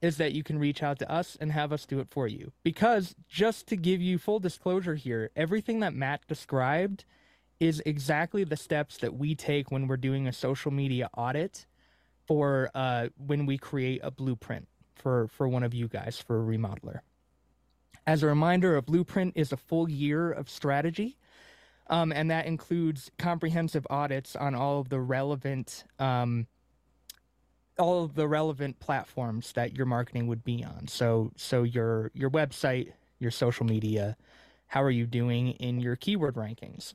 is 0.02 0.18
that 0.18 0.34
you 0.34 0.44
can 0.44 0.58
reach 0.58 0.82
out 0.82 1.00
to 1.00 1.12
us 1.12 1.38
and 1.40 1.52
have 1.52 1.72
us 1.72 1.86
do 1.86 2.00
it 2.00 2.08
for 2.10 2.28
you. 2.28 2.52
Because 2.64 3.16
just 3.28 3.68
to 3.68 3.76
give 3.76 4.02
you 4.02 4.18
full 4.18 4.40
disclosure 4.40 4.96
here, 4.96 5.30
everything 5.36 5.80
that 5.82 5.94
Matt 5.94 6.28
described 6.28 7.06
is 7.60 7.82
exactly 7.86 8.44
the 8.44 8.58
steps 8.58 8.98
that 8.98 9.14
we 9.14 9.36
take 9.36 9.72
when 9.72 9.88
we're 9.88 9.98
doing 9.98 10.28
a 10.28 10.34
social 10.34 10.72
media 10.72 11.10
audit 11.16 11.68
for 12.26 12.72
uh, 12.74 13.10
when 13.18 13.46
we 13.46 13.58
create 13.58 14.02
a 14.04 14.10
blueprint 14.10 14.68
for, 14.96 15.28
for 15.28 15.48
one 15.48 15.64
of 15.64 15.74
you 15.74 15.88
guys 15.88 16.20
for 16.20 16.42
a 16.42 16.44
remodeler. 16.44 17.02
As 18.08 18.24
a 18.24 18.28
reminder, 18.28 18.78
a 18.78 18.82
blueprint 18.82 19.34
is 19.36 19.52
a 19.52 19.58
full 19.58 19.90
year 19.90 20.32
of 20.32 20.50
strategy. 20.50 21.18
Um, 21.88 22.12
and 22.14 22.32
that 22.32 22.46
includes 22.46 23.12
comprehensive 23.20 23.86
audits 23.90 24.36
on 24.36 24.56
all 24.56 24.80
of 24.80 24.90
the 24.90 25.00
relevant 25.00 25.84
um, 26.00 26.48
all 27.82 28.04
of 28.04 28.16
the 28.16 28.28
relevant 28.28 28.80
platforms 28.80 29.52
that 29.54 29.76
your 29.76 29.86
marketing 29.86 30.28
would 30.28 30.44
be 30.44 30.64
on. 30.64 30.88
So 30.88 31.32
so 31.36 31.64
your 31.64 32.12
your 32.14 32.30
website, 32.30 32.94
your 33.20 33.32
social 33.32 33.66
media, 33.66 34.16
how 34.68 34.84
are 34.84 34.92
you 34.92 35.06
doing 35.06 35.50
in 35.54 35.80
your 35.80 35.96
keyword 35.96 36.36
rankings? 36.36 36.94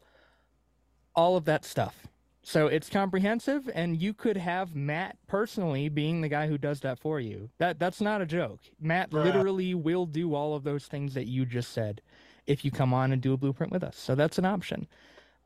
All 1.14 1.37
of 1.37 1.45
that 1.47 1.64
stuff. 1.64 2.07
So 2.43 2.68
it's 2.68 2.89
comprehensive 2.89 3.68
and 3.74 4.01
you 4.01 4.14
could 4.14 4.37
have 4.37 4.76
Matt 4.76 5.16
personally 5.26 5.89
being 5.89 6.20
the 6.20 6.28
guy 6.28 6.47
who 6.47 6.57
does 6.57 6.78
that 6.80 7.01
for 7.01 7.18
you. 7.18 7.51
That 7.59 7.80
that's 7.80 8.01
not 8.01 8.20
a 8.20 8.26
joke. 8.26 8.61
Matt 8.80 9.12
literally 9.12 9.74
will 9.74 10.07
do 10.07 10.34
all 10.34 10.55
of 10.55 10.62
those 10.62 10.87
things 10.87 11.14
that 11.14 11.26
you 11.26 11.45
just 11.45 11.72
said 11.72 12.01
if 12.47 12.64
you 12.64 12.70
come 12.70 12.95
on 12.95 13.11
and 13.11 13.20
do 13.20 13.32
a 13.32 13.37
blueprint 13.37 13.72
with 13.72 13.82
us. 13.82 13.97
So 13.97 14.14
that's 14.14 14.39
an 14.39 14.45
option. 14.45 14.87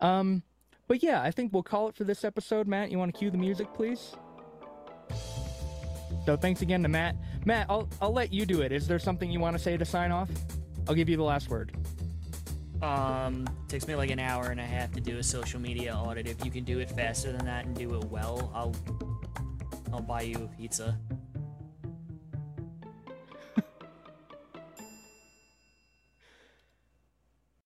Um 0.01 0.43
but 0.87 1.03
yeah, 1.03 1.23
I 1.23 1.31
think 1.31 1.53
we'll 1.53 1.63
call 1.63 1.89
it 1.89 1.95
for 1.95 2.05
this 2.05 2.25
episode. 2.25 2.67
Matt, 2.67 2.91
you 2.91 2.99
want 2.99 3.15
to 3.15 3.19
cue 3.19 3.31
the 3.31 3.39
music, 3.39 3.73
please? 3.73 4.17
So 6.27 6.37
thanks 6.37 6.63
again 6.63 6.83
to 6.83 6.89
Matt. 6.89 7.17
Matt, 7.45 7.67
I'll 7.69 7.89
I'll 8.01 8.13
let 8.13 8.33
you 8.33 8.47
do 8.47 8.63
it. 8.63 8.73
Is 8.73 8.87
there 8.87 8.99
something 8.99 9.31
you 9.31 9.41
want 9.41 9.57
to 9.57 9.63
say 9.63 9.77
to 9.77 9.85
sign 9.85 10.13
off? 10.13 10.31
I'll 10.89 10.95
give 10.95 11.09
you 11.09 11.17
the 11.17 11.23
last 11.23 11.49
word. 11.49 11.77
Um, 12.83 13.47
takes 13.69 13.87
me 13.87 13.95
like 13.95 14.11
an 14.11 14.19
hour 14.19 14.47
and 14.47 14.59
a 14.59 14.65
half 14.65 14.93
to 14.93 15.01
do 15.01 15.19
a 15.19 15.23
social 15.23 15.61
media 15.61 15.95
audit. 15.95 16.27
If 16.27 16.45
you 16.45 16.51
can 16.51 16.65
do 16.65 16.79
it 16.79 16.91
faster 16.91 17.31
than 17.33 17.45
that 17.45 17.67
and 17.67 17.77
do 17.77 17.95
it 17.95 18.05
well, 18.05 18.51
I'll 18.55 18.75
I'll 19.93 20.03
buy 20.03 20.23
you 20.23 20.37
a 20.37 20.57
pizza. 20.57 20.99